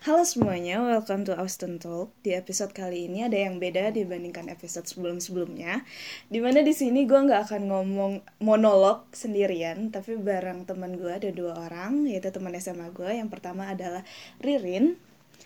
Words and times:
Halo 0.00 0.24
semuanya, 0.24 0.80
welcome 0.80 1.28
to 1.28 1.36
Austin 1.36 1.76
Talk. 1.76 2.08
Di 2.24 2.32
episode 2.32 2.72
kali 2.72 3.04
ini 3.04 3.20
ada 3.20 3.36
yang 3.36 3.60
beda 3.60 3.92
dibandingkan 3.92 4.48
episode 4.48 4.88
sebelum-sebelumnya. 4.88 5.84
Di 6.32 6.40
mana 6.40 6.64
di 6.64 6.72
sini 6.72 7.04
gue 7.04 7.20
nggak 7.20 7.52
akan 7.52 7.68
ngomong 7.68 8.12
monolog 8.40 9.04
sendirian, 9.12 9.92
tapi 9.92 10.16
bareng 10.16 10.64
teman 10.64 10.96
gue 10.96 11.12
ada 11.12 11.28
dua 11.28 11.52
orang, 11.68 12.08
yaitu 12.08 12.32
teman 12.32 12.56
SMA 12.56 12.88
gue. 12.96 13.12
Yang 13.12 13.28
pertama 13.28 13.76
adalah 13.76 14.00
Ririn, 14.40 14.96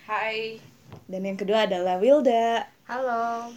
Hai. 0.07 0.63
dan 1.11 1.27
yang 1.27 1.35
kedua 1.35 1.67
adalah 1.67 1.99
Wilda. 1.99 2.71
Halo. 2.87 3.51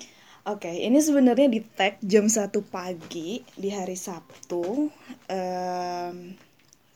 Oke, 0.49 0.81
ini 0.81 0.97
sebenarnya 0.97 1.45
di 1.45 1.61
tag 1.61 2.01
jam 2.01 2.25
1 2.25 2.49
pagi 2.73 3.45
di 3.53 3.69
hari 3.69 3.93
Sabtu. 3.93 4.89
Em, 5.29 6.33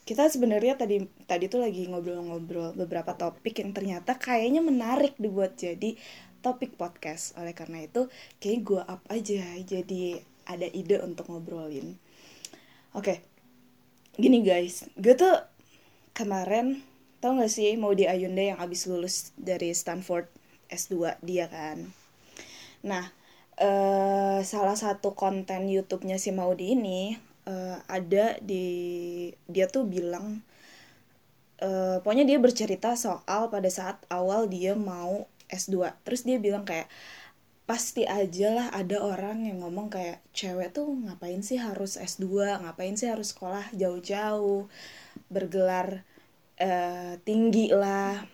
kita 0.01 0.27
sebenarnya 0.27 0.75
tadi 0.75 1.05
tadi 1.29 1.45
tuh 1.45 1.61
lagi 1.61 1.85
ngobrol-ngobrol 1.85 2.73
beberapa 2.73 3.13
topik 3.13 3.61
yang 3.61 3.71
ternyata 3.71 4.17
kayaknya 4.17 4.65
menarik 4.65 5.13
dibuat 5.21 5.61
jadi 5.61 5.93
topik 6.41 6.75
podcast. 6.75 7.37
Oleh 7.37 7.53
karena 7.53 7.85
itu, 7.85 8.09
kayak 8.41 8.59
gue 8.65 8.81
up 8.81 9.01
aja 9.07 9.45
jadi 9.61 10.25
ada 10.49 10.67
ide 10.67 10.97
untuk 11.05 11.29
ngobrolin. 11.29 11.95
Oke, 12.97 13.23
gini 14.17 14.41
guys, 14.43 14.89
gue 14.97 15.13
tuh 15.15 15.37
kemarin 16.11 16.81
tau 17.21 17.37
gak 17.37 17.53
sih 17.53 17.77
mau 17.77 17.93
di 17.93 18.09
Ayunda 18.09 18.41
yang 18.41 18.59
abis 18.59 18.89
lulus 18.89 19.31
dari 19.37 19.71
Stanford 19.71 20.27
S2 20.67 21.21
dia 21.21 21.45
kan. 21.47 21.93
Nah, 22.81 23.05
eh, 23.61 24.41
salah 24.41 24.75
satu 24.75 25.13
konten 25.13 25.69
YouTube-nya 25.69 26.17
si 26.17 26.33
Maudi 26.33 26.73
ini 26.73 27.15
eh, 27.47 27.77
ada 27.89 28.37
di 28.41 28.65
dia 29.49 29.65
tuh 29.69 29.85
bilang 29.87 30.41
eh, 31.61 31.97
pokoknya 32.01 32.25
dia 32.27 32.39
bercerita 32.41 32.93
soal 32.97 33.49
pada 33.53 33.69
saat 33.69 34.01
awal 34.09 34.49
dia 34.49 34.73
mau 34.73 35.29
S2. 35.51 35.93
Terus 36.07 36.21
dia 36.25 36.37
bilang 36.41 36.63
kayak 36.65 36.87
pasti 37.69 38.03
aja 38.03 38.51
lah 38.51 38.67
ada 38.75 38.99
orang 38.99 39.47
yang 39.47 39.63
ngomong 39.63 39.87
kayak 39.93 40.19
cewek 40.35 40.75
tuh 40.75 40.91
ngapain 40.91 41.39
sih 41.45 41.61
harus 41.61 41.95
S2, 41.95 42.59
ngapain 42.65 42.95
sih 42.99 43.07
harus 43.07 43.31
sekolah 43.31 43.63
jauh-jauh, 43.71 44.67
bergelar 45.31 46.03
eh, 46.59 47.15
tinggi 47.23 47.71
lah. 47.71 48.25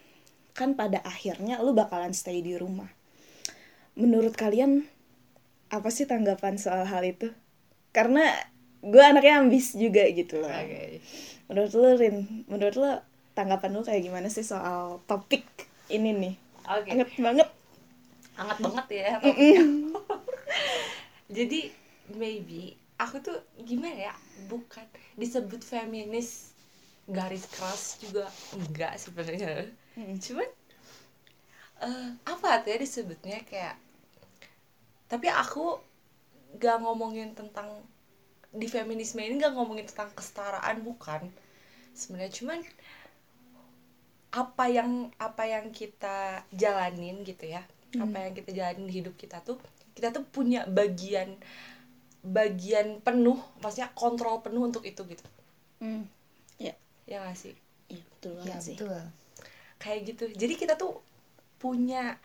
Kan 0.57 0.73
pada 0.73 1.03
akhirnya 1.05 1.61
lu 1.61 1.73
bakalan 1.77 2.13
stay 2.17 2.41
di 2.41 2.57
rumah. 2.57 2.89
Menurut 3.97 4.33
kalian 4.37 4.85
apa 5.67 5.89
sih 5.91 6.07
tanggapan 6.07 6.55
soal 6.57 6.87
hal 6.87 7.03
itu? 7.05 7.33
Karena 7.91 8.29
gue 8.81 9.03
anaknya 9.03 9.41
ambis 9.41 9.73
juga 9.73 10.05
gitu 10.11 10.41
loh. 10.41 10.49
Oke. 10.49 11.01
Menurut 11.47 11.71
lu 11.73 11.89
Rin, 11.97 12.17
menurut 12.45 12.75
lu 12.77 12.91
tanggapan 13.33 13.71
lu 13.73 13.81
kayak 13.85 14.03
gimana 14.05 14.27
sih 14.27 14.45
soal 14.45 15.01
topik 15.09 15.45
ini 15.89 16.11
nih? 16.13 16.35
Oke. 16.67 16.89
Anget 16.93 17.09
banget. 17.17 17.49
Hangat 18.37 18.57
banget 18.61 18.87
ya. 18.93 19.09
Jadi 21.37 21.71
maybe 22.15 22.77
aku 23.01 23.19
tuh 23.21 23.37
gimana 23.63 24.11
ya? 24.11 24.15
Bukan 24.51 24.85
disebut 25.17 25.61
feminis 25.65 26.53
garis 27.07 27.47
keras 27.47 27.97
juga 28.03 28.27
enggak 28.53 28.99
sebenarnya. 28.99 29.71
Mm. 29.95 30.19
Cuman 30.19 30.49
eh, 31.81 32.09
apa 32.27 32.61
tuh 32.61 32.69
ya 32.75 32.77
disebutnya 32.77 33.39
kayak 33.47 33.79
tapi 35.07 35.31
aku 35.31 35.79
gak 36.59 36.83
ngomongin 36.83 37.31
tentang 37.31 37.69
di 38.61 38.67
feminisme 38.67 39.21
ini 39.21 39.37
gak 39.39 39.53
ngomongin 39.57 39.85
tentang 39.89 40.09
kesetaraan 40.17 40.77
bukan 40.81 41.21
sebenarnya 41.93 42.33
cuman 42.39 42.59
apa 44.33 44.65
yang 44.69 44.91
apa 45.17 45.43
yang 45.47 45.65
kita 45.71 46.17
jalanin 46.53 47.23
gitu 47.23 47.47
ya 47.47 47.63
apa 47.97 48.17
yang 48.27 48.33
kita 48.35 48.49
jalanin 48.53 48.85
di 48.85 48.93
hidup 49.01 49.15
kita 49.17 49.41
tuh 49.41 49.57
kita 49.95 50.13
tuh 50.13 50.21
punya 50.27 50.67
bagian 50.69 51.33
bagian 52.21 52.99
penuh 53.01 53.39
maksudnya 53.63 53.89
kontrol 53.95 54.43
penuh 54.45 54.63
untuk 54.69 54.83
itu 54.83 55.01
gitu 55.07 55.25
Hmm. 55.77 56.09
Ya, 56.57 56.73
ya 57.05 57.21
gak 57.21 57.37
sih 57.37 57.53
iya 57.87 58.01
betul 58.01 58.41
Ya 58.41 58.57
sih. 58.57 58.73
betul. 58.81 58.97
kayak 59.77 59.99
gitu 60.09 60.25
jadi 60.33 60.53
kita 60.57 60.73
tuh 60.73 60.97
punya 61.61 62.17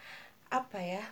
apa 0.48 0.80
ya 0.80 1.04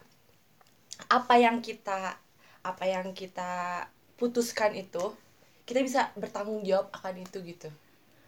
apa 1.13 1.35
yang 1.37 1.61
kita 1.61 2.17
apa 2.65 2.85
yang 2.89 3.13
kita 3.17 3.85
putuskan 4.21 4.77
itu 4.77 5.17
kita 5.65 5.81
bisa 5.81 6.13
bertanggung 6.13 6.61
jawab 6.61 6.93
akan 6.93 7.25
itu 7.25 7.41
gitu. 7.41 7.73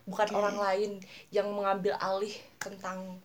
Bukan 0.08 0.32
Oke. 0.32 0.36
orang 0.40 0.56
lain 0.56 0.90
yang 1.28 1.46
mengambil 1.52 1.94
alih 2.00 2.32
tentang 2.56 3.20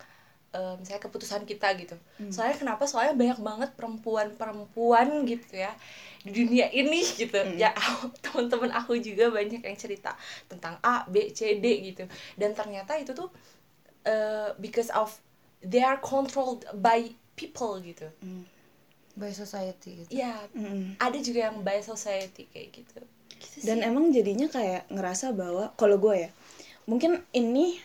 eh, 0.51 0.75
misalnya 0.75 1.01
keputusan 1.07 1.47
kita 1.47 1.71
gitu. 1.79 1.95
Soalnya 2.27 2.59
kenapa? 2.59 2.83
Soalnya 2.83 3.15
banyak 3.15 3.39
banget 3.39 3.69
perempuan-perempuan 3.79 5.23
gitu 5.23 5.63
ya 5.63 5.71
di 6.27 6.43
dunia 6.43 6.67
ini 6.75 7.07
gitu. 7.15 7.39
Ya 7.55 7.71
teman-teman 8.27 8.75
aku 8.75 8.99
juga 8.99 9.31
banyak 9.31 9.63
yang 9.63 9.77
cerita 9.79 10.13
tentang 10.51 10.75
A 10.83 11.07
B 11.07 11.31
C 11.31 11.63
D 11.63 11.65
gitu. 11.93 12.03
Dan 12.35 12.51
ternyata 12.51 12.99
itu 12.99 13.15
tuh 13.15 13.31
uh, 14.03 14.51
because 14.59 14.91
of 14.91 15.15
they 15.63 15.81
are 15.81 15.97
controlled 16.03 16.67
by 16.77 17.09
people 17.37 17.79
gitu. 17.79 18.09
By 19.17 19.33
society 19.33 20.05
gitu. 20.05 20.13
Ya, 20.13 20.37
Mm-mm. 20.53 21.01
ada 21.01 21.17
juga 21.17 21.49
yang 21.49 21.65
by 21.65 21.81
society 21.81 22.45
kayak 22.53 22.69
gitu. 22.69 23.01
Gitu 23.41 23.65
Dan 23.65 23.81
sih. 23.81 23.89
emang 23.89 24.13
jadinya 24.13 24.45
kayak 24.45 24.85
ngerasa 24.93 25.33
bahwa 25.33 25.73
kalau 25.73 25.97
gue 25.97 26.29
ya, 26.29 26.29
mungkin 26.85 27.17
ini 27.33 27.81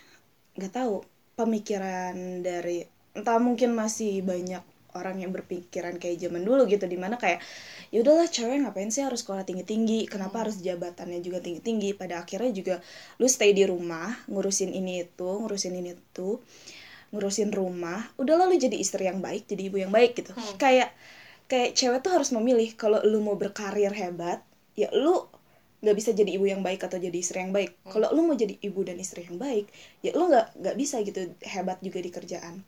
nggak 0.61 0.73
tahu 0.77 1.01
pemikiran 1.35 2.45
dari 2.45 2.85
entah 3.17 3.41
mungkin 3.41 3.73
masih 3.73 4.21
banyak 4.21 4.61
orang 4.93 5.25
yang 5.25 5.33
berpikiran 5.33 5.97
kayak 5.97 6.21
zaman 6.21 6.45
dulu 6.45 6.69
gitu 6.69 6.85
di 6.85 7.01
mana 7.01 7.17
kayak 7.17 7.41
ya 7.89 8.05
udahlah 8.05 8.29
cewek 8.29 8.61
ngapain 8.61 8.93
sih 8.93 9.01
harus 9.01 9.25
sekolah 9.25 9.41
tinggi 9.49 9.65
tinggi 9.65 10.05
kenapa 10.05 10.45
harus 10.45 10.61
jabatannya 10.61 11.25
juga 11.25 11.41
tinggi 11.41 11.65
tinggi 11.65 11.97
pada 11.97 12.21
akhirnya 12.21 12.53
juga 12.53 12.77
lu 13.17 13.25
stay 13.25 13.57
di 13.57 13.65
rumah 13.65 14.13
ngurusin 14.29 14.69
ini 14.69 15.09
itu 15.09 15.25
ngurusin 15.41 15.73
ini 15.81 15.97
itu 15.97 16.37
ngurusin 17.13 17.53
rumah 17.57 18.05
udahlah 18.21 18.49
lu 18.49 18.57
jadi 18.61 18.77
istri 18.77 19.09
yang 19.09 19.25
baik 19.25 19.49
jadi 19.49 19.73
ibu 19.73 19.81
yang 19.81 19.93
baik 19.93 20.13
gitu 20.13 20.37
kayak 20.61 20.93
kayak 21.53 21.77
cewek 21.77 22.01
tuh 22.01 22.17
harus 22.17 22.33
memilih 22.33 22.73
kalau 22.73 23.05
lu 23.05 23.21
mau 23.21 23.37
berkarir 23.37 23.93
hebat 23.93 24.41
ya 24.73 24.89
lu 24.97 25.29
nggak 25.83 25.97
bisa 25.99 26.11
jadi 26.11 26.31
ibu 26.33 26.47
yang 26.47 26.63
baik 26.63 26.81
atau 26.81 26.97
jadi 26.97 27.13
istri 27.13 27.43
yang 27.43 27.53
baik 27.53 27.77
kalau 27.85 28.09
lu 28.09 28.25
mau 28.25 28.33
jadi 28.33 28.57
ibu 28.57 28.81
dan 28.81 28.97
istri 28.97 29.27
yang 29.27 29.37
baik 29.37 29.69
ya 30.01 30.17
lu 30.17 30.33
nggak 30.33 30.57
nggak 30.57 30.77
bisa 30.79 31.03
gitu 31.03 31.21
hebat 31.45 31.77
juga 31.83 32.01
di 32.01 32.09
kerjaan 32.09 32.65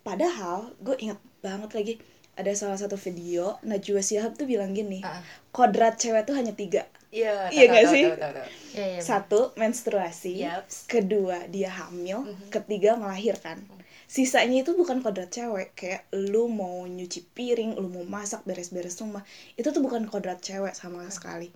padahal 0.00 0.70
gue 0.78 0.96
ingat 0.96 1.18
banget 1.42 1.70
lagi 1.74 1.94
ada 2.36 2.52
salah 2.52 2.76
satu 2.76 2.94
video 2.94 3.56
Najwa 3.60 4.00
Shihab 4.00 4.36
tuh 4.36 4.46
bilang 4.46 4.72
gini 4.72 5.00
Ah. 5.02 5.20
kodrat 5.50 5.96
cewek 5.96 6.24
tuh 6.24 6.36
hanya 6.36 6.52
tiga 6.52 6.86
Iya, 7.06 7.48
Iya 7.48 7.64
tahu, 7.70 7.92
sih? 7.96 8.04
tahu, 8.04 8.18
tahu, 8.18 8.32
tahu. 8.34 8.48
Iya 8.76 8.86
iya. 8.92 9.00
satu 9.00 9.40
menstruasi 9.56 10.32
Yaps. 10.42 10.84
kedua 10.84 11.48
dia 11.48 11.70
hamil 11.70 12.28
ketiga 12.50 12.98
melahirkan 12.98 13.62
sisanya 14.06 14.62
itu 14.62 14.72
bukan 14.78 15.02
kodrat 15.02 15.34
cewek. 15.34 15.74
Kayak 15.74 16.06
lu 16.14 16.46
mau 16.46 16.86
nyuci 16.86 17.26
piring 17.34 17.76
lu 17.76 17.90
mau 17.90 18.06
masak 18.06 18.46
beres-beres 18.46 18.98
rumah 19.02 19.26
itu 19.58 19.68
tuh 19.68 19.82
bukan 19.82 20.06
kodrat 20.06 20.40
cewek 20.40 20.72
sama 20.72 21.04
sekali. 21.10 21.50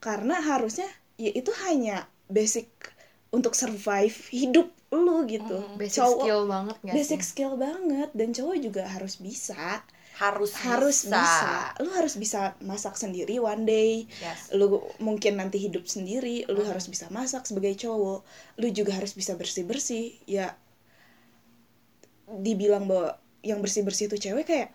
Karena 0.00 0.40
harusnya 0.40 0.88
ya 1.20 1.30
itu 1.30 1.52
hanya 1.68 2.08
basic 2.32 2.68
untuk 3.30 3.54
survive 3.54 4.16
hidup 4.32 4.72
lu 4.90 5.22
gitu. 5.28 5.62
Basic 5.78 6.02
skill 6.02 6.50
banget 6.50 6.76
nggak 6.82 6.94
basic 6.96 7.20
sih? 7.22 7.28
skill 7.30 7.54
banget 7.54 8.10
dan 8.16 8.28
cowok 8.34 8.56
juga 8.58 8.82
harus 8.90 9.20
bisa. 9.22 9.84
Harus 10.18 10.52
harus 10.60 11.08
bisa. 11.08 11.16
bisa. 11.16 11.54
lu 11.80 11.90
harus 11.96 12.14
bisa 12.18 12.40
masak 12.60 12.98
sendiri 12.98 13.38
one 13.38 13.64
day. 13.64 14.04
Yes. 14.18 14.50
lu 14.52 14.82
mungkin 14.98 15.38
nanti 15.38 15.62
hidup 15.62 15.86
sendiri 15.86 16.44
lu 16.50 16.66
harus 16.66 16.90
bisa 16.90 17.06
masak 17.12 17.46
sebagai 17.46 17.76
cowok. 17.78 18.26
Lu 18.58 18.66
juga 18.74 18.98
harus 18.98 19.14
bisa 19.14 19.38
bersih 19.38 19.62
bersih 19.62 20.18
ya 20.26 20.58
dibilang 22.38 22.86
bahwa 22.86 23.18
yang 23.42 23.58
bersih 23.58 23.82
bersih 23.82 24.06
itu 24.06 24.16
cewek 24.20 24.46
kayak 24.46 24.68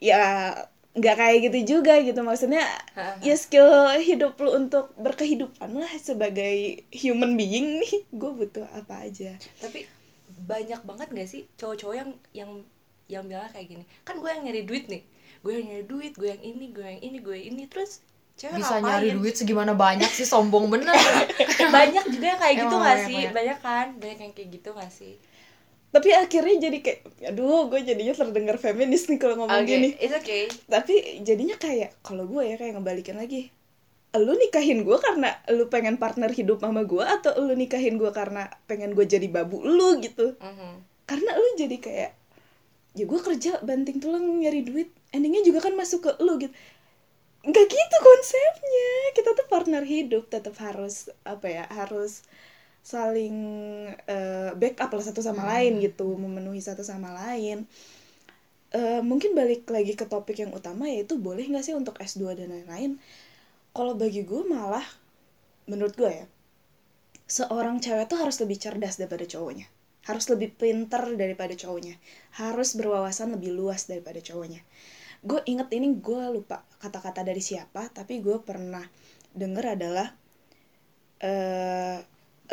ya 0.00 0.54
nggak 0.90 1.16
kayak 1.16 1.38
gitu 1.46 1.78
juga 1.78 2.02
gitu 2.02 2.18
maksudnya 2.24 2.66
ya 3.22 3.34
skill 3.38 3.68
hidup 4.00 4.34
lu 4.42 4.58
untuk 4.58 4.90
berkehidupan 4.98 5.70
lah 5.70 5.92
sebagai 6.00 6.82
human 6.90 7.38
being 7.38 7.78
nih 7.78 7.94
gue 8.20 8.30
butuh 8.32 8.66
apa 8.74 9.06
aja 9.06 9.38
Tapi 9.62 9.86
banyak 10.40 10.80
banget 10.82 11.08
gak 11.12 11.28
sih 11.30 11.42
cowok-cowok 11.54 11.94
yang 11.94 12.10
yang 12.34 12.50
yang 13.06 13.26
bilang 13.26 13.50
kayak 13.50 13.66
gini. 13.66 13.84
Kan 14.06 14.22
gue 14.22 14.30
yang 14.30 14.42
nyari 14.46 14.62
duit 14.62 14.86
nih. 14.86 15.02
Gue 15.42 15.58
yang 15.58 15.66
nyari 15.66 15.84
duit, 15.84 16.12
gue 16.14 16.28
yang 16.30 16.42
ini, 16.42 16.70
gue 16.70 16.86
yang 16.86 17.02
ini, 17.02 17.18
gue 17.18 17.34
yang 17.34 17.46
ini. 17.54 17.62
Terus 17.66 18.00
cewek 18.38 18.62
Bisa 18.62 18.78
ngapain? 18.78 18.86
nyari 18.86 19.10
duit 19.18 19.34
segimana 19.34 19.74
banyak 19.74 20.06
sih 20.08 20.22
sombong 20.24 20.70
bener. 20.70 20.94
banyak 21.76 22.04
juga 22.08 22.26
yang 22.30 22.40
kayak 22.40 22.56
gitu 22.62 22.76
Emang 22.78 22.86
gak 22.86 22.98
sih? 23.02 23.20
banyak. 23.20 23.34
Banyak 23.34 23.58
kan? 23.60 23.86
Banyak 23.98 24.18
yang 24.22 24.32
kayak 24.32 24.48
gitu 24.54 24.70
gak 24.72 24.90
sih? 24.90 25.14
Tapi 25.90 26.14
akhirnya 26.14 26.70
jadi 26.70 26.78
kayak 26.86 27.00
aduh 27.34 27.66
gue 27.66 27.82
jadinya 27.82 28.14
terdengar 28.14 28.56
feminis 28.62 29.10
nih 29.10 29.18
kalau 29.18 29.42
ngomong 29.42 29.66
Oke, 29.66 29.70
gini. 29.74 29.88
it's 29.98 30.14
okay. 30.14 30.46
tapi 30.70 31.18
jadinya 31.26 31.58
kayak 31.58 31.98
kalau 32.06 32.30
gue 32.30 32.42
ya 32.46 32.54
kayak 32.54 32.78
ngebalikin 32.78 33.18
lagi. 33.18 33.50
Lu 34.10 34.34
nikahin 34.34 34.82
gue 34.82 34.98
karena 34.98 35.34
lu 35.54 35.70
pengen 35.70 35.94
partner 35.98 36.30
hidup 36.34 36.62
sama 36.62 36.82
gue 36.82 37.02
atau 37.02 37.30
lu 37.42 37.54
nikahin 37.54 37.94
gue 37.98 38.10
karena 38.10 38.50
pengen 38.66 38.94
gue 38.94 39.06
jadi 39.06 39.26
babu 39.30 39.62
lu 39.62 39.98
gitu? 39.98 40.34
Mhm. 40.38 40.86
karena 41.10 41.34
lu 41.34 41.48
jadi 41.58 41.74
kayak 41.82 42.10
ya 42.94 43.04
gue 43.06 43.20
kerja 43.22 43.58
banting 43.66 43.98
tulang 43.98 44.22
nyari 44.38 44.62
duit 44.62 44.94
endingnya 45.10 45.42
juga 45.42 45.58
kan 45.66 45.74
masuk 45.74 46.06
ke 46.06 46.10
lu 46.22 46.38
gitu. 46.38 46.54
Nggak 47.40 47.66
gitu 47.66 47.96
konsepnya. 47.98 48.90
Kita 49.18 49.30
tuh 49.34 49.46
partner 49.50 49.82
hidup 49.82 50.30
tetap 50.30 50.54
harus 50.62 51.10
apa 51.26 51.46
ya 51.50 51.64
harus 51.66 52.22
saling 52.80 53.36
eh, 54.08 54.50
backup 54.56 54.90
lah 54.90 55.04
satu 55.04 55.20
sama 55.20 55.44
lain 55.46 55.78
gitu 55.84 56.16
memenuhi 56.16 56.60
satu 56.64 56.80
sama 56.80 57.12
lain. 57.12 57.68
Eh, 58.70 59.02
mungkin 59.02 59.34
balik 59.34 59.66
lagi 59.66 59.98
ke 59.98 60.06
topik 60.06 60.38
yang 60.38 60.54
utama 60.54 60.86
yaitu 60.86 61.18
boleh 61.18 61.42
nggak 61.42 61.64
sih 61.66 61.74
untuk 61.74 61.98
S2 61.98 62.38
dan 62.38 62.54
lain-lain? 62.54 63.02
Kalau 63.74 63.94
bagi 63.98 64.22
gue 64.22 64.42
malah 64.46 64.84
menurut 65.66 65.94
gue 65.94 66.10
ya 66.10 66.26
seorang 67.30 67.78
cewek 67.78 68.10
tuh 68.10 68.18
harus 68.18 68.42
lebih 68.42 68.58
cerdas 68.58 68.98
daripada 68.98 69.22
cowoknya. 69.22 69.70
Harus 70.02 70.26
lebih 70.26 70.50
pinter 70.58 71.14
daripada 71.14 71.54
cowoknya. 71.54 71.94
Harus 72.34 72.74
berwawasan 72.74 73.38
lebih 73.38 73.54
luas 73.54 73.86
daripada 73.86 74.18
cowoknya. 74.18 74.66
Gue 75.22 75.38
inget 75.46 75.70
ini 75.70 75.94
gue 75.94 76.24
lupa 76.34 76.66
kata-kata 76.82 77.22
dari 77.22 77.38
siapa 77.38 77.86
tapi 77.94 78.18
gue 78.18 78.42
pernah 78.42 78.82
denger 79.30 79.78
adalah 79.78 80.08
eh 81.22 82.02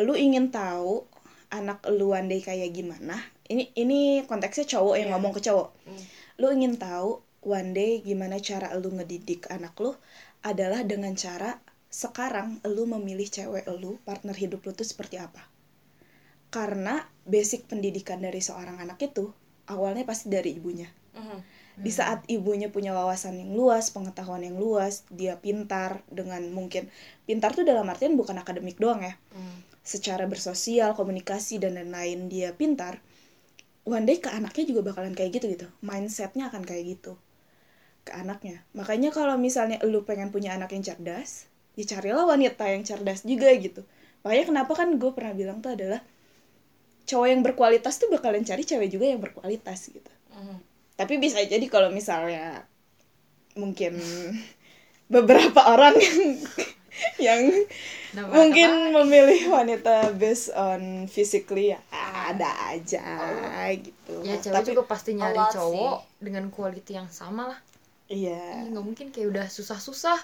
lu 0.04 0.14
ingin 0.14 0.50
tahu 0.50 1.06
anak 1.50 1.80
lu 1.90 2.12
one 2.12 2.28
day 2.28 2.44
kayak 2.44 2.76
gimana 2.76 3.18
ini 3.48 3.72
ini 3.74 4.00
konteksnya 4.28 4.68
cowok 4.68 4.96
yang 5.00 5.10
Iya. 5.10 5.14
ngomong 5.16 5.34
ke 5.34 5.42
cowok 5.42 5.70
Hmm. 5.88 6.02
lu 6.38 6.48
ingin 6.54 6.76
tahu 6.76 7.24
one 7.42 7.72
day 7.72 8.04
gimana 8.04 8.38
cara 8.38 8.76
lu 8.76 8.92
ngedidik 8.92 9.48
anak 9.48 9.74
lu 9.80 9.96
adalah 10.44 10.84
dengan 10.84 11.16
cara 11.16 11.58
sekarang 11.88 12.60
lu 12.68 12.84
memilih 12.86 13.26
cewek 13.26 13.64
lu 13.80 13.96
partner 14.04 14.36
hidup 14.36 14.60
lu 14.62 14.76
tuh 14.76 14.84
seperti 14.84 15.16
apa 15.18 15.40
karena 16.48 17.04
basic 17.24 17.68
pendidikan 17.68 18.20
dari 18.20 18.40
seorang 18.40 18.80
anak 18.80 19.00
itu 19.04 19.32
awalnya 19.68 20.04
pasti 20.04 20.28
dari 20.28 20.56
ibunya 20.56 20.88
Mhm. 21.18 21.40
di 21.78 21.92
saat 21.94 22.26
ibunya 22.26 22.74
punya 22.74 22.90
wawasan 22.90 23.38
yang 23.38 23.54
luas, 23.54 23.94
pengetahuan 23.94 24.42
yang 24.42 24.58
luas, 24.58 25.06
dia 25.14 25.38
pintar 25.38 26.02
dengan 26.10 26.42
mungkin 26.50 26.90
pintar 27.26 27.54
tuh 27.54 27.66
dalam 27.66 27.86
artian 27.86 28.18
bukan 28.18 28.34
akademik 28.38 28.78
doang 28.78 29.02
ya. 29.02 29.14
Hmm. 29.30 29.62
Secara 29.92 30.24
bersosial, 30.34 30.90
komunikasi 31.00 31.56
dan 31.64 31.72
lain-lain 31.80 32.20
dia 32.34 32.50
pintar. 32.60 33.00
One 33.88 34.04
day 34.10 34.18
ke 34.24 34.30
anaknya 34.40 34.64
juga 34.70 34.82
bakalan 34.92 35.16
kayak 35.16 35.32
gitu 35.40 35.46
gitu. 35.56 35.68
Mindsetnya 35.90 36.44
akan 36.52 36.64
kayak 36.70 36.84
gitu 37.00 37.14
ke 38.08 38.12
anaknya. 38.12 38.58
Makanya 38.80 39.10
kalau 39.16 39.36
misalnya 39.40 39.78
lu 39.92 40.04
pengen 40.10 40.30
punya 40.36 40.50
anak 40.58 40.76
yang 40.76 40.84
cerdas, 40.84 41.48
ya 41.80 41.84
carilah 41.88 42.26
wanita 42.28 42.64
yang 42.74 42.84
cerdas 42.90 43.24
juga 43.24 43.48
gitu. 43.56 43.82
Makanya 44.28 44.46
kenapa 44.52 44.74
kan 44.76 44.90
gue 45.02 45.12
pernah 45.16 45.34
bilang 45.40 45.60
tuh 45.64 45.72
adalah 45.80 46.02
cowok 47.08 47.28
yang 47.32 47.42
berkualitas 47.42 47.96
tuh 48.02 48.12
bakalan 48.12 48.44
cari 48.44 48.64
cewek 48.68 48.90
juga 48.92 49.06
yang 49.08 49.22
berkualitas 49.24 49.80
gitu 49.90 50.12
Mhm. 50.28 50.58
tapi 51.00 51.14
bisa 51.24 51.40
jadi 51.40 51.64
kalau 51.72 51.90
misalnya 51.90 52.68
mungkin 53.56 53.96
beberapa 55.14 55.62
orang 55.72 55.96
yang 55.98 56.20
yang 57.28 57.52
Kenapa? 58.12 58.32
mungkin 58.34 58.70
memilih 58.94 59.42
wanita 59.52 60.16
based 60.18 60.54
on 60.54 61.06
physically 61.06 61.74
ya 61.76 61.80
ada 61.92 62.50
aja 62.74 63.06
gitu. 63.78 64.16
Ya 64.26 64.42
cewek 64.42 64.56
tapi 64.56 64.68
juga 64.74 64.86
pasti 64.90 65.16
nyari 65.16 65.38
cowok 65.54 66.22
dengan 66.22 66.50
quality 66.50 66.98
yang 66.98 67.10
sama 67.10 67.56
lah. 67.56 67.60
Iya. 68.08 68.68
Ih, 68.68 68.74
nggak 68.74 68.86
mungkin 68.86 69.08
kayak 69.12 69.28
udah 69.32 69.46
susah-susah 69.52 70.18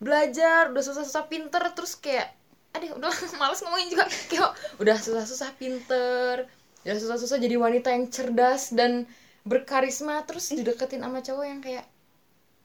belajar 0.00 0.72
udah 0.72 0.80
susah-susah 0.84 1.28
pinter 1.28 1.60
terus 1.76 1.96
kayak 1.98 2.32
aduh 2.72 2.96
udah 2.96 3.10
males 3.40 3.60
ngomongin 3.64 3.88
juga. 3.92 4.04
Kayak 4.28 4.54
udah 4.78 4.96
susah-susah 4.96 5.50
pinter 5.58 6.48
udah 6.80 6.96
susah-susah 6.96 7.36
jadi 7.36 7.60
wanita 7.60 7.92
yang 7.92 8.08
cerdas 8.08 8.72
dan 8.72 9.04
berkarisma 9.44 10.24
terus 10.24 10.52
dideketin 10.52 11.04
sama 11.04 11.20
cowok 11.20 11.44
yang 11.44 11.60
kayak 11.60 11.84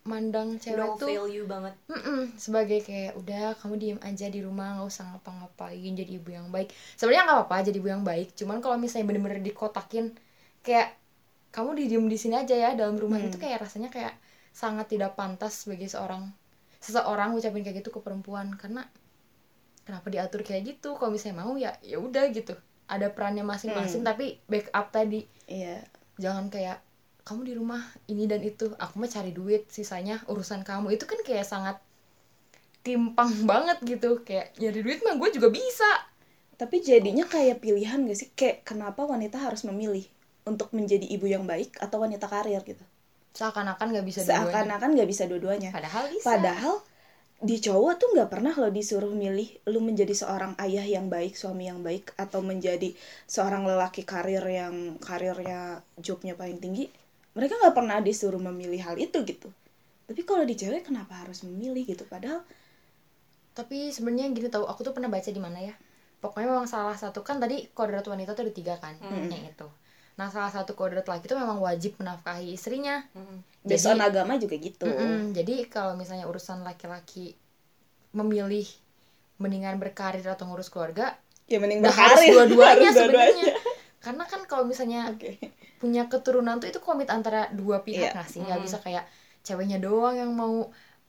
mandang 0.06 0.62
cewek 0.62 0.78
low 0.86 0.94
tuh 0.96 1.10
value 1.10 1.50
banget. 1.50 1.74
Mm-mm, 1.90 2.38
sebagai 2.38 2.80
kayak 2.86 3.18
udah 3.18 3.57
kamu 3.57 3.74
diem 3.81 4.00
aja 4.06 4.30
di 4.30 4.40
rumah 4.40 4.78
nggak 4.78 4.86
usah 4.86 5.04
ngapa-ngapain 5.10 5.94
jadi 5.98 6.12
ibu 6.22 6.30
yang 6.30 6.54
baik. 6.54 6.69
Sebenarnya 6.94 7.25
nggak 7.25 7.38
apa-apa 7.42 7.66
jadi 7.66 7.78
ibu 7.81 7.90
yang 7.90 8.06
baik 8.06 8.38
cuman 8.38 8.62
kalau 8.62 8.78
misalnya 8.78 9.10
bener-bener 9.10 9.42
dikotakin 9.42 10.13
kayak 10.62 10.94
kamu 11.50 11.74
di 11.74 11.84
diem 11.90 12.06
di 12.06 12.18
sini 12.22 12.36
aja 12.38 12.54
ya 12.54 12.69
dalam 12.78 13.02
rumah 13.02 13.18
Hmm. 13.18 13.34
itu 13.34 13.42
kayak 13.42 13.66
rasanya 13.66 13.90
kayak 13.90 14.13
sangat 14.54 14.86
tidak 14.94 15.18
pantas 15.18 15.66
sebagai 15.66 15.90
seorang 15.90 16.30
seseorang 16.78 17.34
ngucapin 17.34 17.66
kayak 17.66 17.81
gitu 17.81 17.90
ke 17.90 18.00
perempuan. 18.06 18.54
Karena 18.62 18.86
kenapa 19.81 20.06
diatur 20.13 20.46
kayak 20.46 20.69
gitu? 20.69 20.94
Kalau 21.02 21.10
misalnya 21.10 21.42
mau 21.42 21.57
ya 21.57 21.74
ya 21.81 21.98
udah 21.98 22.30
gitu. 22.30 22.54
Ada 22.86 23.10
perannya 23.10 23.42
masing-masing 23.42 24.06
Hmm. 24.06 24.10
tapi 24.13 24.38
backup 24.46 24.94
tadi. 24.94 25.25
Iya. 25.50 25.81
Jangan 26.22 26.54
kayak 26.54 26.84
kamu 27.25 27.42
di 27.42 27.54
rumah 27.57 27.81
ini 28.06 28.30
dan 28.30 28.45
itu 28.45 28.69
aku 28.77 29.01
mah 29.01 29.10
cari 29.10 29.33
duit 29.33 29.66
sisanya 29.74 30.22
urusan 30.30 30.62
kamu. 30.62 30.94
Itu 30.94 31.10
kan 31.10 31.19
kayak 31.25 31.45
sangat 31.50 31.77
timpang 32.86 33.33
banget 33.50 33.81
gitu 33.81 34.22
kayak 34.22 34.54
nyari 34.62 34.80
duit 34.86 35.01
mah 35.01 35.18
gue 35.18 35.30
juga 35.33 35.50
bisa. 35.50 35.89
Tapi 36.56 36.80
jadinya 36.80 37.27
kayak 37.27 37.60
pilihan 37.60 38.06
gak 38.07 38.16
sih? 38.16 38.30
Kayak 38.31 38.63
kenapa 38.63 39.04
wanita 39.04 39.42
harus 39.42 39.68
memilih 39.68 40.06
untuk 40.45 40.72
menjadi 40.72 41.04
ibu 41.04 41.25
yang 41.25 41.44
baik 41.44 41.75
atau 41.81 42.00
wanita 42.00 42.30
karir 42.30 42.62
gitu? 42.63 42.86
Seakan-akan 43.36 43.92
nggak 43.92 44.06
bisa 44.07 44.24
seakan-akan 44.24 44.95
nggak 44.95 45.10
bisa 45.10 45.28
dua-duanya. 45.28 45.75
Padahal 45.75 46.07
bisa. 46.07 46.24
Padahal 46.24 46.75
di 47.44 47.60
cowok 47.60 47.94
tuh 48.00 48.10
nggak 48.16 48.30
pernah 48.31 48.54
lo 48.56 48.71
disuruh 48.71 49.12
milih 49.12 49.68
lu 49.68 49.83
menjadi 49.83 50.16
seorang 50.16 50.56
ayah 50.63 50.88
yang 50.88 51.12
baik, 51.12 51.36
suami 51.36 51.68
yang 51.68 51.83
baik, 51.83 52.16
atau 52.16 52.39
menjadi 52.39 52.95
seorang 53.28 53.68
lelaki 53.68 54.07
karir 54.07 54.45
yang 54.48 54.95
karirnya 55.04 55.83
jobnya 56.00 56.39
paling 56.39 56.63
tinggi. 56.63 56.88
Mereka 57.35 57.53
nggak 57.53 57.75
pernah 57.75 57.99
disuruh 57.99 58.39
memilih 58.41 58.81
hal 58.81 58.95
itu 58.97 59.21
gitu. 59.21 59.51
Tapi 60.05 60.21
kalau 60.21 60.41
di 60.41 60.53
cewek 60.53 60.85
kenapa 60.85 61.13
harus 61.17 61.43
memilih 61.43 61.83
gitu? 61.85 62.03
Padahal 62.05 62.41
tapi 63.51 63.87
sebenarnya 63.87 64.31
gini 64.31 64.47
tahu 64.47 64.63
aku 64.63 64.83
tuh 64.83 64.91
pernah 64.91 65.07
baca 65.07 65.25
di 65.25 65.39
mana 65.39 65.59
ya 65.61 65.71
pokoknya 66.17 66.47
memang 66.49 66.67
salah 66.67 66.91
satu 66.93 67.21
kan 67.21 67.37
tadi 67.37 67.69
kodrat 67.69 68.03
wanita 68.03 68.33
tuh 68.33 68.43
ada 68.43 68.51
tiga 68.51 68.75
kan 68.75 68.99
Hmm. 68.99 69.31
yang 69.31 69.45
itu 69.45 69.67
nah 70.15 70.27
salah 70.27 70.47
satu 70.49 70.75
kodrat 70.75 71.03
laki 71.03 71.23
itu 71.23 71.35
memang 71.35 71.59
wajib 71.59 71.95
menafkahi 71.95 72.51
istrinya 72.51 73.03
based 73.61 73.83
Jadi- 73.85 73.99
agama 74.01 74.35
juga 74.35 74.55
gitu. 74.55 74.83
Mm-mm. 74.83 75.31
Jadi 75.31 75.67
kalau 75.67 75.91
misalnya 75.93 76.23
urusan 76.23 76.63
laki-laki 76.63 77.35
memilih 78.11 78.63
mendingan 79.35 79.75
berkarir 79.75 80.23
atau 80.23 80.45
ngurus 80.45 80.67
keluarga, 80.67 81.19
Ya 81.45 81.59
mending 81.59 81.79
harus 81.79 81.95
berkarir. 81.95 82.31
dua-duanya 82.31 82.75
Harus 82.85 82.95
dua-duanya. 82.97 83.31
sebenarnya. 83.35 83.55
Karena 83.99 84.23
kan 84.23 84.41
kalau 84.45 84.63
misalnya 84.63 85.11
Oke. 85.11 85.35
Punya 85.85 86.03
keturunan 86.13 86.55
tuh 86.61 86.67
itu 86.73 86.79
komit 86.87 87.09
antara 87.17 87.41
dua 87.59 87.77
pihak 87.87 88.09
Iya. 88.09 88.11
nggak 88.15 88.27
sih? 88.33 88.42
Nggak 88.47 88.59
Mm. 88.61 88.65
bisa 88.68 88.77
kayak 88.85 89.06
ceweknya 89.47 89.77
doang 89.85 90.15
yang 90.21 90.31
mau 90.42 90.56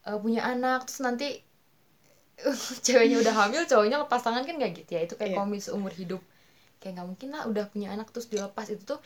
uh, 0.09 0.19
punya 0.25 0.43
anak 0.53 0.79
terus 0.87 1.01
nanti 1.09 1.29
ceweknya 2.87 3.17
udah 3.25 3.35
hamil, 3.47 3.63
cowoknya 3.71 3.97
lepas 4.05 4.21
tangan 4.27 4.45
kan 4.49 4.55
nggak 4.61 4.73
gitu 4.85 4.91
ya? 4.97 5.01
Itu 5.09 5.15
kayak 5.21 5.33
Iya. 5.33 5.39
komit 5.41 5.61
seumur 5.65 5.93
hidup. 6.01 6.21
Kayak 6.81 6.93
nggak 7.01 7.09
mungkin 7.11 7.29
lah 7.35 7.43
udah 7.51 7.65
punya 7.73 7.89
anak 7.95 8.09
terus 8.13 8.29
dilepas 8.33 8.67
itu 8.75 8.83
tuh 8.85 9.01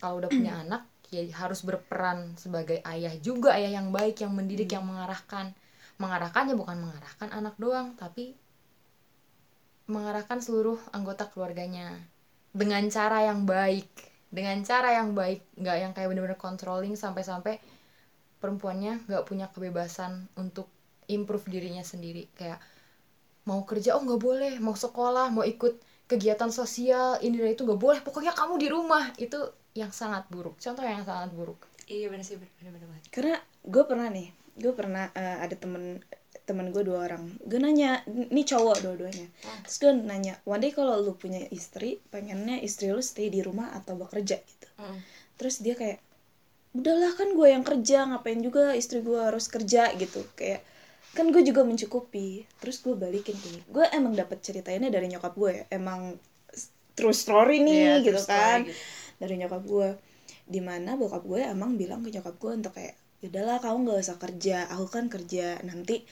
kalau 0.00 0.20
udah 0.20 0.30
punya 0.30 0.52
anak 0.64 0.82
ya 1.14 1.22
harus 1.40 1.60
berperan 1.68 2.34
sebagai 2.34 2.82
ayah 2.92 3.14
juga 3.22 3.54
ayah 3.54 3.78
yang 3.78 3.88
baik 3.94 4.16
yang 4.24 4.32
mendidik 4.34 4.68
Hmm. 4.70 4.76
yang 4.82 4.86
mengarahkan 4.90 5.46
mengarahkan 6.02 6.50
ya 6.50 6.54
bukan 6.58 6.76
mengarahkan 6.82 7.28
anak 7.30 7.54
doang 7.54 7.94
tapi 7.94 8.34
mengarahkan 9.86 10.40
seluruh 10.40 10.80
anggota 10.96 11.28
keluarganya 11.30 11.92
dengan 12.56 12.82
cara 12.90 13.28
yang 13.30 13.44
baik 13.44 13.90
dengan 14.34 14.58
cara 14.66 14.98
yang 14.98 15.14
baik 15.14 15.46
nggak 15.54 15.76
yang 15.78 15.92
kayak 15.94 16.10
bener-bener 16.10 16.34
controlling 16.34 16.98
sampai-sampai 16.98 17.62
perempuannya 18.42 19.06
nggak 19.06 19.22
punya 19.22 19.46
kebebasan 19.54 20.26
untuk 20.34 20.66
improve 21.06 21.46
dirinya 21.46 21.86
sendiri. 21.86 22.26
Kayak 22.34 22.58
mau 23.46 23.62
kerja 23.62 23.94
oh 23.94 24.02
nggak 24.02 24.18
boleh. 24.20 24.54
Mau 24.58 24.74
sekolah 24.74 25.30
mau 25.30 25.46
ikut 25.46 25.78
kegiatan 26.10 26.50
sosial 26.50 27.22
ini 27.22 27.38
dan 27.38 27.54
itu 27.54 27.62
nggak 27.62 27.78
boleh. 27.78 28.00
Pokoknya 28.02 28.34
kamu 28.34 28.58
di 28.58 28.68
rumah. 28.68 29.14
Itu 29.16 29.54
yang 29.78 29.94
sangat 29.94 30.26
buruk. 30.28 30.58
Contoh 30.58 30.82
yang 30.82 31.06
sangat 31.06 31.30
buruk. 31.30 31.62
Iya 31.86 32.10
bener 32.10 32.26
sih 32.26 32.34
bener 32.34 32.74
banget. 32.74 33.06
Karena 33.14 33.38
gue 33.62 33.84
pernah 33.86 34.10
nih 34.10 34.28
gue 34.54 34.72
pernah 34.74 35.10
eh, 35.14 35.38
ada 35.46 35.54
temen 35.58 35.98
temen 36.44 36.68
gue 36.70 36.84
dua 36.84 37.08
orang. 37.08 37.24
Gue 37.40 37.56
nanya 37.56 38.04
ini 38.04 38.44
cowok 38.44 38.84
dua-duanya? 38.84 39.26
Hmm. 39.42 39.60
terus 39.64 39.76
gue 39.78 39.92
nanya 39.96 40.36
one 40.44 40.60
day 40.60 40.70
kalau 40.70 41.00
lu 41.00 41.16
punya 41.16 41.40
istri 41.48 42.00
pengennya 42.08 42.60
istri 42.60 42.92
lu 42.92 43.00
stay 43.00 43.28
di 43.28 43.40
rumah 43.40 43.72
atau 43.72 43.96
bekerja? 43.96 44.36
Gitu. 44.38 44.68
Mhm. 44.76 44.98
terus 45.34 45.58
dia 45.58 45.74
kayak 45.74 45.98
udahlah 46.72 47.10
kan 47.14 47.34
gue 47.34 47.48
yang 47.48 47.62
kerja 47.62 48.06
ngapain 48.06 48.38
juga 48.38 48.74
istri 48.74 49.00
gue 49.00 49.18
harus 49.18 49.48
kerja? 49.48 49.90
Gitu. 49.94 50.20
Kayak 50.34 50.62
kan 51.14 51.30
gue 51.30 51.42
juga 51.42 51.62
mencukupi. 51.62 52.44
Terus 52.60 52.78
gue 52.80 52.94
balikin 52.94 53.34
dia. 53.34 53.62
gue 53.64 53.84
emang 53.90 54.12
dapat 54.12 54.38
ceritanya 54.40 54.90
dari 54.90 55.08
nyokap 55.08 55.32
gue 55.34 55.50
ya. 55.50 55.64
Emang 55.72 56.14
true 56.94 57.14
story 57.14 57.58
nih 57.58 57.74
Iya, 57.74 57.94
gitu 58.04 58.20
story 58.20 58.38
kan. 58.38 58.58
gitu. 58.68 58.78
dari 59.18 59.34
nyokap 59.38 59.62
gue 59.64 59.88
di 60.44 60.60
mana 60.60 60.94
bokap 60.94 61.24
gue 61.24 61.40
emang 61.40 61.74
bilang 61.74 62.04
ke 62.04 62.12
nyokap 62.12 62.36
gue 62.36 62.52
untuk 62.52 62.76
kayak 62.76 62.94
udahlah 63.24 63.56
kamu 63.58 63.88
nggak 63.88 64.00
usah 64.04 64.18
kerja. 64.20 64.56
Aku 64.70 64.86
kan 64.86 65.08
kerja 65.08 65.58
nanti 65.64 66.04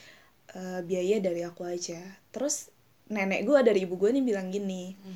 eh, 0.51 0.81
biaya 0.83 1.17
dari 1.19 1.41
aku 1.41 1.63
aja 1.65 1.99
terus 2.29 2.69
nenek 3.07 3.43
gue 3.43 3.59
dari 3.63 3.83
ibu 3.83 3.95
gue 3.95 4.09
nih 4.11 4.23
bilang 4.23 4.47
gini 4.49 4.95
Hmm. 4.95 5.15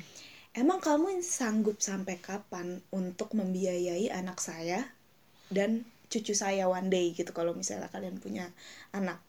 emang 0.56 0.80
kamu 0.80 1.20
sanggup 1.20 1.78
sampai 1.78 2.16
kapan 2.18 2.80
untuk 2.90 3.32
membiayai 3.36 4.08
anak 4.10 4.38
saya 4.38 4.88
dan 5.48 5.84
cucu 6.08 6.32
saya 6.32 6.64
one 6.68 6.88
day 6.88 7.12
gitu 7.12 7.32
kalau 7.32 7.52
misalnya 7.52 7.88
kalian 7.88 8.16
punya 8.16 8.48
anak 8.90 9.20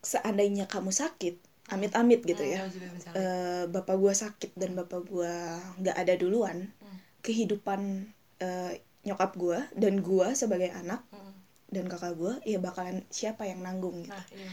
seandainya 0.00 0.64
kamu 0.64 0.90
sakit 0.92 1.36
amit-amit 1.70 2.24
gitu 2.24 2.40
ya 2.42 2.64
Hmm, 2.66 2.72
min 2.72 2.98
zalik. 2.98 3.14
eh, 3.20 3.64
bapak 3.68 3.96
gua 4.00 4.12
sakit 4.16 4.56
dan 4.56 4.74
bapak 4.74 5.04
gua 5.06 5.60
nggak 5.78 5.96
ada 5.96 6.14
duluan 6.16 6.72
Hmm. 6.80 6.98
kehidupan 7.22 8.10
eh, 8.40 8.72
nyokap 9.04 9.36
gua 9.36 9.68
dan 9.76 10.00
gua 10.00 10.32
sebagai 10.32 10.72
anak 10.72 11.04
Mm. 11.12 11.32
Dan 11.74 11.86
kakak 11.86 12.14
gua 12.18 12.34
ya 12.44 12.58
bakalan 12.58 13.06
siapa 13.10 13.46
yang 13.50 13.62
nanggung 13.66 14.02
gitu. 14.04 14.14
Nah 14.14 14.26
iya. 14.34 14.50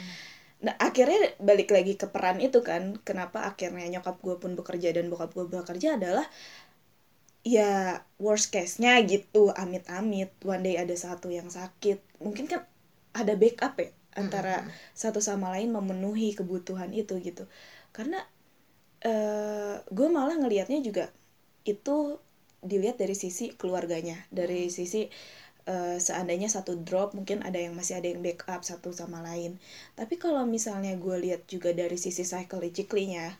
Nah 0.57 0.73
akhirnya 0.81 1.37
balik 1.37 1.69
lagi 1.69 1.93
ke 2.01 2.09
peran 2.09 2.41
itu 2.41 2.65
kan 2.65 2.97
Kenapa 3.05 3.45
akhirnya 3.45 3.85
nyokap 3.93 4.17
gue 4.25 4.35
pun 4.41 4.57
bekerja 4.57 4.89
dan 4.89 5.05
bokap 5.11 5.31
gue 5.37 5.45
bekerja 5.45 6.01
adalah 6.01 6.25
Ya 7.45 8.03
worst 8.19 8.49
case-nya 8.49 8.97
gitu 9.05 9.53
Amit-amit 9.53 10.33
One 10.43 10.63
day 10.65 10.75
ada 10.81 10.95
satu 10.97 11.29
yang 11.29 11.47
sakit. 11.53 12.01
Mungkin 12.19 12.49
kan 12.49 12.65
ada 13.13 13.33
backup 13.37 13.77
ya 13.77 13.89
Antara 14.17 14.65
satu 14.97 15.21
sama 15.21 15.53
lain 15.53 15.69
memenuhi 15.69 16.33
kebutuhan 16.33 16.89
itu 16.89 17.21
gitu. 17.21 17.45
Karena 17.93 18.17
eh 19.05 19.77
gue 19.93 20.07
malah 20.09 20.41
ngelihatnya 20.41 20.81
juga 20.81 21.13
Itu 21.69 22.17
dilihat 22.65 22.97
dari 22.97 23.13
sisi 23.13 23.53
keluarganya 23.53 24.17
Dari 24.33 24.73
sisi 24.73 25.05
eh, 25.67 25.97
seandainya 25.99 26.47
satu 26.47 26.79
drop 26.79 27.11
mungkin 27.13 27.43
ada 27.43 27.59
yang 27.59 27.75
masih 27.75 27.99
ada 27.99 28.07
yang 28.07 28.23
backup 28.23 28.63
satu 28.63 28.89
sama 28.95 29.19
lain 29.21 29.59
tapi 29.99 30.15
kalau 30.15 30.47
misalnya 30.47 30.95
gue 30.95 31.15
lihat 31.19 31.45
juga 31.45 31.75
dari 31.75 31.99
sisi 31.99 32.23
psychologically-nya 32.23 33.35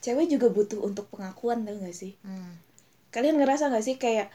cewek 0.00 0.28
juga 0.28 0.48
butuh 0.48 0.80
untuk 0.80 1.08
pengakuan 1.12 1.64
tau 1.64 1.76
gak 1.80 1.96
sih 1.96 2.12
Hmm. 2.20 2.52
kalian 3.10 3.36
ngerasa 3.40 3.72
gak 3.72 3.84
sih 3.84 3.96
kayak 3.96 4.28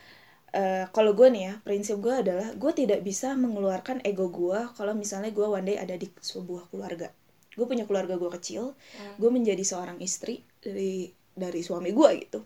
eh, 0.54 0.86
kalau 0.92 1.12
gue 1.14 1.28
nih 1.30 1.44
ya 1.50 1.54
prinsip 1.62 1.98
gue 2.02 2.14
adalah 2.14 2.50
gue 2.54 2.72
tidak 2.74 3.02
bisa 3.02 3.34
mengeluarkan 3.36 4.02
ego 4.04 4.28
gue 4.30 4.60
kalau 4.74 4.94
misalnya 4.98 5.30
gue 5.30 5.46
one 5.48 5.66
day 5.66 5.78
ada 5.78 5.96
di 5.96 6.08
sebuah 6.22 6.70
keluarga 6.74 7.10
gue 7.56 7.66
punya 7.66 7.88
keluarga 7.88 8.16
gue 8.18 8.32
kecil 8.42 8.74
Hmm. 8.98 9.16
gue 9.22 9.30
menjadi 9.32 9.64
seorang 9.64 9.98
istri 10.02 10.42
dari 10.60 11.10
dari 11.36 11.62
suami 11.62 11.92
gue 11.92 12.10
gitu 12.24 12.40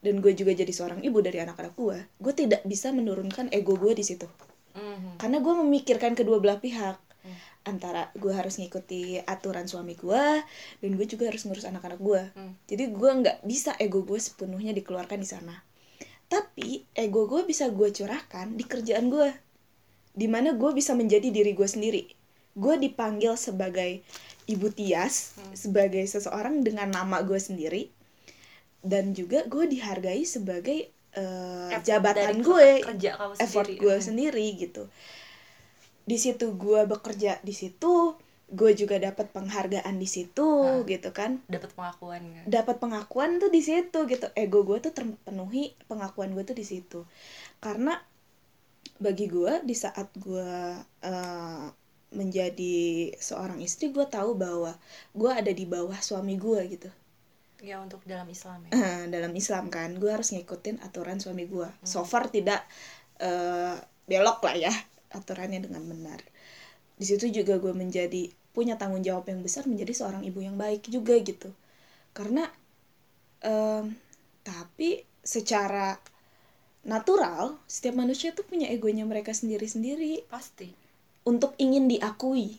dan 0.00 0.18
gue 0.18 0.32
juga 0.32 0.50
jadi 0.50 0.68
seorang 0.68 1.00
ibu 1.00 1.20
dari 1.20 1.38
anak-anak 1.38 1.74
gue 1.74 1.98
gue 2.16 2.32
tidak 2.34 2.64
bisa 2.64 2.88
menurunkan 2.90 3.48
ego 3.50 3.74
gue 3.74 3.92
di 3.92 4.02
situ 4.02 4.24
Mhm. 4.70 5.18
karena 5.18 5.38
gue 5.38 5.54
memikirkan 5.56 6.14
kedua 6.14 6.38
belah 6.38 6.56
pihak 6.56 6.96
Hmm. 7.20 7.36
antara 7.66 8.08
gue 8.14 8.30
harus 8.30 8.56
ngikuti 8.56 9.20
aturan 9.20 9.66
suami 9.66 9.92
gue 9.92 10.24
dan 10.80 10.90
gue 10.90 11.04
juga 11.04 11.28
harus 11.28 11.44
ngurus 11.44 11.64
anak-anak 11.64 12.00
gue 12.00 12.22
Hmm. 12.32 12.54
jadi 12.64 12.88
gue 12.88 13.10
nggak 13.14 13.38
bisa 13.44 13.76
ego 13.76 14.00
gue 14.00 14.16
sepenuhnya 14.16 14.72
dikeluarkan 14.72 15.18
di 15.18 15.28
sana 15.28 15.60
tapi 16.26 16.86
ego 16.94 17.26
gue 17.26 17.42
bisa 17.42 17.68
gue 17.68 17.90
curahkan 17.90 18.54
di 18.54 18.64
kerjaan 18.64 19.10
gue 19.10 19.28
di 20.10 20.26
mana 20.26 20.54
gue 20.54 20.70
bisa 20.70 20.94
menjadi 20.94 21.28
diri 21.28 21.52
gue 21.52 21.66
sendiri 21.66 22.02
gue 22.50 22.74
dipanggil 22.78 23.34
sebagai 23.36 24.00
ibu 24.46 24.70
Tias 24.70 25.36
Hmm. 25.36 25.52
sebagai 25.52 26.02
seseorang 26.04 26.62
dengan 26.62 26.88
nama 26.88 27.20
gue 27.20 27.36
sendiri 27.36 27.90
dan 28.80 29.12
juga 29.12 29.44
gue 29.44 29.64
dihargai 29.66 30.24
sebagai 30.24 30.88
Effort 31.10 31.82
jabatan 31.84 32.38
gue 32.38 32.70
kerja 32.80 33.10
kamu 33.18 33.34
effort 33.36 33.66
sendiri. 33.66 33.82
gue 33.82 33.94
Mhm. 33.98 34.04
sendiri 34.04 34.46
gitu 34.56 34.82
di 36.06 36.16
situ 36.16 36.54
gue 36.54 36.80
bekerja 36.86 37.38
di 37.42 37.50
situ 37.50 38.14
gue 38.50 38.70
juga 38.74 38.98
dapat 38.98 39.30
penghargaan 39.30 39.94
di 39.94 40.08
situ 40.10 40.42
Ah. 40.42 40.82
gitu 40.82 41.10
kan 41.10 41.38
dapat 41.46 41.70
pengakuan 41.70 42.22
kan 42.22 42.44
dapat 42.46 42.76
pengakuan 42.78 43.30
tuh 43.38 43.46
di 43.46 43.62
situ 43.62 43.98
gitu 44.06 44.26
ego 44.34 44.62
gue 44.62 44.78
tuh 44.78 44.90
terpenuhi 44.90 45.70
pengakuan 45.86 46.34
gue 46.34 46.42
tuh 46.42 46.54
di 46.54 46.66
situ 46.66 47.06
karena 47.62 47.94
bagi 48.98 49.30
gue 49.30 49.62
di 49.62 49.74
saat 49.74 50.10
gue 50.18 50.50
eh, 51.02 51.66
menjadi 52.10 52.78
seorang 53.14 53.62
istri 53.62 53.94
gue 53.94 54.02
tahu 54.02 54.34
bahwa 54.34 54.74
gue 55.14 55.30
ada 55.30 55.50
di 55.50 55.62
bawah 55.62 55.94
suami 56.02 56.34
gue 56.34 56.58
gitu 56.70 56.90
ya 57.62 57.80
untuk 57.80 58.02
dalam 58.08 58.26
Islam 58.28 58.66
ya. 58.68 58.70
Eh, 58.74 59.02
dalam 59.12 59.32
Islam 59.36 59.68
kan 59.68 59.96
gue 59.96 60.10
harus 60.10 60.32
ngikutin 60.32 60.82
aturan 60.84 61.20
suami 61.20 61.44
gue 61.44 61.68
so 61.84 62.02
far 62.02 62.28
tidak 62.32 62.64
eh, 63.20 63.76
belok 64.08 64.42
lah 64.42 64.56
ya 64.56 64.72
aturannya 65.10 65.62
dengan 65.62 65.82
benar. 65.86 66.20
Di 67.00 67.04
situ 67.06 67.30
juga 67.32 67.58
gue 67.58 67.72
menjadi 67.72 68.30
punya 68.50 68.74
tanggung 68.74 69.02
jawab 69.02 69.30
yang 69.30 69.40
besar 69.42 69.66
menjadi 69.66 69.94
seorang 69.94 70.22
ibu 70.26 70.42
yang 70.42 70.58
baik 70.58 70.86
juga 70.90 71.14
gitu. 71.22 71.50
Karena 72.10 72.46
em, 73.42 73.94
tapi 74.42 75.02
secara 75.22 75.96
natural 76.82 77.60
setiap 77.68 77.94
manusia 77.98 78.32
tuh 78.34 78.46
punya 78.46 78.66
egonya 78.68 79.06
mereka 79.06 79.30
sendiri-sendiri. 79.34 80.26
Pasti. 80.26 80.70
Untuk 81.26 81.54
ingin 81.60 81.86
diakui. 81.86 82.58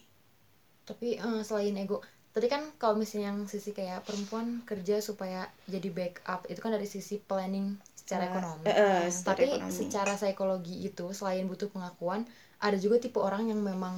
Tapi 0.88 1.20
eh, 1.20 1.42
selain 1.44 1.76
ego 1.78 2.04
tadi 2.36 2.48
kan 2.54 2.62
kalau 2.82 2.96
misalnya 3.02 3.28
yang 3.32 3.40
sisi 3.54 3.72
kayak 3.78 4.00
perempuan 4.08 4.48
kerja 4.70 4.96
supaya 5.10 5.42
jadi 5.74 5.90
backup 5.98 6.42
itu 6.52 6.60
kan 6.64 6.72
dari 6.76 6.88
sisi 6.96 7.16
planning 7.30 7.68
secara 8.00 8.24
Eh, 8.24 8.30
ekonomi. 8.32 8.68
eh, 8.70 8.76
eh, 8.84 9.06
secara 9.12 9.36
tapi 9.36 9.46
ekonomi. 9.48 9.72
secara 9.80 10.14
psikologi 10.20 10.76
itu 10.90 11.06
selain 11.18 11.46
butuh 11.52 11.70
pengakuan 11.76 12.22
ada 12.66 12.78
juga 12.80 12.96
tipe 13.04 13.20
orang 13.20 13.44
yang 13.52 13.60
memang 13.72 13.96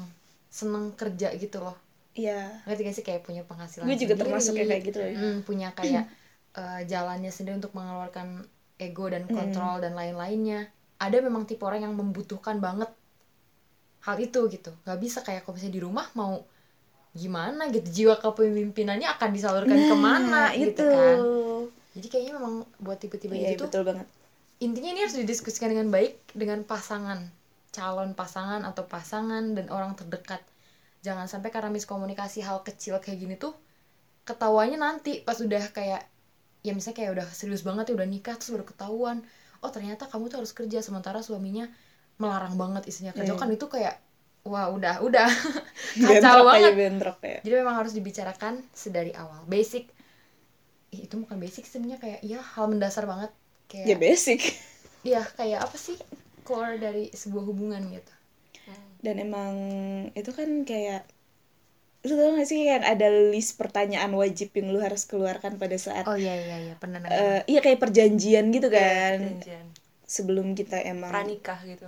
seneng 0.50 0.86
kerja 1.02 1.30
gitu 1.44 1.58
loh. 1.66 1.78
Ya 2.14 2.62
ngerti 2.66 2.82
gak 2.88 2.96
sih? 2.98 3.06
Kayak 3.08 3.22
punya 3.28 3.44
penghasilan 3.50 3.88
gue 3.88 3.96
juga 4.00 4.14
sendiri, 4.14 4.22
termasuk 4.22 4.54
yang 4.58 4.70
kayak 4.72 4.84
gitu. 4.90 5.00
ya. 5.02 5.12
mm, 5.20 5.38
punya 5.48 5.70
kayak 5.80 6.04
eh, 6.62 6.82
jalannya 6.92 7.32
sendiri 7.34 7.56
untuk 7.62 7.74
mengeluarkan 7.78 8.28
ego 8.86 9.06
dan 9.14 9.24
Hmm. 9.30 9.36
kontrol 9.38 9.76
dan 9.84 9.94
lain-lainnya. 10.00 10.60
Ada 11.02 11.18
memang 11.28 11.44
tipe 11.50 11.64
orang 11.70 11.82
yang 11.90 11.94
membutuhkan 11.98 12.58
banget 12.62 12.90
hal 14.06 14.18
itu 14.20 14.40
gitu. 14.56 14.72
Nggak 14.86 15.00
bisa 15.04 15.20
kayak 15.26 15.42
kalau 15.48 15.56
misalnya 15.58 15.76
di 15.80 15.84
rumah 15.88 16.06
mau 16.20 16.34
gimana 17.14 17.70
gitu 17.70 17.88
jiwa 17.90 18.18
kepemimpinannya 18.18 19.06
akan 19.06 19.30
disalurkan 19.32 19.78
ke 19.78 19.96
mana 19.96 20.50
gitu 20.58 20.82
kan. 20.82 21.18
Jadi 21.94 22.08
kayaknya 22.10 22.34
memang 22.42 22.66
buat 22.82 22.98
tipe-tipe 22.98 23.34
Iya, 23.34 23.54
gitu 23.54 23.66
tuh 23.66 23.68
betul 23.70 23.84
banget. 23.86 24.08
intinya 24.58 24.90
ini 24.90 25.00
harus 25.06 25.14
didiskusikan 25.14 25.70
dengan 25.70 25.94
baik 25.94 26.18
dengan 26.34 26.66
pasangan 26.66 27.30
calon 27.70 28.14
pasangan 28.14 28.66
atau 28.66 28.86
pasangan 28.86 29.54
dan 29.54 29.70
orang 29.70 29.94
terdekat. 29.94 30.42
Jangan 31.04 31.30
sampai 31.30 31.54
karena 31.54 31.70
miskomunikasi 31.70 32.42
hal 32.42 32.66
kecil 32.66 32.98
kayak 32.98 33.18
gini 33.20 33.36
tuh 33.38 33.54
ketawanya 34.24 34.80
nanti 34.80 35.20
pas 35.22 35.36
udah 35.38 35.70
kayak 35.70 36.02
ya 36.64 36.72
misalnya 36.72 36.98
kayak 37.04 37.12
udah 37.20 37.28
serius 37.30 37.62
banget 37.62 37.92
ya 37.92 37.94
udah 38.00 38.08
nikah 38.08 38.40
terus 38.40 38.56
baru 38.56 38.64
ketahuan 38.64 39.20
oh 39.60 39.68
ternyata 39.68 40.08
kamu 40.08 40.32
tuh 40.32 40.40
harus 40.40 40.56
kerja 40.56 40.80
sementara 40.80 41.20
suaminya 41.20 41.68
melarang 42.18 42.56
banget 42.56 42.88
istrinya 42.88 43.12
kerja. 43.12 43.36
Iya. 43.36 43.42
kan 43.42 43.50
itu 43.52 43.68
kayak 43.68 44.00
wah 44.44 44.68
udah 44.72 45.00
udah. 45.04 45.28
Kacau 46.04 46.44
banget. 46.48 46.76
bentrok 46.76 47.20
ya. 47.24 47.40
Jadi 47.44 47.56
memang 47.64 47.76
harus 47.80 47.96
dibicarakan 47.96 48.64
sedari 48.76 49.16
awal. 49.16 49.44
Basic. 49.48 49.88
Ih, 50.94 51.10
itu 51.10 51.16
bukan 51.18 51.42
basic 51.42 51.66
sebenarnya 51.66 52.00
kayak 52.00 52.20
ya 52.22 52.40
hal 52.40 52.70
mendasar 52.70 53.08
banget. 53.10 53.32
Kayak 53.72 53.86
ya 53.88 53.98
basic. 53.98 54.42
Iya, 55.04 55.20
kayak 55.36 55.68
apa 55.68 55.76
sih? 55.76 56.00
Core 56.48 56.80
dari 56.80 57.12
sebuah 57.12 57.44
hubungan 57.44 57.84
gitu. 57.92 58.14
dan 59.04 59.20
emang 59.20 59.54
itu 60.16 60.32
kan 60.32 60.64
kayak 60.64 61.04
lu 62.08 62.16
tau 62.16 62.36
gak 62.40 62.48
sih 62.48 62.68
yang 62.72 62.88
ada 62.88 63.08
list 63.12 63.60
pertanyaan 63.60 64.12
wajib 64.16 64.56
yang 64.56 64.72
lu 64.72 64.80
harus 64.80 65.04
keluarkan 65.04 65.60
pada 65.60 65.76
saat 65.76 66.08
Oh 66.08 66.16
iya 66.16 66.36
iya 66.36 66.58
iya, 66.72 66.76
pernah 66.80 67.04
eh, 67.08 67.44
iya 67.52 67.60
kayak 67.60 67.84
perjanjian 67.84 68.52
gitu 68.56 68.68
kan. 68.72 69.40
Janjian. 69.44 69.68
sebelum 70.04 70.56
kita 70.56 70.80
emang 70.84 71.12
pranikah 71.12 71.60
gitu 71.68 71.84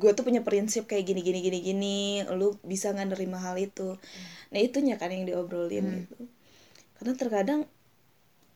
gue 0.00 0.10
tuh 0.16 0.24
punya 0.26 0.42
prinsip 0.42 0.90
kayak 0.90 1.04
gini 1.08 1.20
gini 1.22 1.40
gini 1.46 1.58
gini 1.62 1.98
lu 2.34 2.58
bisa 2.66 2.90
nggak 2.94 3.14
nerima 3.14 3.38
hal 3.44 3.56
itu. 3.58 3.96
Nah 4.52 4.58
itunya 4.60 4.96
kan 5.00 5.10
yang 5.14 5.24
diobrolin 5.28 5.84
Hmm. 5.86 5.98
gitu. 6.06 6.16
Karena 7.00 7.12
terkadang 7.18 7.60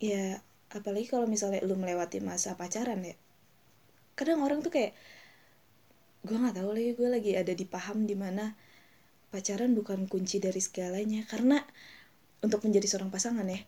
ya 0.02 0.42
apalagi 0.71 1.07
kalau 1.11 1.26
misalnya 1.26 1.61
lu 1.64 1.75
melewati 1.75 2.21
masa 2.23 2.54
pacaran 2.54 3.00
ya 3.02 3.16
kadang 4.18 4.42
orang 4.42 4.61
tuh 4.61 4.68
kayak 4.75 4.92
gue 6.26 6.37
nggak 6.37 6.57
tahu 6.59 6.71
lagi 6.75 6.90
gue 6.99 7.09
lagi 7.09 7.33
ada 7.38 7.52
di 7.54 7.64
paham 7.64 8.04
di 8.04 8.18
mana 8.18 8.52
pacaran 9.33 9.73
bukan 9.78 10.11
kunci 10.11 10.42
dari 10.42 10.59
segalanya. 10.61 11.23
Karena 11.30 11.59
untuk 12.42 12.62
menjadi 12.66 12.87
seorang 12.87 13.11
pasangan 13.14 13.47
ya 13.49 13.61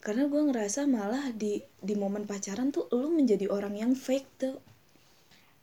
karena 0.00 0.32
gue 0.32 0.40
ngerasa 0.48 0.88
malah 0.88 1.28
di 1.36 1.60
di 1.84 1.94
momen 1.94 2.24
pacaran 2.24 2.72
tuh 2.72 2.88
lu 2.96 3.12
menjadi 3.12 3.52
orang 3.52 3.76
yang 3.76 3.92
fake 3.92 4.28
tuh 4.40 4.56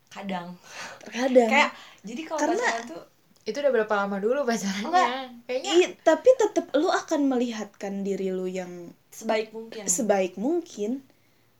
kadang 0.08 0.56
terkadang 0.98 1.48
kayak 1.48 1.70
jadi 2.02 2.22
kalau 2.24 2.40
Karena- 2.40 2.64
pacaran 2.64 2.86
tuh 2.88 3.02
Itu 3.42 3.56
udah 3.58 3.72
berapa 3.72 3.94
lama 3.96 4.16
dulu 4.18 4.44
pacarannya? 4.44 4.84
Enggak. 4.84 5.08
Kayaknya 5.46 5.72
Iya, 5.72 5.88
tapi 6.02 6.28
tetap 6.36 6.68
lu 6.74 6.84
akan 6.86 7.20
melihatkan 7.26 8.04
diri 8.04 8.28
lu 8.28 8.44
yang 8.44 8.68
sebaik 9.08 9.48
mungkin 9.50 9.88
sebaik 9.88 10.36
mungkin 10.36 11.00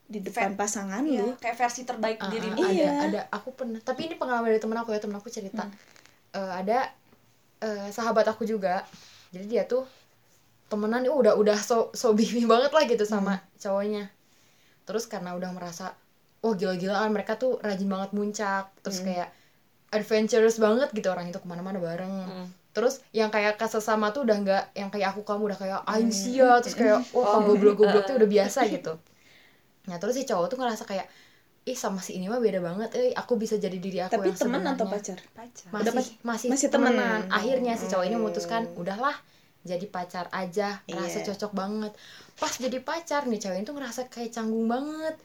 di 0.04 0.20
depan 0.20 0.52
Fair. 0.52 0.58
pasangan 0.58 1.00
Iya, 1.02 1.20
lu. 1.22 1.32
kayak 1.36 1.56
versi 1.58 1.82
terbaik 1.82 2.16
Ah, 2.18 2.28
diri 2.28 2.44
ah, 2.44 2.52
lu 2.52 2.60
ada 2.62 2.72
Iya. 2.74 2.92
ada 3.02 3.20
aku 3.30 3.52
pernah 3.52 3.80
tapi 3.80 4.04
ini 4.04 4.14
pengalaman 4.14 4.48
dari 4.48 4.58
temen 4.58 4.76
aku 4.76 4.88
ya 4.90 5.00
temen 5.00 5.16
aku 5.16 5.28
cerita 5.28 5.64
Hmm. 5.64 5.80
Eh, 6.34 6.52
ada 6.58 6.92
eh, 7.58 7.88
sahabat 7.88 8.24
aku 8.26 8.44
juga 8.44 8.84
jadi 9.30 9.44
dia 9.46 9.64
tuh 9.64 9.88
temenan 10.66 11.00
udah 11.02 11.34
udah 11.34 11.56
so 11.56 11.88
so 11.90 12.12
bibi 12.12 12.44
banget 12.52 12.68
lah 12.68 12.84
gitu 12.84 13.02
sama 13.02 13.40
cowoknya 13.56 14.12
terus 14.84 15.04
karena 15.04 15.32
udah 15.32 15.48
merasa 15.50 15.96
wah 16.40 16.54
gila-gilaan. 16.54 17.10
Mereka 17.10 17.34
tuh 17.34 17.58
rajin 17.58 17.86
banget 17.86 18.10
muncak. 18.12 18.70
Terus 18.80 19.00
kayak 19.00 19.28
adventurous 19.88 20.56
banget 20.56 20.88
gitu. 20.92 21.08
Orang 21.08 21.26
itu 21.26 21.38
ke 21.38 21.46
mana-mana 21.46 21.78
bareng. 21.78 22.48
Terus 22.70 23.02
yang 23.10 23.28
kayak 23.28 23.58
sesama 23.60 24.10
tuh 24.10 24.22
udah 24.22 24.36
nggak 24.38 24.64
yang 24.72 24.88
kayak 24.88 25.10
aku 25.10 25.22
kamu 25.22 25.50
udah 25.50 25.58
kayak 25.58 25.78
aing 25.86 26.12
sia. 26.12 26.60
Terus 26.60 26.74
kayak 26.74 26.98
wah 27.16 27.40
goblok-goblok 27.40 28.04
tuh 28.04 28.16
udah 28.16 28.28
biasa 28.28 28.66
gitu. 28.70 28.94
Nah 29.88 29.96
terus 29.96 30.14
si 30.14 30.22
cowok 30.22 30.46
tuh 30.52 30.58
ngerasa 30.58 30.84
kayak 30.84 31.08
ih 31.64 31.76
sama 31.76 32.00
si 32.00 32.16
ini 32.16 32.28
mah 32.28 32.38
beda 32.38 32.60
banget. 32.60 32.90
Eh 32.94 33.10
aku 33.12 33.34
bisa 33.34 33.56
jadi 33.56 33.76
diri 33.76 33.98
aku 34.00 34.14
tapi 34.14 34.30
yang 34.30 34.38
teman 34.38 34.62
atau 34.62 34.86
sebenarnya." 34.86 34.94
pacar? 34.94 35.18
Pacar. 35.34 35.68
Masih 35.68 35.82
Udah 35.82 35.92
masih 36.22 36.48
masih 36.48 36.68
temenan. 36.68 36.94
temenan. 36.96 37.20
akhirnya 37.28 37.72
si 37.74 37.84
cowok 37.86 38.04
ini 38.04 38.14
Oh. 38.14 38.20
memutuskan 38.22 38.62
udahlah 38.74 39.16
jadi 39.64 39.86
pacar 39.88 40.30
aja. 40.30 40.80
Ngerasa 40.86 41.18
Iya. 41.18 41.26
cocok 41.28 41.52
banget. 41.52 41.92
Pas 42.38 42.52
jadi 42.54 42.78
pacar 42.78 43.26
nih 43.26 43.36
cowok 43.38 43.56
itu 43.58 43.72
ngerasa 43.74 44.00
kayak 44.06 44.30
canggung 44.30 44.64
banget 44.64 45.16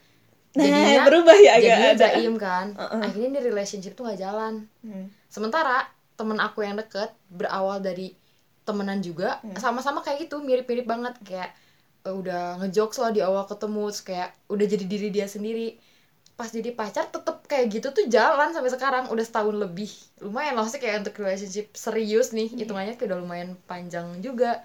nah 0.54 1.06
berubah 1.10 1.34
ya 1.34 1.58
agak. 1.58 1.66
jadinya 1.66 1.90
ada 1.98 2.08
jaim 2.14 2.36
kan. 2.38 2.68
Uh-uh. 2.78 3.02
akhirnya 3.10 3.42
di 3.42 3.42
relationship 3.50 3.98
tuh 3.98 4.06
gak 4.06 4.22
jalan. 4.22 4.70
Hmm. 4.86 5.10
sementara 5.28 5.90
temen 6.14 6.38
aku 6.38 6.62
yang 6.62 6.78
deket 6.78 7.10
berawal 7.34 7.82
dari 7.82 8.14
temenan 8.64 9.02
juga 9.02 9.42
sama-sama 9.58 10.06
kayak 10.06 10.30
gitu 10.30 10.40
mirip-mirip 10.40 10.86
banget. 10.86 11.18
Kayak 11.26 11.52
eh, 12.06 12.14
udah 12.14 12.62
ngejokes 12.62 13.02
lah 13.02 13.12
di 13.12 13.26
awal 13.26 13.50
ketemu 13.50 13.84
terus 13.90 14.02
kayak 14.06 14.30
udah 14.48 14.66
jadi 14.70 14.86
diri 14.86 15.10
dia 15.10 15.26
sendiri. 15.26 15.76
Pas 16.34 16.50
jadi 16.50 16.74
pacar 16.74 17.10
tetep 17.10 17.46
kayak 17.46 17.66
gitu 17.70 17.88
tuh 17.94 18.06
jalan 18.10 18.54
sampai 18.54 18.70
sekarang 18.70 19.10
udah 19.10 19.26
setahun 19.26 19.58
lebih. 19.58 19.90
Lumayan 20.22 20.54
loh 20.58 20.70
sih 20.70 20.78
kayak 20.78 21.06
untuk 21.06 21.18
relationship 21.22 21.74
serius 21.74 22.30
nih 22.30 22.50
hitungannya 22.54 22.94
kayak 22.98 23.10
udah 23.10 23.20
lumayan 23.20 23.58
panjang 23.66 24.06
juga. 24.22 24.62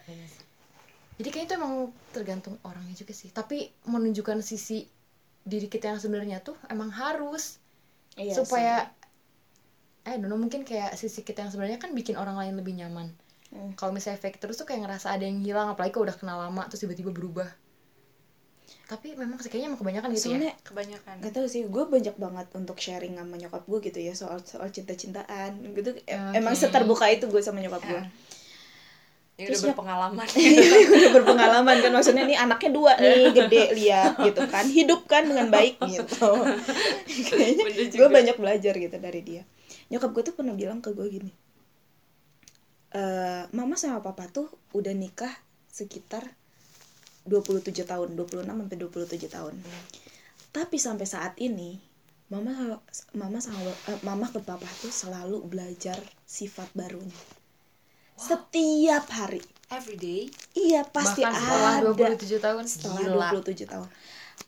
Jadi 1.19 1.29
kayaknya 1.35 1.49
itu 1.51 1.55
emang 1.59 1.75
tergantung 2.15 2.55
orangnya 2.63 2.95
juga 2.95 3.13
sih. 3.17 3.33
Tapi 3.35 3.73
menunjukkan 3.91 4.39
sisi 4.45 4.87
diri 5.49 5.67
kita 5.67 5.91
yang 5.91 6.01
sebenarnya 6.01 6.45
tuh 6.45 6.55
emang 6.69 6.93
harus 6.93 7.57
Iya 8.15 8.37
supaya 8.37 8.75
eh 10.05 10.17
don't 10.17 10.29
know, 10.29 10.37
mungkin 10.37 10.65
kayak 10.65 10.97
sisi 10.97 11.21
kita 11.21 11.45
yang 11.45 11.53
sebenarnya 11.53 11.81
kan 11.81 11.93
bikin 11.93 12.17
orang 12.17 12.37
lain 12.37 12.55
lebih 12.61 12.77
nyaman 12.77 13.09
Hmm. 13.49 13.73
kalau 13.81 13.97
misalnya 13.97 14.21
fake 14.21 14.45
terus 14.45 14.61
tuh 14.61 14.69
kayak 14.69 14.85
ngerasa 14.85 15.09
ada 15.09 15.25
yang 15.25 15.41
hilang 15.41 15.73
apalagi 15.73 15.97
kalau 15.97 16.05
udah 16.05 16.21
kenal 16.21 16.37
lama 16.37 16.69
terus 16.69 16.85
tiba-tiba 16.85 17.17
berubah 17.17 17.49
tapi 18.85 19.17
memang 19.17 19.41
sih 19.41 19.49
kayaknya 19.49 19.73
emang 19.73 19.81
kebanyakan 19.81 20.09
sih. 20.13 20.17
gitu 20.17 20.29
ya 20.29 20.33
soalnya 20.37 20.53
kebanyakan 20.65 21.15
Gak 21.25 21.33
tau 21.33 21.47
sih, 21.49 21.63
gue 21.65 21.85
banyak 21.89 22.17
banget 22.17 22.47
untuk 22.53 22.77
sharing 22.77 23.17
sama 23.17 23.37
nyokap 23.37 23.65
gue 23.65 23.79
gitu 23.89 23.99
ya 24.01 24.13
soal 24.13 24.41
soal 24.45 24.69
cinta-cintaan 24.69 25.61
gitu. 25.77 25.97
E- 26.05 26.37
Emang 26.37 26.53
seterbuka 26.57 27.09
itu 27.09 27.25
gue 27.25 27.41
sama 27.41 27.61
nyokap 27.61 27.81
gue. 27.85 28.01
Ya 29.39 29.55
udah 29.55 29.71
berpengalaman. 29.71 30.27
Udah 30.99 31.11
berpengalaman 31.15 31.77
kan 31.79 31.91
maksudnya 31.95 32.27
nih 32.27 32.35
anaknya 32.35 32.71
dua 32.75 32.93
nih 32.99 33.31
gede 33.31 33.63
lihat 33.79 34.19
gitu 34.19 34.43
kan 34.51 34.67
hidup 34.67 35.07
kan 35.07 35.31
dengan 35.31 35.47
baik 35.47 35.79
gitu. 35.87 36.43
Kayaknya 37.31 37.65
gue 37.87 38.09
banyak 38.11 38.35
belajar 38.35 38.75
gitu 38.75 38.97
dari 38.99 39.23
dia. 39.23 39.43
Nyokap 39.95 40.11
gue 40.11 40.23
tuh 40.27 40.35
pernah 40.35 40.59
bilang 40.59 40.83
ke 40.83 40.91
gue 40.91 41.07
gini 41.07 41.31
"Eh, 42.99 43.47
mama 43.55 43.79
sama 43.79 44.03
papa 44.03 44.27
tuh 44.27 44.51
udah 44.75 44.91
nikah 44.91 45.31
sekitar 45.71 46.35
27 47.31 47.71
tahun 47.87 48.19
26 48.19 48.43
sampai 48.43 48.77
27 48.77 49.31
tahun. 49.31 49.55
Tapi 50.51 50.77
sampai 50.83 51.07
saat 51.07 51.39
ini 51.39 51.79
mama 52.27 52.83
mama 53.15 53.39
sama 53.39 53.71
eh, 53.87 54.01
mama 54.03 54.27
ke 54.35 54.43
papa 54.43 54.67
tuh 54.83 54.91
selalu 54.91 55.47
belajar 55.47 56.03
sifat 56.27 56.75
barunya 56.75 57.38
setiap 58.19 59.07
hari. 59.15 59.41
Everyday 59.69 60.33
Iya 60.57 60.83
pasti 60.89 61.21
bahkan 61.21 61.39
setelah 61.39 61.73
ada. 61.79 62.17
27 62.19 62.41
tahun? 62.41 62.65
Setelah 62.67 63.01
Gila. 63.05 63.29
27 63.37 63.69
tahun. 63.69 63.89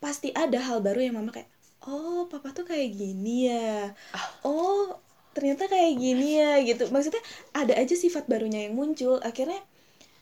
Pasti 0.00 0.28
ada 0.32 0.58
hal 0.58 0.80
baru 0.82 1.00
yang 1.06 1.20
mama 1.20 1.30
kayak 1.30 1.48
oh 1.86 2.26
papa 2.26 2.50
tuh 2.50 2.66
kayak 2.66 2.90
gini 2.92 3.52
ya. 3.52 3.94
Oh 4.42 4.98
ternyata 5.36 5.70
kayak 5.70 5.94
gini 5.94 6.40
ya 6.40 6.58
gitu. 6.66 6.90
Maksudnya 6.90 7.22
ada 7.54 7.78
aja 7.78 7.94
sifat 7.94 8.26
barunya 8.26 8.66
yang 8.66 8.74
muncul. 8.74 9.22
Akhirnya 9.22 9.60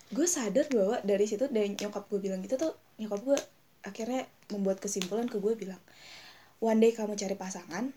gue 0.08 0.24
sadar 0.24 0.64
bahwa 0.72 1.00
dari 1.04 1.24
situ 1.28 1.44
dari 1.52 1.76
nyokap 1.76 2.08
gue 2.08 2.20
bilang 2.20 2.40
gitu 2.40 2.56
tuh 2.56 2.72
nyokap 2.96 3.20
gue 3.28 3.38
akhirnya 3.84 4.24
membuat 4.48 4.80
kesimpulan 4.80 5.28
ke 5.28 5.36
gue 5.36 5.52
bilang 5.52 5.80
one 6.64 6.80
day 6.80 6.96
kamu 6.96 7.12
cari 7.12 7.36
pasangan 7.36 7.92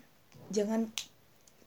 jangan 0.52 0.92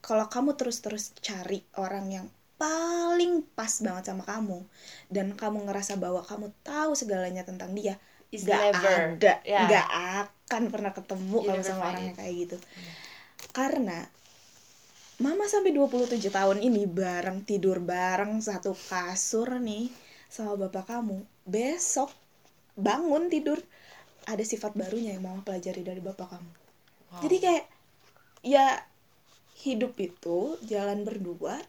kalau 0.05 0.29
kamu 0.29 0.53
terus-terus 0.53 1.17
cari 1.17 1.65
orang 1.81 2.05
yang 2.13 2.25
paling 2.55 3.43
pas 3.55 3.71
banget 3.83 4.11
sama 4.11 4.23
kamu. 4.23 4.63
Dan 5.11 5.35
kamu 5.35 5.67
ngerasa 5.67 5.99
bahwa 5.99 6.23
kamu 6.23 6.51
tahu 6.63 6.95
segalanya 6.95 7.43
tentang 7.43 7.75
dia 7.75 7.99
Is 8.33 8.43
nggak 8.43 8.61
never. 8.73 8.97
ada 9.15 9.33
nggak 9.45 9.87
akan 10.25 10.63
pernah 10.73 10.91
ketemu 10.91 11.37
You 11.39 11.47
kalau 11.47 11.63
sama 11.63 11.83
orang 11.93 12.03
yang 12.11 12.17
kayak 12.17 12.33
gitu. 12.47 12.57
Karena 13.55 14.03
mama 15.15 15.47
sampai 15.47 15.71
27 15.71 16.19
tahun 16.27 16.59
ini 16.59 16.91
bareng 16.91 17.47
tidur 17.47 17.79
bareng 17.79 18.43
satu 18.43 18.75
kasur 18.75 19.63
nih 19.63 19.87
sama 20.27 20.59
bapak 20.59 20.91
kamu 20.91 21.23
besok 21.47 22.11
bangun 22.75 23.31
tidur 23.31 23.55
ada 24.27 24.43
sifat 24.43 24.75
barunya 24.75 25.15
yang 25.15 25.23
mama 25.23 25.39
pelajari 25.47 25.87
dari 25.87 26.03
bapak 26.03 26.35
kamu. 26.35 26.51
Wow. 27.15 27.21
jadi 27.23 27.37
kayak 27.39 27.65
ya 28.43 28.67
hidup 29.63 29.95
itu 30.03 30.59
jalan 30.67 31.07
berdua 31.07 31.63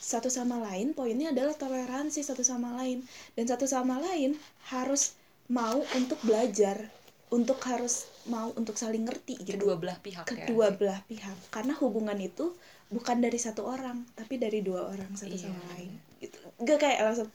satu 0.00 0.32
sama 0.32 0.56
lain 0.64 0.96
poinnya 0.96 1.30
adalah 1.30 1.52
toleransi 1.52 2.24
satu 2.24 2.40
sama 2.40 2.72
lain. 2.80 3.04
Dan 3.36 3.44
satu 3.44 3.68
sama 3.68 4.00
lain 4.00 4.34
harus 4.72 5.12
mau 5.52 5.84
untuk 5.94 6.16
belajar 6.24 6.88
untuk 7.30 7.62
harus 7.62 8.10
mau 8.26 8.50
untuk 8.58 8.74
saling 8.74 9.06
ngerti 9.06 9.38
gitu. 9.44 9.54
Kedua 9.60 9.78
belah 9.78 9.98
pihak 10.02 10.24
ya. 10.26 10.48
Kedua 10.48 10.74
belah 10.74 11.00
pihak. 11.06 11.36
Karena 11.54 11.76
hubungan 11.78 12.18
itu 12.18 12.56
bukan 12.90 13.22
dari 13.22 13.38
satu 13.38 13.68
orang 13.70 14.02
tapi 14.18 14.34
dari 14.34 14.66
dua 14.66 14.90
orang 14.90 15.14
satu 15.14 15.36
Iya. 15.36 15.46
sama 15.46 15.62
lain 15.78 15.92
gitu. 16.18 16.38
Gak 16.66 16.78
kayak 16.82 16.98
langsung 17.06 17.30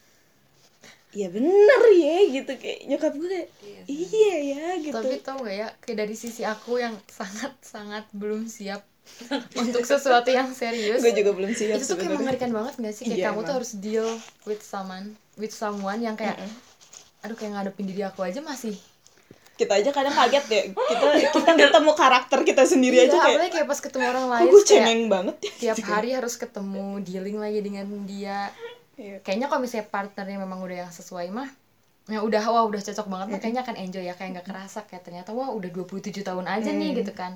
ya 1.15 1.32
bener 1.32 1.82
ya 1.95 2.17
gitu. 2.28 2.51
Kayak 2.60 2.80
nyokap 2.91 3.13
gue 3.15 3.30
kayak 3.32 3.49
Iya. 3.63 3.82
Iya 3.88 4.36
ya 4.51 4.65
gitu. 4.84 4.99
Tapi 4.99 5.15
tau 5.23 5.39
gak 5.45 5.56
ya 5.56 5.67
kayak 5.80 5.97
dari 6.04 6.15
sisi 6.17 6.43
aku 6.43 6.82
yang 6.84 6.95
sangat 7.08 7.56
sangat 7.63 8.04
belum 8.12 8.51
siap 8.51 8.84
untuk 9.62 9.82
sesuatu 9.82 10.28
yang 10.28 10.50
serius. 10.52 11.00
Gue 11.00 11.12
juga 11.12 11.32
belum 11.32 11.52
siap 11.52 11.76
itu 11.76 11.86
tuh 11.86 11.96
kayak 11.96 12.15
mengerikan 12.15 12.50
banget 12.50 12.74
gak 12.78 12.94
sih? 12.94 13.04
Kayak 13.06 13.15
Iya, 13.15 13.26
kamu 13.26 13.36
tuh 13.36 13.44
emang. 13.44 13.56
harus 13.56 13.72
deal 13.76 14.08
with 14.44 14.62
someone 14.62 15.06
with 15.36 15.52
someone 15.52 16.00
yang 16.00 16.13
kayak 16.13 16.36
Mm-mm. 16.36 16.52
aduh 17.22 17.34
kayak 17.34 17.52
ngadepin 17.54 17.86
diri 17.86 18.02
aku 18.02 18.22
aja 18.22 18.39
masih. 18.39 18.76
Kita 19.56 19.72
aja 19.74 19.88
kadang 19.89 20.12
kaget 20.12 20.46
ya. 20.46 20.62
Kita 20.70 21.06
kita 21.38 21.52
ketemu 21.56 21.91
karakter 21.94 22.39
kita 22.44 22.63
sendiri 22.65 22.96
Iya, 22.98 23.06
aja 23.08 23.18
kayak 23.20 23.39
kayak 23.52 23.68
pas 23.68 23.80
ketemu 23.80 24.06
orang 24.06 24.26
lain 24.28 24.46
gue 24.46 24.54
kayak 24.54 24.68
cengeng 24.68 25.02
banget 25.08 25.36
ya? 25.39 25.52
tiap 25.63 25.78
hari 25.86 26.10
harus 26.12 26.34
ketemu 26.36 26.86
dealing 27.02 27.38
lagi 27.38 27.60
dengan 27.60 27.86
dia. 28.04 28.52
Iya. 28.96 29.20
kayaknya 29.22 29.48
kalau 29.48 29.60
misalnya 29.60 29.88
partnernya 29.88 30.39
memang 30.39 30.60
udah 30.62 30.78
yang 30.82 30.89
sesuai 30.89 31.28
mah 31.28 31.52
ya 32.06 32.22
udah 32.22 32.39
wah 32.46 32.63
udah 32.63 32.80
cocok 32.80 33.04
banget 33.06 33.28
mah 33.28 33.39
kayaknya 33.39 33.62
akan 33.63 33.76
enjoy 33.76 34.00
ya 34.02 34.13
kayak 34.13 34.32
nggak 34.34 34.48
kerasa 34.48 34.80
kayak 34.84 35.04
ternyata 35.04 35.34
wah 35.34 35.50
udah 35.50 35.68
27 35.68 36.15
tahun 36.22 36.46
aja 36.46 36.70
nih 36.70 36.94
Hmm. 36.94 37.00
gitu 37.00 37.12
kan 37.12 37.36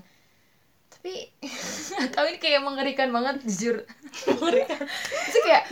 tapi 0.90 1.30
tahu 2.14 2.26
ini 2.28 2.38
kayak 2.38 2.62
mengerikan 2.62 3.10
banget 3.10 3.40
jujur. 3.44 3.86
Mengerikan. 4.30 4.80
Itu 5.26 5.40
kayak 5.42 5.64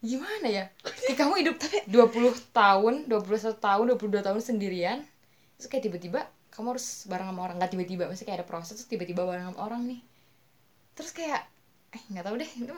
gimana 0.00 0.46
ya? 0.46 0.64
Kayak 1.02 1.16
kamu 1.18 1.34
hidup 1.40 1.56
20 1.86 2.52
tahun 2.52 2.94
21 3.06 3.56
tahun 3.58 3.84
22 3.92 4.20
tahun 4.22 4.40
sendirian 4.40 4.98
terus 5.54 5.68
kayak 5.68 5.84
tiba-tiba 5.84 6.20
kamu 6.50 6.76
harus 6.76 7.04
bareng 7.04 7.28
sama 7.28 7.40
orang. 7.42 7.56
Nggak 7.58 7.72
tiba-tiba 7.72 8.02
maksudnya 8.06 8.28
kayak 8.28 8.38
ada 8.40 8.46
proses 8.46 8.74
terus 8.74 8.86
tiba-tiba 8.86 9.22
bareng 9.22 9.48
sama 9.48 9.60
orang 9.62 9.82
nih. 9.84 10.00
Terus 10.94 11.10
kayak 11.10 11.42
eh 11.90 12.02
nggak 12.10 12.24
tahu 12.24 12.34
deh 12.36 12.50
itu 12.50 12.74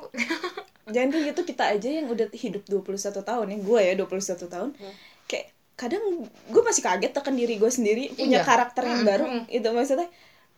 jangan 0.93 1.09
kayak 1.09 1.25
gitu 1.31 1.41
kita 1.47 1.65
aja 1.73 1.89
yang 1.89 2.07
udah 2.07 2.29
hidup 2.31 2.63
21 2.63 2.95
tahun 3.17 3.47
ya 3.49 3.59
gue 3.59 3.81
ya 3.81 3.93
21 3.97 4.13
tahun. 4.47 4.71
Hmm. 4.77 4.95
kayak 5.25 5.47
kadang 5.75 6.05
gue 6.47 6.63
masih 6.63 6.81
kaget 6.81 7.13
tekan 7.13 7.33
diri 7.33 7.57
gue 7.57 7.69
sendiri 7.69 8.13
punya 8.13 8.41
Iya. 8.41 8.45
karakter 8.45 8.83
yang 8.83 9.03
Mm, 9.03 9.09
baru. 9.09 9.25
Itu 9.47 9.69
maksudnya 9.73 10.09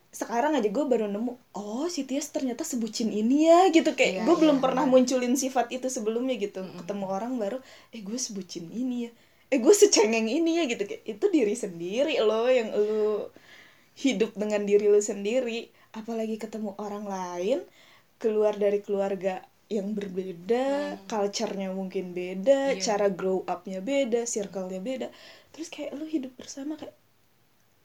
sekarang 0.09 0.57
aja 0.57 0.65
gue 0.73 0.85
baru 0.89 1.05
nemu 1.05 1.31
oh 1.53 1.85
si 1.85 2.01
Tias 2.09 2.33
ternyata 2.33 2.63
sebucin 2.65 3.09
ini 3.13 3.45
ya 3.49 3.69
gitu. 3.69 3.93
Kayak 3.93 4.13
Iya, 4.15 4.21
gue 4.25 4.35
belum 4.41 4.57
iya, 4.57 4.63
pernah 4.63 4.83
iya. 4.85 4.91
munculin 4.93 5.35
sifat 5.37 5.69
itu 5.75 5.87
sebelumnya 5.89 6.35
gitu. 6.41 6.65
Ketemu 6.79 7.05
orang 7.05 7.33
baru 7.37 7.57
eh 7.93 8.01
gue 8.01 8.17
sebucin 8.17 8.65
ini 8.73 9.09
ya. 9.09 9.11
Eh 9.53 9.59
gue 9.61 9.73
secengeng 9.73 10.25
ini 10.29 10.51
ya 10.59 10.63
gitu. 10.71 10.83
Kayak 10.89 11.03
itu 11.05 11.25
diri 11.29 11.55
sendiri 11.57 12.15
loh 12.25 12.49
yang 12.49 12.69
lu 12.73 13.29
hidup 13.97 14.31
dengan 14.37 14.61
diri 14.69 14.85
lu 14.89 15.01
sendiri. 15.01 15.69
Apalagi 15.93 16.37
ketemu 16.41 16.73
orang 16.77 17.05
lain 17.09 17.59
keluar 18.21 18.53
dari 18.57 18.79
keluarga 18.85 19.45
yang 19.69 19.93
berbeda, 19.93 20.97
culture-nya 21.05 21.69
mungkin 21.73 22.11
beda, 22.17 22.73
Iya. 22.73 22.81
cara 22.81 23.07
grow 23.13 23.45
up-nya 23.45 23.79
beda, 23.85 24.25
circle-nya 24.25 24.81
beda. 24.81 25.07
Terus 25.53 25.69
kayak 25.69 25.93
lu 25.97 26.05
hidup 26.09 26.33
bersama 26.41 26.73
kayak 26.79 26.95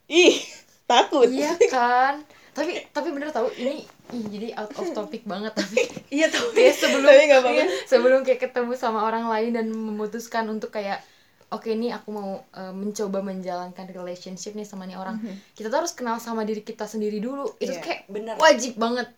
ih, 0.09 0.37
takut. 0.85 1.27
Iya 1.27 1.55
kan. 1.67 2.23
Tapi 2.51 2.87
tapi 2.89 3.11
bener 3.11 3.29
tau 3.29 3.51
ini 3.53 3.83
ih, 4.13 4.25
jadi 4.31 4.55
out 4.55 4.71
of 4.73 4.87
topic 4.93 5.25
banget 5.25 5.51
tapi 5.53 5.83
Iya 6.15 6.31
tahu. 6.31 6.55
ya 6.55 6.71
sebelum 6.71 7.03
Tapi 7.05 7.23
nggak 7.27 7.41
apa-apa. 7.41 7.65
sebelum 7.85 8.21
kayak 8.23 8.41
ketemu 8.43 8.73
sama 8.75 9.03
orang 9.03 9.27
lain 9.27 9.51
dan 9.53 9.67
memutuskan 9.69 10.47
untuk 10.47 10.71
kayak 10.71 11.03
oke 11.51 11.67
nih 11.67 11.91
aku 11.91 12.09
mau 12.11 12.31
uh, 12.49 12.71
mencoba 12.71 13.21
menjalankan 13.21 13.87
relationship 13.89 14.55
nih 14.55 14.63
sama 14.63 14.85
nih 14.85 14.95
orang 14.95 15.19
Mhm. 15.19 15.35
kita 15.53 15.67
tuh 15.67 15.79
harus 15.81 15.93
kenal 15.93 16.19
sama 16.19 16.43
diri 16.43 16.63
kita 16.63 16.85
sendiri 16.85 17.19
dulu 17.19 17.59
itu 17.59 17.71
Iya, 17.71 17.83
kayak 17.83 18.01
bener. 18.07 18.35
wajib 18.39 18.75
banget 18.77 19.11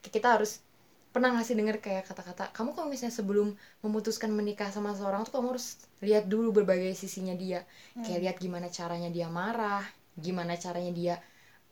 Kayak 0.00 0.12
kita 0.12 0.28
harus 0.32 0.52
pernah 1.10 1.30
ngasih 1.30 1.54
denger 1.54 1.76
kayak 1.78 2.06
kata-kata 2.06 2.50
kamu 2.50 2.70
kalau 2.72 2.86
misalnya 2.86 3.10
sebelum 3.12 3.54
memutuskan 3.80 4.30
menikah 4.30 4.66
sama 4.68 4.94
seorang 4.94 5.22
tuh 5.22 5.34
kamu 5.36 5.46
harus 5.52 5.74
lihat 6.00 6.26
dulu 6.26 6.50
berbagai 6.52 6.90
sisinya 6.92 7.34
dia 7.34 7.66
kayak 7.96 8.18
lihat 8.20 8.36
gimana 8.36 8.66
caranya 8.68 9.10
dia 9.10 9.26
marah 9.26 9.82
gimana 10.18 10.58
caranya 10.58 10.92
dia 10.94 11.14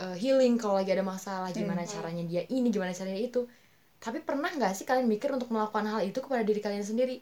uh, 0.03 0.15
healing 0.15 0.61
kalau 0.61 0.79
lagi 0.79 0.95
ada 0.95 1.03
masalah 1.03 1.51
gimana 1.51 1.83
caranya 1.87 2.25
dia 2.27 2.43
ini 2.51 2.69
gimana 2.71 2.95
caranya 2.95 3.19
itu. 3.19 3.47
Tapi 3.99 4.23
pernah 4.23 4.47
nggak 4.47 4.79
sih 4.79 4.87
kalian 4.87 5.11
mikir 5.11 5.35
untuk 5.35 5.51
melakukan 5.51 5.83
hal 5.91 6.01
itu 6.07 6.23
kepada 6.23 6.47
diri 6.47 6.61
kalian 6.63 6.87
sendiri? 6.87 7.19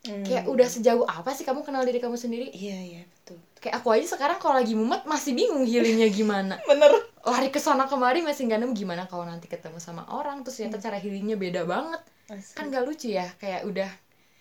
Hmm. 0.00 0.24
kayak 0.24 0.48
udah 0.48 0.64
sejauh 0.64 1.04
apa 1.04 1.36
sih 1.36 1.44
kamu 1.44 1.60
kenal 1.60 1.84
diri 1.84 2.00
kamu 2.00 2.16
sendiri? 2.16 2.48
Iya 2.56 2.78
iya 2.80 3.02
betul 3.04 3.36
kayak 3.60 3.84
aku 3.84 3.88
aja 3.92 4.16
sekarang 4.16 4.40
kalau 4.40 4.56
lagi 4.56 4.72
mumet 4.72 5.04
masih 5.04 5.36
bingung 5.36 5.68
healingnya 5.68 6.08
gimana. 6.08 6.56
Bener. 6.70 6.88
Lari 7.20 7.52
ke 7.52 7.60
sana 7.60 7.84
kemari 7.84 8.24
masih 8.24 8.48
nggak 8.48 8.64
nemu 8.64 8.72
gimana 8.72 9.04
kalau 9.04 9.28
nanti 9.28 9.44
ketemu 9.44 9.76
sama 9.76 10.08
orang 10.08 10.40
terus 10.40 10.56
ternyata 10.56 10.80
cara 10.80 10.96
healingnya 10.96 11.36
beda 11.36 11.68
banget. 11.68 12.00
Kan 12.56 12.72
gak 12.72 12.88
lucu 12.88 13.12
ya 13.12 13.28
kayak 13.36 13.68
udah 13.68 13.90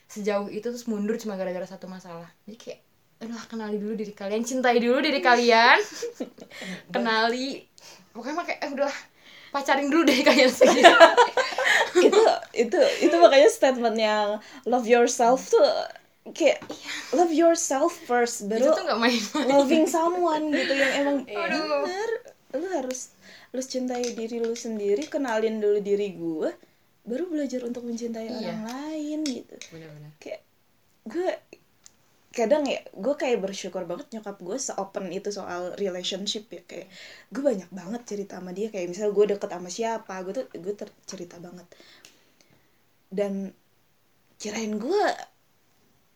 sejauh 0.07 0.47
itu 0.47 0.63
terus 0.63 0.87
mundur 0.87 1.19
cuma 1.19 1.35
gara-gara 1.35 1.67
satu 1.67 1.91
masalah. 1.91 2.31
Jadi 2.47 2.55
kayak 2.55 2.79
udah 3.19 3.41
kenali 3.45 3.75
dulu 3.75 3.93
diri 3.93 4.11
kalian 4.11 4.41
cintai 4.41 4.79
dulu 4.79 4.99
diri 4.99 5.19
kalian. 5.19 5.79
Kenali. 6.93 7.63
Pokoknya 8.09 8.43
kayak 8.43 8.59
eh, 8.61 8.71
udah 8.71 8.93
pacarin 9.49 9.87
dulu 9.87 10.03
diri 10.03 10.23
kalian 10.23 10.47
sendiri. 10.47 10.87
Itu 11.99 12.21
itu 12.53 12.79
itu 13.01 13.15
makanya 13.17 13.49
statement 13.49 13.97
yang 13.97 14.27
love 14.63 14.85
yourself 14.85 15.49
tuh 15.49 15.65
kayak 16.31 16.61
love 17.11 17.33
yourself 17.33 17.91
first 18.05 18.45
itu 18.45 18.51
baru 18.51 18.71
tuh 18.71 18.85
nggak 18.85 18.99
main-main. 19.01 19.47
loving 19.49 19.85
someone 19.85 20.53
gitu 20.53 20.69
yang 20.71 20.93
emang 21.01 21.17
Aduh. 21.33 21.65
bener. 21.83 22.09
Lu 22.53 22.67
harus 22.71 23.09
lu 23.49 23.59
cintai 23.59 24.05
diri 24.13 24.37
lu 24.37 24.53
sendiri 24.53 25.09
kenalin 25.09 25.57
dulu 25.57 25.81
diri 25.81 26.13
gue 26.13 26.53
baru 27.03 27.25
belajar 27.25 27.65
untuk 27.65 27.81
mencintai 27.81 28.29
Iya. 28.29 28.53
orang 28.53 28.63
lain 28.69 29.19
gitu. 29.25 29.55
Bener-bener. 29.73 30.11
Kayak 30.21 30.41
gue 31.03 31.29
kadang 32.39 32.63
ya 32.63 32.79
gue 32.95 33.15
kayak 33.19 33.43
bersyukur 33.43 33.83
banget 33.83 34.07
nyokap 34.15 34.39
gue 34.39 34.57
seopen 34.57 35.11
itu 35.11 35.29
soal 35.35 35.75
relationship 35.75 36.47
ya 36.47 36.63
kayak 36.63 36.87
gue 37.27 37.43
banyak 37.43 37.69
banget 37.69 38.01
cerita 38.07 38.39
sama 38.39 38.55
dia 38.55 38.71
kayak 38.71 38.87
misalnya 38.87 39.11
gue 39.11 39.25
deket 39.35 39.49
sama 39.51 39.69
siapa 39.69 40.13
gue 40.23 40.33
tuh 40.39 40.45
gue 40.55 40.73
cerita 41.03 41.35
banget. 41.37 41.67
Dan 43.11 43.51
kirain 44.39 44.73
gue 44.79 45.03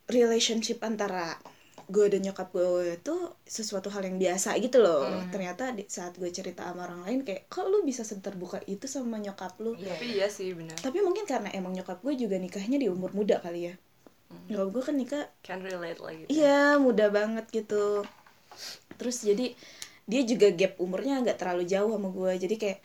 relationship 0.07 0.79
antara 0.87 1.35
gue 1.83 2.07
dan 2.07 2.23
nyokap 2.23 2.47
gue 2.55 2.95
itu 2.95 3.15
sesuatu 3.43 3.91
hal 3.91 4.07
yang 4.07 4.15
biasa 4.15 4.55
gitu 4.63 4.79
loh. 4.79 5.03
Ternyata 5.29 5.75
di 5.75 5.83
saat 5.91 6.15
gue 6.15 6.31
cerita 6.31 6.63
sama 6.63 6.87
orang 6.87 7.03
lain 7.03 7.19
kayak 7.27 7.51
kok 7.51 7.67
lu 7.67 7.83
bisa 7.83 8.07
seterbuka 8.07 8.63
itu 8.71 8.87
sama 8.87 9.19
nyokap 9.19 9.59
lu? 9.59 9.75
Tapi 9.75 10.15
iya 10.15 10.31
sih 10.31 10.55
bener. 10.55 10.79
tapi 10.79 11.03
mungkin 11.03 11.27
karena 11.27 11.51
emang 11.51 11.75
nyokap 11.75 11.99
gue 11.99 12.15
juga 12.15 12.39
nikahnya 12.39 12.79
di 12.79 12.87
umur 12.87 13.11
muda 13.11 13.43
kali 13.43 13.67
ya 13.67 13.75
nyokap 14.47 14.67
gue 14.69 14.83
kan 14.83 14.95
nikah 14.95 15.23
Can 15.41 15.59
relate 15.59 15.99
lagi. 15.99 16.23
iya 16.27 16.77
muda 16.77 17.09
banget 17.09 17.45
gitu 17.49 18.03
terus 18.95 19.21
jadi 19.21 19.53
dia 20.03 20.21
juga 20.23 20.51
gap 20.51 20.77
umurnya 20.77 21.19
nggak 21.19 21.39
terlalu 21.39 21.63
jauh 21.63 21.89
sama 21.89 22.09
gue 22.09 22.31
jadi 22.37 22.55
kayak 22.55 22.79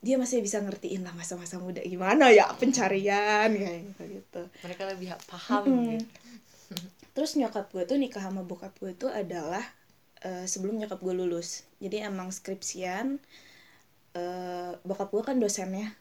dia 0.00 0.16
masih 0.16 0.40
bisa 0.40 0.56
ngertiin 0.58 1.04
lah 1.04 1.12
masa-masa 1.12 1.60
muda 1.60 1.84
gimana 1.84 2.32
ya 2.32 2.48
pencarian 2.56 3.52
kayak 3.52 3.80
gitu 3.92 4.02
gitu 4.16 4.42
Mereka 4.64 4.82
lebih 4.88 5.08
paham 5.28 5.62
Mm. 5.66 5.76
gitu. 5.92 6.06
terus 7.14 7.36
nyokap 7.36 7.68
gue 7.68 7.84
tuh 7.84 7.98
nikah 7.98 8.22
sama 8.22 8.40
bokap 8.40 8.72
gue 8.78 8.94
tuh 8.94 9.12
adalah 9.12 9.60
eh, 10.20 10.46
sebelum 10.46 10.78
nyokap 10.78 10.96
gue 10.98 11.12
lulus 11.12 11.68
jadi 11.78 12.08
emang 12.08 12.32
skripsian 12.32 13.20
eh, 14.14 14.72
bokap 14.80 15.10
gue 15.10 15.22
kan 15.22 15.36
dosennya 15.36 15.92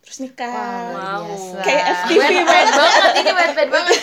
terus 0.00 0.18
nikah 0.18 0.48
Wow. 0.48 1.28
biasa. 1.28 1.60
Kayak 1.60 1.84
FTV 2.00 2.22
banget 2.42 3.12
ini 3.16 3.30
wet 3.30 3.52
wet 3.52 3.70
banget 3.74 3.96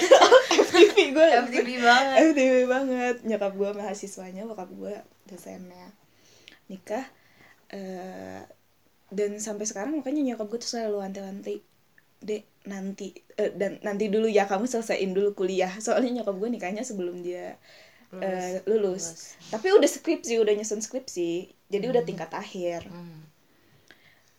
FTV 0.60 0.93
gue 1.10 1.27
FTV 1.43 1.69
banget. 1.79 2.15
FTV 2.27 2.53
banget 2.65 3.15
nyokap 3.23 3.53
gue 3.53 3.69
mahasiswanya 3.73 4.43
bokap 4.43 4.69
gue 4.69 4.95
dosennya 5.25 5.89
nikah 6.67 7.05
eh, 7.69 8.41
dan 9.07 9.31
sampai 9.38 9.63
sekarang 9.63 9.95
makanya 9.95 10.21
nyokap 10.25 10.47
gue 10.47 10.60
tuh 10.60 10.71
selalu 10.73 10.99
wanti-wanti 11.01 11.63
dek 12.17 12.43
nanti 12.63 13.13
eh, 13.36 13.51
dan 13.51 13.77
nanti 13.79 14.07
dulu 14.07 14.25
ya 14.25 14.43
kamu 14.43 14.65
selesaiin 14.65 15.12
dulu 15.12 15.31
kuliah 15.33 15.71
soalnya 15.77 16.21
nyokap 16.21 16.36
gue 16.36 16.49
nikahnya 16.49 16.81
sebelum 16.81 17.21
dia 17.21 17.55
eh, 18.10 18.63
lulus. 18.63 19.36
tapi 19.47 19.67
udah 19.69 19.86
skripsi 19.86 20.39
udah 20.39 20.53
nyusun 20.53 20.79
skripsi 20.79 21.31
jadi 21.67 21.86
udah 21.88 22.03
tingkat 22.03 22.31
akhir 22.31 22.88
Hmm. 22.88 23.26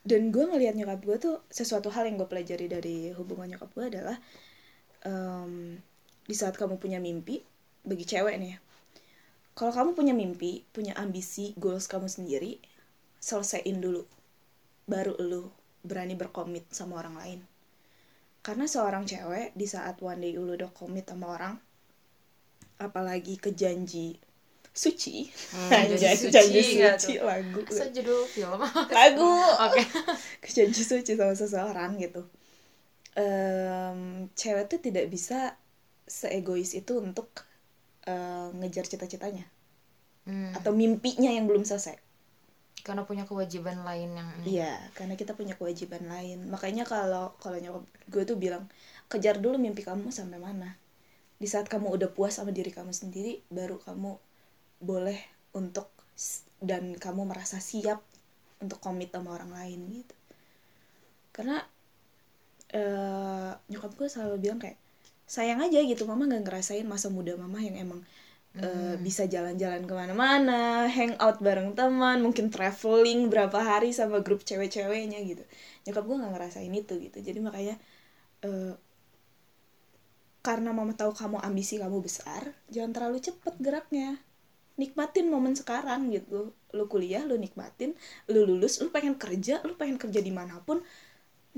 Dan 0.08 0.32
gue 0.32 0.44
ngelihat 0.48 0.72
nyokap 0.72 1.00
gue 1.04 1.16
tuh 1.20 1.36
sesuatu 1.52 1.92
hal 1.92 2.08
yang 2.08 2.16
gue 2.16 2.28
pelajari 2.28 2.66
dari 2.66 3.12
hubungan 3.12 3.52
nyokap 3.52 3.68
gue 3.76 3.84
adalah 3.92 4.16
em, 5.04 5.76
di 6.24 6.34
saat 6.34 6.56
kamu 6.56 6.80
punya 6.80 6.96
mimpi 6.96 7.44
bagi 7.84 8.08
cewek 8.08 8.40
nih 8.40 8.50
ya 8.56 8.58
kalau 9.58 9.74
kamu 9.74 9.90
punya 9.98 10.14
mimpi 10.14 10.62
punya 10.70 10.94
ambisi 10.94 11.50
goals 11.58 11.90
kamu 11.90 12.06
sendiri 12.06 12.62
selesaiin 13.18 13.82
dulu. 13.82 14.06
Baru 14.86 15.18
lu 15.18 15.50
berani 15.82 16.14
berkomit 16.14 16.70
sama 16.70 17.02
orang 17.02 17.18
lain. 17.18 17.40
Karena 18.46 18.70
seorang 18.70 19.02
cewek 19.04 19.52
di 19.58 19.66
saat 19.66 19.98
one 19.98 20.22
day 20.22 20.38
lu 20.38 20.54
udah 20.54 20.70
komit 20.70 21.10
sama 21.10 21.34
orang 21.34 21.58
apalagi 22.78 23.34
ke 23.34 23.50
janji 23.50 24.22
suci. 24.78 25.26
Anjay, 25.74 25.98
janji 25.98 26.26
janji 26.30 26.60
suci, 26.62 26.78
suci 26.78 27.12
lagu. 27.18 27.60
Judul 27.66 28.22
film. 28.30 28.62
Lagu. 28.96 29.32
Oke. 29.66 29.82
Janji 30.54 30.82
suci 30.86 31.18
sama 31.18 31.34
seseorang 31.34 31.98
gitu. 31.98 32.22
Em, 33.18 34.30
cewek 34.38 34.70
tuh 34.70 34.78
tidak 34.78 35.10
bisa 35.10 35.58
seegois 36.06 36.78
itu 36.78 37.02
untuk 37.02 37.42
eh, 38.06 38.48
ngejar 38.54 38.86
cita-citanya. 38.86 39.50
Hmm, 40.28 40.54
atau 40.54 40.70
mimpinya 40.70 41.34
yang 41.34 41.50
belum 41.50 41.66
selesai. 41.66 41.98
Karena 42.86 43.02
punya 43.02 43.26
kewajiban 43.26 43.82
lain 43.82 44.14
yang 44.14 44.30
iya 44.46 44.78
karena 44.94 45.18
kita 45.18 45.34
punya 45.34 45.58
kewajiban 45.58 46.06
lain. 46.06 46.46
Makanya 46.46 46.86
kalau 46.86 47.34
kalau 47.42 47.58
nyokap 47.58 47.82
gue 48.06 48.22
tuh 48.22 48.38
bilang 48.38 48.70
kejar 49.10 49.42
dulu 49.42 49.58
mimpi 49.58 49.82
kamu 49.82 50.14
sampai 50.14 50.38
mana. 50.38 50.78
Di 51.42 51.50
saat 51.50 51.66
kamu 51.66 51.90
udah 51.90 52.08
puas 52.14 52.38
sama 52.38 52.54
diri 52.54 52.70
kamu 52.70 52.94
sendiri 52.94 53.42
baru 53.50 53.82
kamu 53.82 54.27
boleh 54.78 55.18
untuk 55.54 55.90
dan 56.58 56.98
kamu 56.98 57.26
merasa 57.30 57.62
siap 57.62 58.02
untuk 58.58 58.78
komit 58.82 59.14
sama 59.14 59.34
orang 59.34 59.54
lain 59.54 59.80
gitu. 60.02 60.16
Karena 61.34 61.62
eh 62.68 63.50
nyokap 63.72 63.96
gue 63.96 64.08
selalu 64.12 64.36
bilang 64.44 64.60
kayak 64.60 64.76
sayang 65.24 65.60
aja 65.64 65.80
gitu 65.80 66.04
mama 66.04 66.28
nggak 66.28 66.44
ngerasain 66.44 66.84
masa 66.84 67.08
muda 67.08 67.32
mama 67.36 67.60
yang 67.64 67.76
emang 67.80 68.00
eh, 68.60 68.96
bisa 69.00 69.24
jalan-jalan 69.28 69.84
ke 69.88 69.94
mana-mana 69.96 70.88
hangout 70.88 71.40
bareng 71.40 71.72
teman 71.78 72.20
mungkin 72.24 72.52
traveling 72.52 73.28
berapa 73.32 73.56
hari 73.60 73.92
sama 73.96 74.20
grup 74.24 74.44
cewek-ceweknya 74.44 75.18
gitu. 75.24 75.44
Nyokap 75.88 76.04
gue 76.08 76.16
nggak 76.20 76.32
ngerasain 76.36 76.72
itu 76.72 76.94
gitu. 77.00 77.18
Jadi 77.24 77.38
makanya 77.40 77.76
eh, 78.44 78.74
karena 80.42 80.70
mama 80.72 80.94
tahu 80.96 81.12
kamu 81.12 81.42
ambisi 81.44 81.76
kamu 81.76 81.98
besar 82.00 82.56
jangan 82.72 82.94
terlalu 82.94 83.18
cepet 83.20 83.54
geraknya 83.60 84.16
nikmatin 84.78 85.26
momen 85.28 85.58
sekarang 85.58 86.08
gitu. 86.14 86.54
Lu 86.72 86.84
kuliah 86.86 87.26
lu 87.26 87.34
nikmatin. 87.36 87.92
Lu 88.30 88.46
lulus 88.46 88.78
lu 88.78 88.88
pengen 88.88 89.18
kerja 89.18 89.60
lu 89.66 89.74
pengen 89.74 89.98
kerja 89.98 90.22
di 90.22 90.30
mana 90.30 90.62
pun 90.62 90.80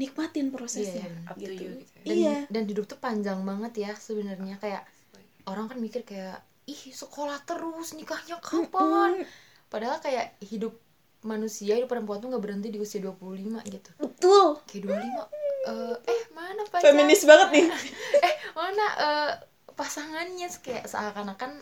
nikmatin 0.00 0.48
prosesnya 0.48 1.04
Iya, 1.04 1.28
up 1.28 1.36
to 1.36 1.44
gitu. 1.44 1.60
you 1.60 1.70
gitu 1.84 1.92
ya. 1.92 2.02
dan, 2.08 2.16
iya. 2.16 2.36
Dan 2.48 2.62
hidup 2.64 2.88
tuh 2.88 2.96
panjang 2.96 3.38
banget 3.44 3.72
ya 3.84 3.92
sebenarnya. 3.92 4.56
Kayak 4.56 4.88
orang 5.44 5.68
kan 5.68 5.78
mikir 5.78 6.02
kayak 6.08 6.40
ih 6.64 6.82
sekolah 6.90 7.44
terus 7.44 7.92
nikahnya 7.92 8.40
kapan? 8.40 9.22
Padahal 9.68 10.00
kayak 10.00 10.40
hidup 10.40 10.72
manusia 11.20 11.76
hidup 11.76 11.92
perempuan 11.92 12.16
tuh 12.24 12.32
nggak 12.32 12.40
berhenti 12.40 12.72
di 12.72 12.80
usia 12.80 13.04
25 13.04 13.60
gitu. 13.68 13.90
Betul. 14.00 14.46
Kayak 14.64 15.04
25 15.04 15.38
eh 15.60 15.96
eh 16.08 16.22
mana 16.32 16.64
pacar? 16.64 16.88
Feminis 16.88 17.22
banget 17.28 17.48
nih. 17.52 17.66
Eh 18.26 18.34
mana 18.56 18.86
eh, 18.96 19.30
pasangannya? 19.76 20.48
Kayak 20.64 20.88
seakan-akan 20.88 21.60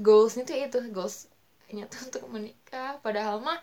goalsnya 0.00 0.42
tuh 0.48 0.56
itu 0.56 0.78
goalsnya 0.90 1.84
tuh 1.90 2.00
untuk 2.08 2.24
menikah. 2.30 2.98
Padahal 3.00 3.42
mah 3.42 3.58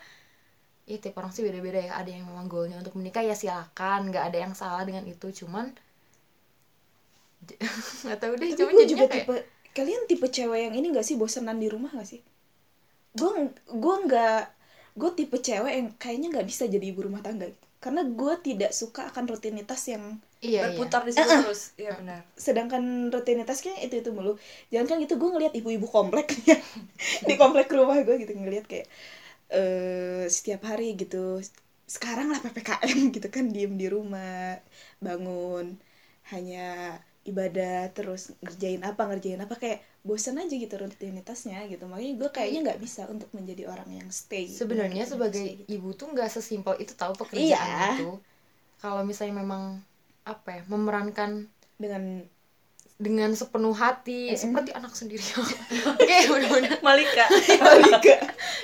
ya 0.88 0.98
tiap 0.98 1.22
orang 1.22 1.32
sih 1.32 1.42
beda-beda 1.44 1.80
ya. 1.80 1.92
Ada 1.98 2.10
yang 2.20 2.28
memang 2.28 2.46
goalnya 2.46 2.78
untuk 2.80 2.96
menikah 2.96 3.24
ya 3.24 3.36
silakan. 3.36 4.12
Nggak 4.12 4.24
ada 4.32 4.38
yang 4.48 4.54
salah 4.56 4.82
dengan 4.86 5.04
itu. 5.08 5.28
Cuman 5.44 5.72
nggak 8.06 8.18
tahu 8.18 8.32
deh. 8.38 8.48
Tapi 8.52 8.58
cuman 8.58 8.72
gue 8.76 8.86
juga 8.86 9.06
kayak 9.10 9.26
tipe 9.26 9.36
kalian 9.72 10.02
tipe 10.04 10.26
cewek 10.28 10.68
yang 10.68 10.74
ini 10.76 10.92
gak 10.92 11.06
sih? 11.08 11.16
Bosenan 11.16 11.56
di 11.56 11.72
rumah 11.72 11.88
gak 11.96 12.04
sih? 12.04 12.20
Gue 13.16 13.50
gue 13.72 13.96
nggak 14.04 14.62
gue 14.92 15.10
tipe 15.16 15.36
cewek 15.40 15.72
yang 15.72 15.88
kayaknya 15.96 16.28
nggak 16.36 16.46
bisa 16.48 16.68
jadi 16.68 16.92
ibu 16.92 17.08
rumah 17.08 17.24
tangga 17.24 17.48
gitu. 17.48 17.64
karena 17.82 18.04
gue 18.04 18.34
tidak 18.44 18.70
suka 18.76 19.08
akan 19.10 19.24
rutinitas 19.26 19.88
yang 19.88 20.20
Iya, 20.42 20.60
berputar 20.74 21.00
di 21.06 21.12
situ 21.14 21.30
terus. 21.30 21.60
Iya 21.78 21.90
benar. 22.00 22.20
sedangkan 22.36 22.82
rutinitasnya 23.14 23.74
itu 23.84 23.94
itu 24.02 24.10
mulu. 24.16 24.32
Jangan 24.74 24.86
kan 24.90 24.96
gitu 25.04 25.14
gue 25.20 25.30
ngeliat 25.34 25.54
ibu-ibu 25.54 25.86
komplek 25.86 26.26
ya 26.50 26.58
di 27.28 27.34
komplek 27.38 27.70
rumah 27.70 27.96
gue 28.02 28.16
gitu 28.22 28.32
ngeliat 28.34 28.66
kayak 28.66 28.86
eh 29.52 30.24
setiap 30.36 30.62
hari 30.70 30.98
gitu. 30.98 31.38
Sekarang 31.86 32.26
lah 32.32 32.40
ppkm 32.42 32.98
gitu 33.16 33.28
kan 33.30 33.44
diem 33.54 33.74
di 33.78 33.86
rumah 33.86 34.58
bangun 35.02 35.66
hanya 36.32 36.98
ibadah 37.22 37.86
terus 37.94 38.34
ngerjain 38.42 38.82
apa 38.82 39.02
ngerjain 39.06 39.38
apa 39.46 39.54
kayak 39.62 39.78
bosan 40.02 40.42
aja 40.42 40.54
gitu 40.58 40.74
rutinitasnya 40.74 41.58
gitu. 41.70 41.84
Makanya 41.90 42.12
gue 42.20 42.30
kayaknya 42.34 42.60
nggak 42.72 42.80
bisa 42.82 43.02
untuk 43.14 43.30
menjadi 43.36 43.70
orang 43.70 43.90
yang 43.98 44.08
stay 44.10 44.46
sebenarnya 44.50 45.04
sebagai 45.06 45.44
gitu. 45.44 45.70
ibu 45.70 45.88
tuh 45.94 46.10
nggak 46.14 46.30
sesimpel 46.34 46.74
itu 46.82 46.94
tahu 46.98 47.14
pekerjaan 47.14 47.78
Iya. 47.78 47.94
itu 47.94 48.18
kalau 48.82 49.02
misalnya 49.06 49.36
memang 49.42 49.64
apa 50.22 50.48
ya 50.58 50.62
memerankan 50.70 51.50
dengan 51.78 52.22
dengan 53.02 53.34
sepenuh 53.34 53.74
hati 53.74 54.30
seperti 54.38 54.70
anak 54.70 54.94
sendiri. 54.94 55.22
Kayak 56.08 56.30
benar-benar 56.30 56.78
Malika. 56.86 57.26
Malika. 57.58 58.16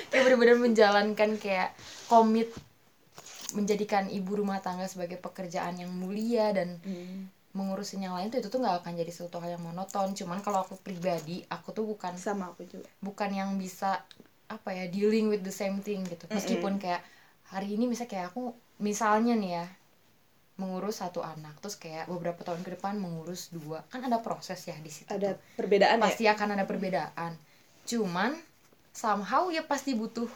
Kayak 0.07 0.23
benar-benar 0.23 0.57
menjalankan 0.57 1.29
kayak 1.35 1.75
komit 2.07 2.47
menjadikan 3.51 4.07
ibu 4.07 4.37
rumah 4.37 4.61
tangga 4.61 4.85
sebagai 4.85 5.17
pekerjaan 5.17 5.81
yang 5.81 5.89
mulia 5.89 6.53
dan 6.53 6.77
mengurusin 7.49 8.05
yang 8.05 8.13
lain 8.13 8.29
tuh 8.29 8.45
itu 8.45 8.47
tuh 8.53 8.61
nggak 8.61 8.85
akan 8.85 8.93
jadi 8.93 9.09
sesuatu 9.11 9.41
hal 9.41 9.57
yang 9.57 9.63
monoton. 9.65 10.13
Cuman 10.15 10.39
kalau 10.39 10.63
aku 10.63 10.77
pribadi 10.79 11.43
aku 11.49 11.73
tuh 11.75 11.83
bukan 11.83 12.15
sama 12.15 12.53
aku 12.53 12.63
juga. 12.69 12.87
bukan 13.01 13.33
yang 13.33 13.57
bisa 13.57 14.05
apa 14.49 14.69
ya 14.73 14.85
dealing 14.87 15.27
with 15.33 15.41
the 15.43 15.51
same 15.51 15.81
thing 15.81 16.05
gitu. 16.07 16.29
Meskipun 16.29 16.77
kayak 16.77 17.01
hari 17.49 17.73
ini 17.75 17.89
misalnya 17.89 18.11
kayak 18.13 18.25
aku 18.31 18.53
misalnya 18.79 19.33
nih 19.35 19.51
ya 19.59 19.65
mengurus 20.59 20.99
satu 20.99 21.23
anak 21.23 21.55
terus 21.63 21.79
kayak 21.79 22.11
beberapa 22.11 22.43
tahun 22.43 22.61
ke 22.61 22.75
depan 22.75 22.99
mengurus 22.99 23.49
dua. 23.49 23.81
Kan 23.87 24.03
ada 24.03 24.19
proses 24.19 24.59
ya 24.67 24.75
di 24.77 24.91
situ 24.91 25.07
ada 25.09 25.33
tuh. 25.33 25.39
perbedaan 25.55 25.97
ya? 25.97 26.03
Pasti 26.03 26.23
akan 26.27 26.47
ada 26.59 26.67
perbedaan. 26.67 27.39
Cuman 27.87 28.35
somehow 28.91 29.47
ya 29.47 29.63
pasti 29.63 29.95
butuh 29.95 30.27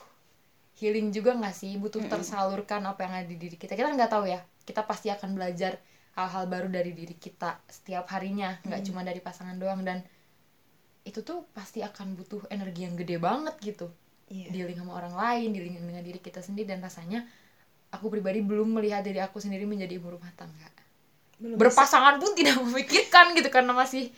healing 0.80 1.12
juga 1.12 1.36
nggak 1.36 1.56
sih? 1.56 1.76
Butuh 1.76 2.02
tersalurkan 2.08 2.82
apa 2.88 3.04
yang 3.06 3.14
ada 3.20 3.28
di 3.28 3.38
diri 3.38 3.60
kita. 3.60 3.76
Kita 3.76 3.92
kan 3.92 4.00
nggak 4.00 4.12
tahu 4.12 4.26
ya. 4.32 4.40
Kita 4.64 4.88
pasti 4.88 5.12
akan 5.12 5.36
belajar 5.36 5.78
hal-hal 6.16 6.48
baru 6.48 6.72
dari 6.72 6.96
diri 6.96 7.14
kita 7.20 7.60
setiap 7.68 8.08
harinya. 8.16 8.58
Nggak 8.64 8.82
cuma 8.88 9.04
dari 9.04 9.20
pasangan 9.20 9.60
doang. 9.60 9.84
Dan 9.84 10.02
itu 11.04 11.20
tuh 11.20 11.44
pasti 11.52 11.84
akan 11.84 12.16
butuh 12.16 12.48
energi 12.48 12.88
yang 12.88 12.96
gede 12.96 13.20
banget 13.20 13.56
gitu. 13.60 13.92
Iya. 14.24 14.50
dealing 14.50 14.80
sama 14.80 14.98
orang 14.98 15.14
lain 15.14 15.52
dealing 15.52 15.78
dengan 15.78 16.02
diri 16.02 16.18
kita 16.18 16.40
sendiri. 16.40 16.74
Dan 16.74 16.82
rasanya 16.82 17.28
aku 17.93 18.10
pribadi 18.10 18.41
belum 18.41 18.73
melihat 18.73 19.01
diri 19.01 19.17
aku 19.17 19.38
sendiri 19.38 19.63
menjadi 19.63 19.95
ibu 19.95 20.10
rumah 20.10 20.34
tangga. 20.34 20.67
Belum 21.38 21.56
berpasangan 21.56 22.17
pun 22.17 22.34
tidak 22.34 22.58
memikirkan 22.58 23.34
gitu 23.34 23.47
karena 23.47 23.71
masih 23.71 24.10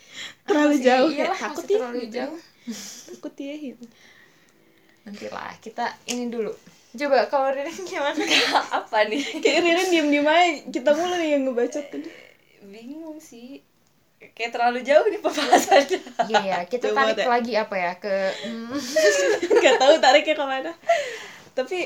Terlalu 0.42 0.74
masih- 0.74 0.84
jauh 0.84 1.10
ya, 1.10 1.16
iyalah, 1.22 1.38
takut 1.38 1.56
masih 1.58 1.68
ya, 1.68 1.76
terlalu 1.76 1.98
gitu. 2.00 2.14
jauh. 2.14 2.38
Takut 3.06 3.34
ya 3.36 3.54
gitu. 3.56 3.84
nanti 5.02 5.26
lah 5.28 5.52
kita 5.60 5.84
ini 6.06 6.26
dulu. 6.26 6.50
Coba 6.92 7.28
kalau 7.28 7.52
Ririn 7.52 7.78
gimana? 7.84 8.16
Apa 8.80 9.04
nih? 9.04 9.22
Kayak 9.44 9.60
Ririn 9.62 9.88
diem 9.88 10.08
diem 10.08 10.26
aja 10.26 10.42
kita 10.66 10.90
mulu 10.92 11.14
nih 11.14 11.28
yang 11.30 11.42
ngebacot 11.44 11.86
tadi. 11.86 12.08
Bingung 12.64 13.20
sih. 13.20 13.60
Kayak 14.32 14.50
terlalu 14.50 14.80
jauh 14.82 15.06
nih 15.06 15.20
pembahasannya. 15.20 15.98
Iya 16.26 16.40
ya 16.42 16.58
kita 16.64 16.90
Coba 16.90 17.06
tarik 17.06 17.16
deh. 17.20 17.26
lagi 17.28 17.52
apa 17.54 17.74
ya 17.76 17.92
ke 17.96 18.14
hmm, 18.48 18.72
nggak 19.60 19.76
tahu 19.76 19.94
tariknya 20.00 20.34
ke 20.34 20.44
mana. 20.44 20.72
Tapi 21.52 21.78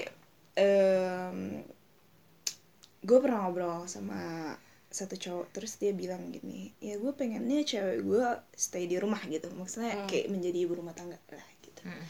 gue 3.00 3.18
pernah 3.20 3.48
ngobrol 3.48 3.88
sama 3.88 4.52
satu 4.90 5.14
cowok 5.14 5.54
terus 5.54 5.78
dia 5.78 5.94
bilang 5.94 6.34
gini 6.34 6.74
ya 6.82 6.98
gue 6.98 7.14
pengennya 7.14 7.62
cewek 7.62 8.02
gue 8.02 8.26
stay 8.52 8.90
di 8.90 8.98
rumah 8.98 9.22
gitu. 9.30 9.48
Maksudnya 9.54 10.04
kayak 10.10 10.28
menjadi 10.28 10.58
ibu 10.66 10.74
rumah 10.76 10.92
tangga 10.92 11.16
lah 11.30 11.48
gitu. 11.62 11.80
Hmm. 11.86 12.04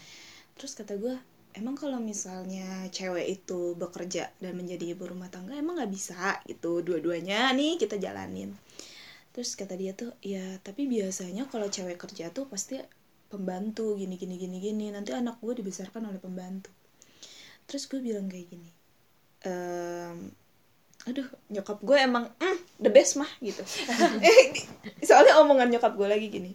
terus 0.59 0.75
kata 0.75 0.99
gue 0.99 1.15
emang 1.55 1.79
kalau 1.79 1.97
misalnya 1.97 2.85
cewek 2.91 3.39
itu 3.39 3.73
bekerja 3.79 4.29
dan 4.43 4.53
menjadi 4.53 4.93
ibu 4.93 5.07
rumah 5.07 5.31
tangga 5.31 5.55
emang 5.55 5.79
nggak 5.79 5.93
bisa? 5.93 6.41
Gitu 6.43 6.81
dua-duanya 6.83 7.53
nih 7.55 7.79
kita 7.79 7.95
jalanin. 8.01 8.57
Terus 9.31 9.55
kata 9.55 9.79
dia 9.79 9.95
tuh 9.95 10.11
ya 10.19 10.59
tapi 10.59 10.89
biasanya 10.91 11.47
kalau 11.47 11.71
cewek 11.71 11.95
kerja 11.95 12.33
tuh 12.35 12.49
pasti 12.51 12.81
pembantu 13.31 13.95
gini 13.95 14.19
gini 14.19 14.35
gini 14.35 14.59
gini 14.59 14.91
nanti 14.91 15.15
anak 15.15 15.39
gue 15.39 15.53
dibesarkan 15.55 16.09
oleh 16.09 16.19
pembantu. 16.19 16.73
Terus 17.69 17.87
gue 17.87 18.01
bilang 18.03 18.27
kayak 18.27 18.47
gini 18.51 18.71
ehm 19.41 20.40
aduh 21.09 21.25
nyokap 21.49 21.81
gue 21.81 21.97
emang 21.97 22.29
mm, 22.37 22.57
the 22.77 22.91
best 22.93 23.17
mah 23.17 23.29
gitu. 23.41 23.63
Eh, 24.25 24.53
soalnya 25.01 25.41
omongan 25.41 25.73
nyokap 25.73 25.97
gue 25.97 26.07
lagi 26.07 26.27
gini. 26.29 26.53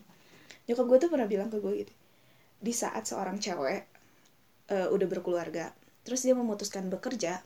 Nyokap 0.70 0.86
gue 0.86 0.98
tuh 1.02 1.10
pernah 1.10 1.26
bilang 1.26 1.50
ke 1.50 1.58
gue 1.58 1.86
gitu 1.86 1.94
di 2.56 2.72
saat 2.72 3.04
seorang 3.04 3.36
cewek 3.36 3.82
eh, 4.72 4.88
udah 4.88 5.06
berkeluarga 5.06 5.70
terus 6.06 6.24
dia 6.24 6.32
memutuskan 6.32 6.88
bekerja 6.88 7.42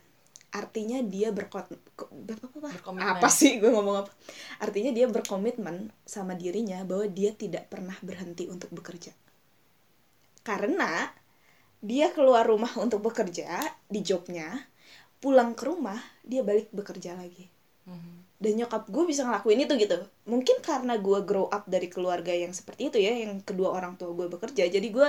artinya 0.51 0.99
dia 1.07 1.31
berkot 1.31 1.71
Berkomitmen. 2.11 3.07
apa 3.07 3.31
sih 3.31 3.63
gue 3.63 3.71
ngomong 3.71 4.03
apa? 4.03 4.13
Artinya 4.59 4.91
dia 4.91 5.07
berkomitmen 5.07 5.95
sama 6.03 6.35
dirinya 6.35 6.83
bahwa 6.83 7.07
dia 7.07 7.31
tidak 7.31 7.71
pernah 7.71 7.95
berhenti 8.03 8.51
untuk 8.51 8.67
bekerja. 8.75 9.15
Karena 10.43 11.07
dia 11.79 12.11
keluar 12.11 12.51
rumah 12.51 12.75
untuk 12.83 12.99
bekerja 12.99 13.63
di 13.87 14.03
jobnya 14.03 14.51
pulang 15.21 15.53
ke 15.53 15.69
rumah 15.69 16.01
dia 16.25 16.41
balik 16.41 16.73
bekerja 16.73 17.15
lagi. 17.15 17.47
Dan 18.41 18.57
nyokap 18.57 18.89
gue 18.89 19.05
bisa 19.05 19.29
ngelakuin 19.29 19.69
itu 19.69 19.77
gitu. 19.77 20.01
Mungkin 20.25 20.65
karena 20.65 20.97
gue 20.97 21.21
grow 21.29 21.47
up 21.53 21.69
dari 21.69 21.93
keluarga 21.93 22.33
yang 22.33 22.57
seperti 22.57 22.89
itu 22.89 22.97
ya 22.97 23.13
yang 23.13 23.45
kedua 23.45 23.77
orang 23.77 24.01
tua 24.01 24.17
gue 24.17 24.33
bekerja 24.33 24.65
jadi 24.73 24.89
gue 24.89 25.09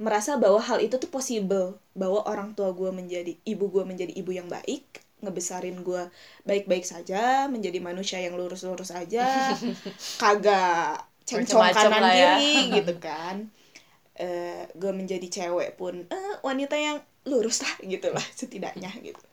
merasa 0.00 0.38
bahwa 0.38 0.62
hal 0.62 0.78
itu 0.78 0.94
tuh 1.02 1.10
possible. 1.10 1.74
Bahwa 1.98 2.22
orang 2.30 2.54
tua 2.54 2.70
gue 2.70 2.94
menjadi 2.94 3.34
ibu 3.42 3.66
gue 3.68 3.82
menjadi 3.82 4.14
ibu 4.14 4.30
yang 4.30 4.46
baik 4.46 5.02
ngebesarin 5.20 5.84
gue 5.84 6.08
baik-baik 6.48 6.80
saja 6.80 7.44
menjadi 7.44 7.76
manusia 7.76 8.16
yang 8.24 8.40
lurus-lurus 8.40 8.88
aja 8.88 9.52
kagak 10.22 11.04
Macem-macem 11.28 11.92
kanan 11.92 12.10
ya. 12.16 12.40
kiri 12.40 12.54
gitu 12.80 12.94
kan. 13.02 13.50
Eh 14.14 14.64
gue 14.78 14.92
menjadi 14.94 15.26
cewek 15.26 15.74
pun 15.74 16.06
eh, 16.06 16.34
wanita 16.46 16.78
yang 16.78 17.02
lurus 17.26 17.66
lah 17.66 17.74
gitu 17.84 18.08
lah 18.14 18.24
setidaknya 18.32 18.88
gitu 19.04 19.29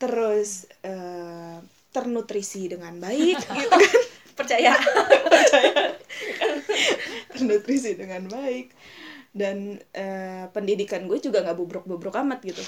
terus 0.00 0.64
eh, 0.80 1.58
ternutrisi 1.90 2.70
dengan 2.70 2.96
baik 2.96 3.38
gitu 3.58 3.76
kan? 3.76 4.02
Percaya. 4.38 4.72
Ternutrisi 7.36 7.98
dengan 7.98 8.24
baik. 8.30 8.72
Dan 9.30 9.78
eh, 9.94 10.48
pendidikan 10.50 11.04
gue 11.06 11.20
juga 11.20 11.44
nggak 11.44 11.58
bobrok-bobrok 11.58 12.16
amat 12.24 12.40
gitu. 12.42 12.62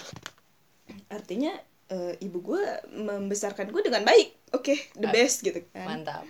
Artinya 1.08 1.56
eh, 1.88 2.14
ibu 2.20 2.38
gue 2.44 2.62
membesarkan 2.92 3.72
gue 3.72 3.82
dengan 3.82 4.04
baik. 4.04 4.52
Oke 4.52 4.92
the 4.98 5.08
best 5.08 5.40
gitu 5.40 5.64
kan. 5.72 5.88
mantap. 5.88 6.24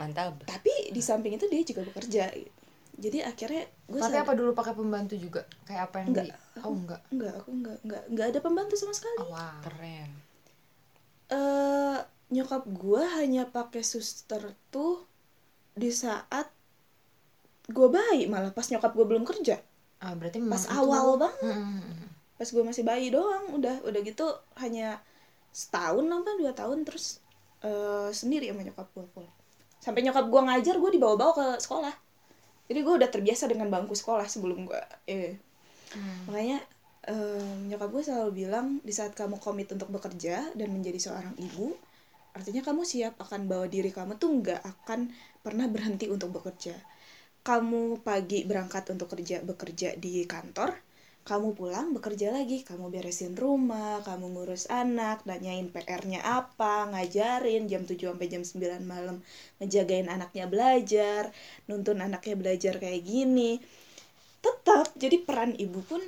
Mantap. 0.00 0.40
Tapi 0.46 0.94
di 0.94 1.02
samping 1.04 1.36
itu 1.36 1.46
dia 1.50 1.62
juga 1.66 1.84
bekerja. 1.84 2.32
Gitu. 2.32 2.56
jadi 2.98 3.30
akhirnya 3.30 3.62
gue 3.86 4.00
pakai 4.02 4.26
apa 4.26 4.32
dulu? 4.34 4.50
Pakai 4.58 4.74
pembantu 4.74 5.14
juga? 5.14 5.46
Kayak 5.62 5.82
apa 5.92 5.96
yang 6.02 6.08
Enggak. 6.10 6.26
di 6.26 6.32
oh 6.64 6.74
enggak. 6.74 7.02
enggak 7.12 7.34
aku 7.38 7.50
enggak 7.54 7.78
enggak 7.84 8.02
enggak 8.10 8.26
ada 8.30 8.40
pembantu 8.42 8.74
sama 8.74 8.94
sekali. 8.94 9.18
Oh, 9.22 9.30
wow 9.30 9.58
keren. 9.62 10.10
Eh 11.28 11.98
nyokap 12.28 12.64
gue 12.68 13.02
hanya 13.20 13.48
pakai 13.48 13.80
suster 13.80 14.52
tuh 14.68 15.04
di 15.72 15.88
saat 15.88 16.52
gue 17.68 17.88
bayi 17.88 18.28
malah 18.28 18.52
pas 18.52 18.66
nyokap 18.68 18.92
gue 18.92 19.06
belum 19.06 19.24
kerja. 19.24 19.60
Ah, 19.98 20.14
berarti 20.14 20.40
pas 20.44 20.62
itu- 20.62 20.72
awal 20.72 21.18
banget. 21.18 21.42
Hmm, 21.44 21.78
hmm, 21.78 21.80
hmm. 21.84 22.08
pas 22.38 22.48
gue 22.48 22.64
masih 22.64 22.84
bayi 22.86 23.10
doang 23.10 23.50
udah 23.50 23.82
udah 23.82 24.00
gitu 24.06 24.26
hanya 24.62 25.02
setahun 25.50 26.06
apa 26.06 26.30
dua 26.38 26.52
tahun 26.54 26.86
terus 26.86 27.18
eh, 27.66 28.10
sendiri 28.14 28.54
sama 28.54 28.62
nyokap 28.62 28.86
gue 28.94 29.06
pulang 29.10 29.34
sampai 29.78 30.02
nyokap 30.04 30.26
gue 30.26 30.40
ngajar 30.42 30.74
gue 30.76 30.90
dibawa-bawa 30.98 31.32
ke 31.34 31.46
sekolah. 31.62 31.94
Jadi 32.68 32.78
gue 32.84 32.94
udah 33.00 33.08
terbiasa 33.08 33.48
dengan 33.48 33.72
bangku 33.72 33.96
sekolah 33.96 34.28
sebelum 34.28 34.68
gue 34.68 34.80
eh 35.08 35.40
Hmm. 35.92 36.28
makanya 36.28 36.58
eh, 37.08 37.52
nyokap 37.68 37.88
gue 37.94 38.02
selalu 38.04 38.30
bilang 38.44 38.66
di 38.84 38.92
saat 38.92 39.12
kamu 39.16 39.36
komit 39.40 39.68
untuk 39.72 39.88
bekerja 39.88 40.52
dan 40.58 40.68
menjadi 40.76 40.98
seorang 41.00 41.34
ibu 41.40 41.72
artinya 42.36 42.62
kamu 42.62 42.82
siap 42.86 43.14
akan 43.24 43.40
bawa 43.50 43.66
diri 43.74 43.90
kamu 43.90 44.12
tuh 44.22 44.30
nggak 44.30 44.60
akan 44.62 45.00
pernah 45.44 45.66
berhenti 45.74 46.06
untuk 46.12 46.30
bekerja. 46.36 46.76
Kamu 47.48 48.04
pagi 48.04 48.44
berangkat 48.44 48.84
untuk 48.94 49.08
kerja 49.14 49.40
bekerja 49.42 49.88
di 49.96 50.22
kantor 50.28 50.70
kamu 51.28 51.48
pulang 51.58 51.92
bekerja 51.96 52.28
lagi. 52.32 52.64
Kamu 52.68 52.88
beresin 52.94 53.34
rumah 53.36 54.00
kamu 54.08 54.26
ngurus 54.32 54.64
anak 54.72 55.24
nanyain 55.28 55.68
PR-nya 55.74 56.20
apa 56.24 56.88
ngajarin 56.92 57.62
jam 57.70 57.82
7 57.84 58.12
sampai 58.12 58.28
jam 58.32 58.42
9 58.44 58.84
malam 58.92 59.16
ngejagain 59.60 60.08
anaknya 60.08 60.44
belajar 60.52 61.22
nuntun 61.68 61.98
anaknya 62.06 62.34
belajar 62.40 62.74
kayak 62.82 63.02
gini 63.04 63.60
tetap 64.44 64.86
jadi 64.96 65.16
peran 65.26 65.52
ibu 65.58 65.80
pun 65.84 66.00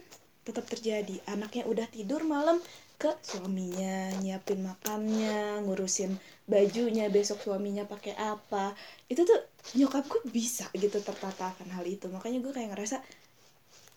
tetap 0.47 0.65
terjadi. 0.67 1.21
Anaknya 1.29 1.65
udah 1.69 1.87
tidur 1.91 2.23
malam 2.25 2.59
ke 3.01 3.09
suaminya 3.25 4.13
nyiapin 4.21 4.61
makannya 4.61 5.65
ngurusin 5.65 6.13
bajunya 6.45 7.09
besok 7.09 7.41
suaminya 7.45 7.85
pakai 7.89 8.15
apa. 8.17 8.73
Itu 9.09 9.25
tuh 9.25 9.41
nyokap 9.79 10.05
gue 10.09 10.23
bisa 10.29 10.69
gitu 10.75 10.99
tertata 11.01 11.53
akan 11.55 11.69
hal 11.77 11.85
itu. 11.87 12.07
Makanya 12.13 12.39
gue 12.45 12.53
kayak 12.53 12.71
ngerasa 12.77 12.97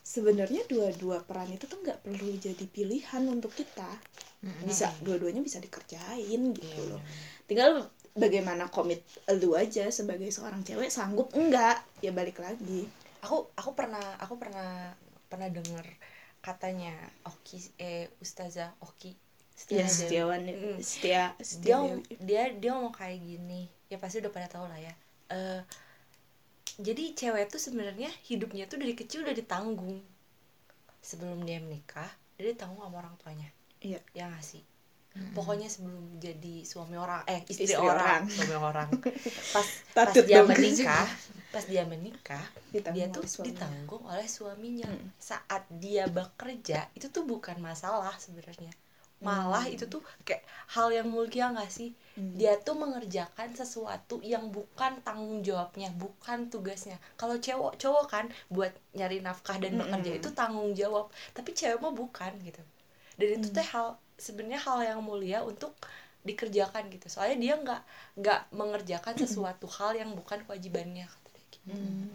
sebenarnya 0.04 0.68
dua-dua 0.68 1.24
peran 1.24 1.50
itu 1.52 1.66
tuh 1.66 1.80
nggak 1.80 2.04
perlu 2.04 2.36
jadi 2.38 2.66
pilihan 2.68 3.24
untuk 3.28 3.52
kita. 3.56 3.88
Bisa 4.68 4.92
dua-duanya 5.00 5.40
bisa 5.40 5.64
dikerjain 5.64 6.42
gitu 6.52 6.68
Iya, 6.84 6.92
loh. 6.92 7.00
bener. 7.00 7.48
tinggal 7.48 7.70
bagaimana 8.14 8.68
komit 8.68 9.02
lu 9.40 9.56
aja 9.56 9.88
sebagai 9.90 10.28
seorang 10.30 10.62
cewek 10.62 10.92
sanggup 10.92 11.32
enggak 11.34 11.80
ya 12.00 12.12
balik 12.12 12.44
lagi 12.44 12.86
aku 13.24 13.48
aku 13.56 13.72
pernah 13.72 14.04
aku 14.20 14.36
pernah 14.36 14.92
pernah 15.32 15.48
dengar 15.48 15.88
katanya 16.44 16.92
Oki 17.24 17.58
eh 17.80 18.12
Ustazah 18.20 18.76
Oki. 18.84 19.16
Ya 19.72 19.86
Dewi. 19.86 19.96
setiawan 19.96 20.42
Mm. 20.50 20.82
setia 20.82 21.32
dia 21.40 21.40
setia 21.40 21.78
dia 22.20 22.44
dia 22.52 22.70
ngomong 22.76 22.92
kayak 22.92 23.22
gini. 23.24 23.72
Ya 23.88 23.96
pasti 24.02 24.20
udah 24.20 24.34
pada 24.34 24.52
tahu 24.52 24.68
lah 24.68 24.78
ya. 24.82 24.94
Eh, 25.32 25.62
jadi 26.82 27.14
cewek 27.16 27.54
tuh 27.54 27.62
sebenarnya 27.62 28.10
hidupnya 28.28 28.68
tuh 28.68 28.82
dari 28.82 28.92
kecil 28.98 29.24
udah 29.24 29.32
ditanggung. 29.32 30.04
Sebelum 31.00 31.48
dia 31.48 31.64
menikah 31.64 32.10
dia 32.36 32.52
ditanggung 32.52 32.84
sama 32.84 33.08
orang 33.08 33.16
tuanya. 33.22 33.48
Iya. 33.80 34.04
Ya 34.12 34.28
nggak 34.28 34.44
sih 34.44 34.73
pokoknya 35.38 35.70
sebelum 35.70 36.06
jadi 36.22 36.56
suami 36.72 36.96
orang 36.98 37.22
eh 37.30 37.42
istri, 37.50 37.74
Istri 37.74 37.78
orang. 37.78 38.22
orang. 38.22 38.22
suami 38.36 38.56
orang 38.70 38.90
pas 39.54 39.68
pas 39.94 40.12
dia 40.26 40.42
dong. 40.42 40.48
menikah 40.50 41.08
pas 41.54 41.66
dia 41.72 41.84
menikah 41.86 42.46
Ditanggung 42.74 42.96
dia 42.96 43.06
tuh 43.16 43.26
suaminya. 43.30 43.46
ditanggung 43.48 44.04
oleh 44.10 44.28
suaminya 44.38 44.90
Hmm. 44.90 45.10
saat 45.30 45.64
dia 45.84 46.04
bekerja 46.18 46.80
itu 46.98 47.08
tuh 47.16 47.24
bukan 47.32 47.58
masalah 47.62 48.14
sebenarnya 48.26 48.74
malah 49.24 49.66
Hmm. 49.66 49.74
itu 49.76 49.86
tuh 49.94 50.02
kayak 50.28 50.44
hal 50.76 50.88
yang 50.98 51.08
mulia 51.16 51.46
nggak 51.54 51.72
sih 51.78 51.90
Hmm. 52.18 52.34
dia 52.40 52.54
tuh 52.66 52.76
mengerjakan 52.84 53.50
sesuatu 53.62 54.16
yang 54.34 54.50
bukan 54.58 54.92
tanggung 55.08 55.40
jawabnya 55.48 55.90
bukan 56.04 56.40
tugasnya 56.54 56.98
kalau 57.20 57.38
cowok 57.48 57.74
cowok 57.82 58.06
kan 58.14 58.26
buat 58.56 58.74
nyari 58.98 59.18
nafkah 59.28 59.58
dan 59.64 59.74
bekerja 59.82 60.12
Mm-mm. 60.12 60.20
itu 60.20 60.30
tanggung 60.40 60.72
jawab 60.82 61.06
tapi 61.38 61.50
cewek 61.60 61.80
mah 61.84 61.94
bukan 62.02 62.34
gitu 62.48 62.62
dan 63.20 63.28
itu 63.38 63.48
Hmm. 63.48 63.56
teh 63.56 63.68
hal 63.74 63.88
sebenarnya 64.18 64.62
hal 64.62 64.80
yang 64.84 65.00
mulia 65.04 65.42
untuk 65.44 65.74
dikerjakan 66.24 66.88
gitu 66.88 67.12
soalnya 67.12 67.38
dia 67.40 67.54
nggak 67.60 67.82
nggak 68.16 68.42
mengerjakan 68.56 69.16
sesuatu 69.20 69.68
hal 69.68 70.00
yang 70.00 70.16
bukan 70.16 70.40
kewajibannya 70.48 71.04
kata 71.04 71.30
dia 71.36 71.48
gitu. 71.52 71.68
Hmm. 71.76 72.08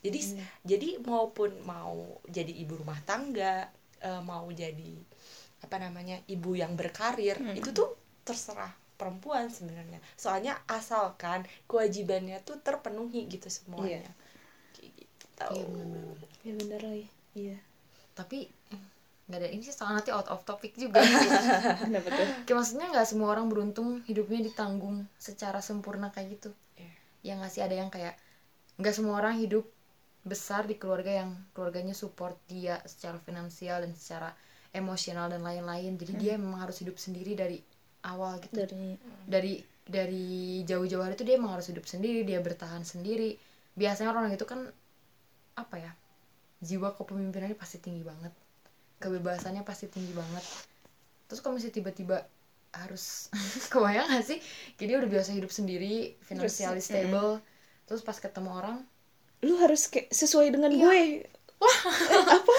jadi 0.00 0.18
Iya. 0.18 0.44
jadi 0.64 0.88
maupun 1.04 1.50
mau 1.62 2.16
jadi 2.26 2.52
ibu 2.64 2.80
rumah 2.80 2.96
tangga 3.04 3.68
eh, 4.00 4.22
mau 4.24 4.48
jadi 4.48 4.92
apa 5.62 5.76
namanya 5.78 6.18
ibu 6.26 6.56
yang 6.56 6.74
berkarir 6.74 7.36
Hmm. 7.38 7.54
itu 7.54 7.70
tuh 7.70 7.92
terserah 8.24 8.72
perempuan 8.96 9.50
sebenarnya 9.50 9.98
soalnya 10.16 10.56
asalkan 10.66 11.42
kewajibannya 11.66 12.38
tuh 12.42 12.56
terpenuhi 12.62 13.26
gitu 13.28 13.50
semuanya 13.50 14.06
Kayak 14.72 14.92
gitu 14.96 15.46
Iya, 15.52 15.64
bener-bener. 15.66 16.18
ya 16.42 16.52
bener 16.56 16.80
lagi 16.82 17.06
iya 17.34 17.58
tapi 18.14 18.46
nggak 19.32 19.48
ada 19.48 19.48
ini 19.48 19.64
sih 19.64 19.72
soal 19.72 19.96
nanti 19.96 20.12
out 20.12 20.28
of 20.28 20.44
topic 20.44 20.76
juga 20.76 21.00
kenapa 21.80 22.12
tuh? 22.12 22.28
Kayak 22.44 22.56
maksudnya 22.60 22.86
nggak 22.92 23.08
semua 23.08 23.32
orang 23.32 23.48
beruntung 23.48 24.04
hidupnya 24.04 24.44
ditanggung 24.44 25.08
secara 25.16 25.64
sempurna 25.64 26.12
kayak 26.12 26.36
gitu. 26.36 26.52
Iya. 26.76 26.92
yang 27.32 27.38
ngasih 27.40 27.64
ada 27.64 27.74
yang 27.80 27.88
kayak 27.88 28.20
nggak 28.76 28.92
semua 28.92 29.16
orang 29.24 29.40
hidup 29.40 29.64
besar 30.20 30.68
di 30.68 30.76
keluarga 30.76 31.24
yang 31.24 31.32
keluarganya 31.56 31.96
support 31.96 32.36
dia 32.44 32.76
secara 32.84 33.16
finansial 33.24 33.80
dan 33.80 33.96
secara 33.96 34.36
emosional 34.76 35.32
dan 35.32 35.40
lain-lain. 35.40 35.96
Jadi 35.96 36.12
dia 36.20 36.36
memang 36.36 36.68
harus 36.68 36.84
hidup 36.84 37.00
sendiri 37.00 37.32
dari 37.32 37.56
awal 38.04 38.36
gitu. 38.36 38.68
Dari 38.68 39.00
dari 39.24 39.64
dari 39.80 40.60
jauh-jauh 40.68 41.00
hari 41.08 41.16
itu 41.16 41.24
dia 41.24 41.40
emang 41.40 41.56
harus 41.56 41.72
hidup 41.72 41.88
sendiri 41.88 42.20
dia 42.28 42.36
bertahan 42.44 42.84
sendiri. 42.84 43.40
Biasanya 43.72 44.12
orang 44.12 44.28
itu 44.28 44.44
kan 44.44 44.68
apa 45.56 45.76
ya 45.80 45.92
jiwa 46.60 46.92
kepemimpinannya 47.00 47.56
pasti 47.56 47.80
tinggi 47.80 48.04
banget 48.04 48.41
kebebasannya 49.02 49.66
pasti 49.66 49.90
tinggi 49.90 50.14
banget. 50.14 50.44
Terus 51.26 51.42
kalau 51.42 51.58
misalnya 51.58 51.82
tiba-tiba 51.82 52.22
harus 52.70 53.26
kebayang 53.72 54.06
gak 54.06 54.24
sih? 54.24 54.38
Jadi 54.78 54.92
udah 54.94 55.08
biasa 55.10 55.34
hidup 55.34 55.50
sendiri 55.50 56.14
financially 56.22 56.78
Terus, 56.78 56.86
stable 56.86 57.32
terus 57.82 58.00
pas 58.06 58.16
ketemu 58.16 58.50
orang 58.56 58.78
lu 59.42 59.58
harus 59.58 59.90
kayak 59.90 60.08
sesuai 60.14 60.54
dengan 60.54 60.70
gue. 60.70 61.26
Wah. 61.62 61.78
Apa? 62.30 62.54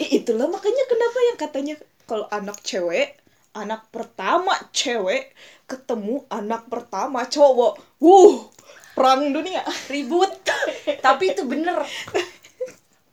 Itulah 0.20 0.48
makanya 0.48 0.84
kenapa 0.88 1.18
yang 1.32 1.38
katanya 1.40 1.74
kalau 2.04 2.28
anak 2.28 2.60
cewek 2.60 3.20
anak 3.54 3.86
pertama 3.88 4.52
cewek 4.74 5.32
ketemu 5.64 6.28
anak 6.28 6.68
pertama 6.68 7.24
cowok. 7.24 7.80
Wuh 8.00 8.52
perang 8.92 9.32
dunia. 9.32 9.64
Ribut. 9.88 10.30
Tapi 11.00 11.24
itu 11.32 11.44
bener. 11.48 11.84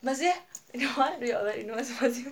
Maksudnya 0.04 0.36
ini 0.72 0.86
waduh 0.88 1.28
ya 1.28 1.36
Allah 1.44 1.56
ini 1.56 1.72
masih 1.72 1.96
masih 2.00 2.24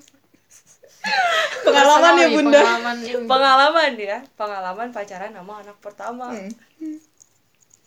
pengalaman 1.64 2.14
ya 2.20 2.28
bunda. 2.34 2.60
Pengalaman 2.60 2.98
ini. 3.00 3.28
pengalaman 3.28 3.92
ya. 3.96 4.18
Pengalaman 4.36 4.88
pacaran 4.92 5.32
sama 5.32 5.54
anak 5.64 5.78
pertama. 5.80 6.28
Hmm. 6.32 7.00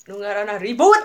Nungarana 0.09 0.57
ribut. 0.57 1.05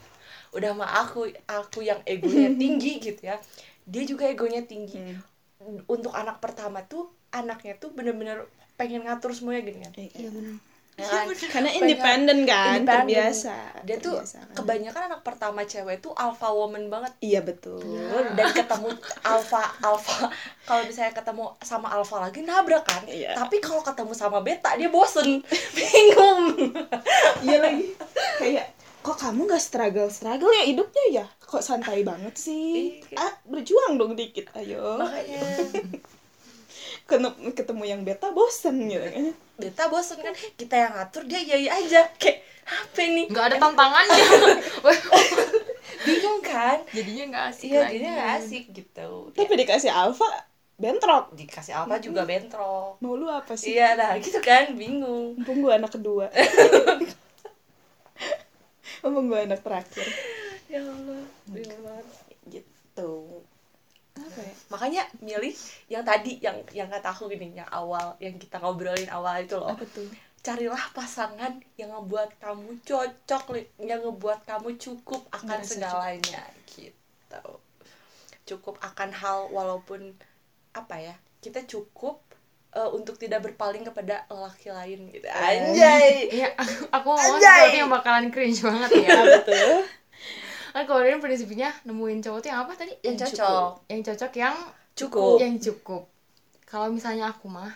Udah 0.56 0.70
mah 0.76 1.04
aku 1.04 1.28
aku 1.48 1.84
yang 1.84 2.00
egonya 2.08 2.52
tinggi 2.62 3.00
gitu 3.00 3.20
ya. 3.20 3.36
Dia 3.84 4.02
juga 4.08 4.28
egonya 4.28 4.64
tinggi. 4.64 4.98
Hmm. 5.62 5.78
untuk 5.86 6.10
anak 6.10 6.42
pertama 6.42 6.82
tuh 6.90 7.14
anaknya 7.30 7.78
tuh 7.78 7.94
bener-bener 7.94 8.50
pengen 8.74 9.06
ngatur 9.06 9.30
semuanya 9.30 9.62
gini 9.62 9.78
kan. 9.86 9.94
Iya 9.94 10.28
benar 10.34 10.71
Ya 10.92 11.08
kan? 11.08 11.24
karena 11.32 11.72
independen 11.72 12.44
kan 12.44 12.84
independen. 12.84 13.08
terbiasa 13.08 13.56
dia 13.80 13.96
tuh 13.96 14.20
terbiasa 14.20 14.44
kan. 14.44 14.54
kebanyakan 14.60 15.02
anak 15.08 15.20
pertama 15.24 15.64
cewek 15.64 16.04
tuh 16.04 16.12
alpha 16.12 16.52
woman 16.52 16.92
banget. 16.92 17.12
Iya 17.24 17.40
betul. 17.40 17.80
Dan 18.36 18.52
ketemu 18.52 18.92
alpha 19.24 19.72
alpha. 19.80 20.28
Kalau 20.68 20.84
misalnya 20.84 21.16
ketemu 21.16 21.48
sama 21.64 21.88
alpha 21.96 22.20
lagi 22.20 22.44
nabrak 22.44 22.84
kan? 22.84 23.08
Iya. 23.08 23.32
tapi 23.32 23.56
kalau 23.64 23.80
ketemu 23.80 24.12
sama 24.12 24.44
beta 24.44 24.76
dia 24.76 24.92
bosen. 24.92 25.40
Bingung. 25.76 26.60
Iya 27.40 27.56
lagi. 27.64 27.96
Kayak 28.36 28.76
kok 29.02 29.16
kamu 29.18 29.48
nggak 29.48 29.64
struggle 29.64 30.12
struggle 30.12 30.52
ya 30.52 30.68
hidupnya 30.68 31.04
ya? 31.08 31.26
Kok 31.40 31.64
santai 31.64 32.04
banget 32.04 32.36
sih? 32.36 33.00
Iya. 33.00 33.16
ah 33.16 33.32
berjuang 33.48 33.96
dong 33.96 34.12
dikit 34.12 34.52
ayo. 34.60 35.00
Makanya 35.00 35.40
ketemu 37.06 37.52
ketemu 37.52 37.82
yang 37.84 38.00
beta 38.06 38.28
bosen 38.30 38.76
gitu 38.88 39.02
kan. 39.02 39.34
Beta 39.58 39.84
bosen 39.90 40.18
kan 40.22 40.34
kita 40.56 40.74
yang 40.74 40.92
ngatur 40.96 41.22
dia 41.26 41.40
iya 41.42 41.56
iya 41.58 41.70
aja. 41.78 42.02
Kayak 42.16 42.46
apa 42.62 43.00
nih. 43.02 43.26
Nggak 43.28 43.44
ada 43.52 43.56
tantangannya. 43.58 44.24
Bingung 46.06 46.40
kan? 46.42 46.78
Jadinya 46.90 47.24
nggak 47.30 47.44
asik 47.54 47.68
iya 47.70 47.80
lagi. 47.86 47.96
dia 47.98 48.10
nggak 48.10 48.32
asik 48.42 48.64
gitu. 48.74 49.10
Tapi 49.34 49.54
dikasih 49.54 49.90
alfa 49.92 50.28
bentrok. 50.78 51.30
Dikasih 51.34 51.74
apa 51.78 51.98
juga 52.02 52.26
bentrok. 52.26 52.98
Mau 52.98 53.14
lu 53.14 53.30
apa 53.30 53.54
sih? 53.54 53.76
Iya 53.76 53.94
nah 53.94 54.18
gitu 54.18 54.38
kan 54.42 54.74
bingung. 54.74 55.38
Mumpung 55.38 55.58
gue 55.62 55.72
anak 55.74 55.92
kedua. 55.94 56.26
Mumpung 59.02 59.26
gue 59.30 59.40
anak 59.42 59.60
terakhir. 59.62 60.06
Ya 60.66 60.82
Allah 60.82 61.22
bingung 61.50 61.82
banget. 61.82 62.06
Gitu 62.50 63.10
ya 64.38 64.54
makanya 64.72 65.02
milih 65.20 65.54
yang 65.88 66.04
tadi 66.04 66.38
yang 66.40 66.56
yang 66.72 66.88
kata 66.88 67.12
aku 67.12 67.28
gini 67.28 67.52
yang 67.52 67.68
awal 67.68 68.16
yang 68.18 68.36
kita 68.40 68.56
ngobrolin 68.58 69.08
awal 69.12 69.40
itu 69.40 69.56
loh. 69.56 69.74
Apa 69.74 69.84
tuh? 69.88 70.08
Carilah 70.42 70.90
pasangan 70.90 71.62
yang 71.78 71.94
ngebuat 71.94 72.42
kamu 72.42 72.82
cocok 72.82 73.62
yang 73.78 74.02
ngebuat 74.02 74.42
kamu 74.42 74.74
cukup 74.74 75.22
akan 75.30 75.62
Ngerasa 75.62 75.70
segalanya 75.78 76.42
gitu. 76.66 77.44
Cukup 78.42 78.74
akan 78.82 79.10
hal 79.14 79.48
walaupun 79.54 80.18
apa 80.74 80.96
ya 80.98 81.14
kita 81.38 81.62
cukup 81.68 82.18
eh, 82.74 82.90
untuk 82.90 83.22
tidak 83.22 83.46
berpaling 83.46 83.86
kepada 83.86 84.26
lelaki 84.26 84.74
lain 84.74 85.00
gitu. 85.14 85.30
Anjay! 85.30 86.32
Iya, 86.32 86.58
aku, 86.90 87.14
aku 87.14 87.38
sesuatu 87.38 87.76
yang 87.78 87.92
bakalan 87.92 88.34
cringe 88.34 88.66
banget 88.66 88.90
ya. 89.06 89.18
betul 89.38 89.86
Kan 90.72 90.88
dia 90.88 91.20
prinsipnya 91.20 91.70
nemuin 91.84 92.24
cowok 92.24 92.38
tuh 92.40 92.48
yang 92.48 92.60
apa 92.64 92.72
tadi? 92.72 92.92
yang 93.04 93.16
cocok 93.20 93.70
Yang 93.92 94.00
cocok 94.08 94.32
yang 94.40 94.56
cukup 94.96 95.36
yang 95.40 95.54
cukup. 95.60 96.02
Kalau 96.64 96.88
misalnya 96.88 97.28
aku 97.28 97.52
mah, 97.52 97.68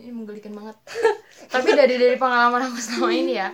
ini 0.00 0.08
menggelikan 0.08 0.56
banget. 0.56 0.76
Tapi 1.52 1.76
dari 1.76 2.00
dari 2.00 2.16
pengalaman 2.16 2.72
aku 2.72 2.80
selama 2.80 3.12
ini 3.12 3.36
ya, 3.36 3.52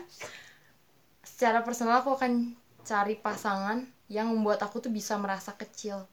secara 1.26 1.66
personal 1.66 2.06
aku 2.06 2.14
akan 2.14 2.54
cari 2.86 3.18
pasangan 3.18 3.82
yang 4.06 4.30
membuat 4.30 4.62
aku 4.62 4.78
tuh 4.78 4.94
bisa 4.94 5.18
merasa 5.18 5.50
kecil. 5.58 6.06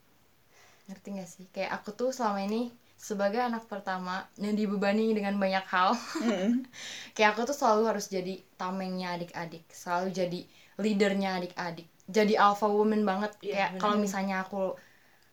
Ngerti 0.90 1.08
gak 1.22 1.30
sih? 1.30 1.46
Kayak 1.54 1.78
aku 1.78 1.94
tuh 1.94 2.10
selama 2.10 2.42
ini 2.42 2.74
sebagai 3.02 3.41
anak 3.41 3.66
pertama 3.66 4.30
yang 4.38 4.54
dibebani 4.54 5.10
dengan 5.18 5.34
banyak 5.41 5.66
hal. 5.66 5.97
Mm. 6.22 6.70
kayak 7.18 7.34
aku 7.34 7.49
tuh 7.49 7.58
selalu 7.58 7.89
harus 7.89 8.06
jadi 8.06 8.38
tamengnya 8.62 9.18
adik-adik 9.18 9.66
selalu 9.74 10.14
jadi 10.14 10.39
leadernya 10.78 11.41
adik-adik 11.41 11.89
jadi 12.12 12.34
alpha 12.38 12.68
woman 12.68 13.08
banget. 13.08 13.32
Iya, 13.41 13.54
kayak 13.56 13.70
kalau 13.80 13.95
misalnya 13.97 14.43
aku 14.43 14.76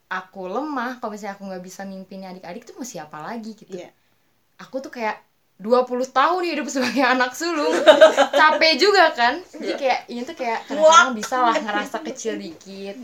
aku 0.09 0.43
lemah 0.49 1.03
kalau 1.03 1.13
misalnya 1.13 1.37
aku 1.37 1.45
nggak 1.51 1.65
bisa 1.67 1.85
mimpin 1.85 2.25
adik-adik 2.25 2.65
tuh 2.65 2.79
mau 2.79 2.87
siapa 2.87 3.19
lagi 3.21 3.53
gitu. 3.53 3.77
Iya. 3.77 3.93
aku 4.59 4.83
tuh 4.83 4.91
kayak 4.91 5.23
20 5.63 5.87
tahun 6.11 6.43
hidup 6.51 6.67
sebagai 6.75 7.03
anak 7.03 7.35
sulung 7.35 7.75
capek 8.39 8.75
juga 8.79 9.13
kan? 9.13 9.43
Jadi 9.51 9.75
kayak 9.75 10.01
ini 10.09 10.23
tuh 10.25 10.35
kayak 10.39 10.65
kadang-kadang 10.71 11.13
bisa 11.15 11.37
lah 11.43 11.55
ngerasa 11.59 11.97
kecil 12.07 12.39
dikit. 12.39 12.97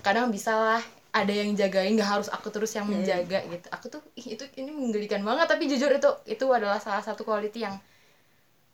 Kadang 0.00 0.32
bisa 0.32 0.56
lah 0.56 0.82
ada 1.10 1.32
yang 1.34 1.50
jagain 1.58 1.98
nggak 1.98 2.06
harus 2.06 2.28
aku 2.30 2.48
terus 2.54 2.70
yang 2.74 2.86
menjaga 2.86 3.42
gitu. 3.46 3.66
Aku 3.74 3.86
tuh 3.90 4.02
ih, 4.14 4.38
itu 4.38 4.44
ini 4.58 4.70
menggelikan 4.70 5.22
banget. 5.22 5.46
Tapi 5.50 5.66
jujur 5.66 5.90
itu 5.90 6.10
itu 6.26 6.44
adalah 6.50 6.78
salah 6.78 7.02
satu 7.02 7.26
quality 7.26 7.66
yang 7.66 7.76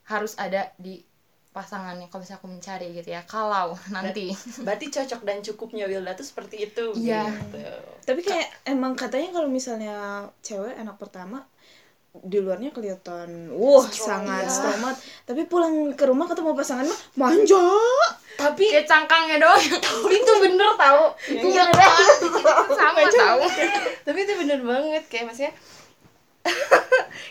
harus 0.07 0.39
ada 0.39 0.71
di 0.79 1.03
pasangannya 1.51 2.13
kalau 2.13 2.21
misalnya 2.21 2.41
aku 2.45 2.49
mencari 2.53 2.87
gitu 2.93 3.09
ya. 3.17 3.25
Kalau 3.25 3.73
nanti. 3.95 4.29
berarti 4.61 4.87
cocok 4.93 5.21
dan 5.25 5.41
cukupnya 5.41 5.89
Wilda 5.89 6.13
tuh 6.13 6.29
seperti 6.29 6.69
itu 6.69 6.93
Iya. 6.93 7.25
gitu. 7.25 7.59
Tapi 8.05 8.21
kayak 8.21 8.49
emang 8.69 8.93
katanya 8.93 9.33
kalau 9.33 9.49
misalnya 9.49 10.29
cewek 10.45 10.77
anak 10.77 11.01
pertama 11.01 11.49
di 12.23 12.39
luarnya 12.39 12.71
kelihatan 12.71 13.51
wah 13.51 13.85
sangat 13.85 14.43
iya. 14.43 14.49
strong 14.49 14.79
banget. 14.79 14.99
Tapi 15.23 15.41
pulang 15.45 15.75
ke 15.93 16.05
rumah 16.05 16.25
ketemu 16.25 16.53
pasangan 16.53 16.85
mah 16.85 17.01
manja. 17.19 17.65
tapi 18.37 18.69
kayak 18.69 18.85
cangkangnya 18.85 19.37
doang 19.39 19.57
tapi 19.81 20.13
itu 20.15 20.33
bener 20.39 20.71
tau 20.77 21.09
iya 21.27 21.65
kan 21.67 21.89
sama 22.79 23.01
tahu 23.07 23.41
tapi 24.03 24.19
itu 24.21 24.33
bener 24.37 24.61
banget 24.61 25.05
kayak 25.07 25.25
maksudnya 25.27 25.53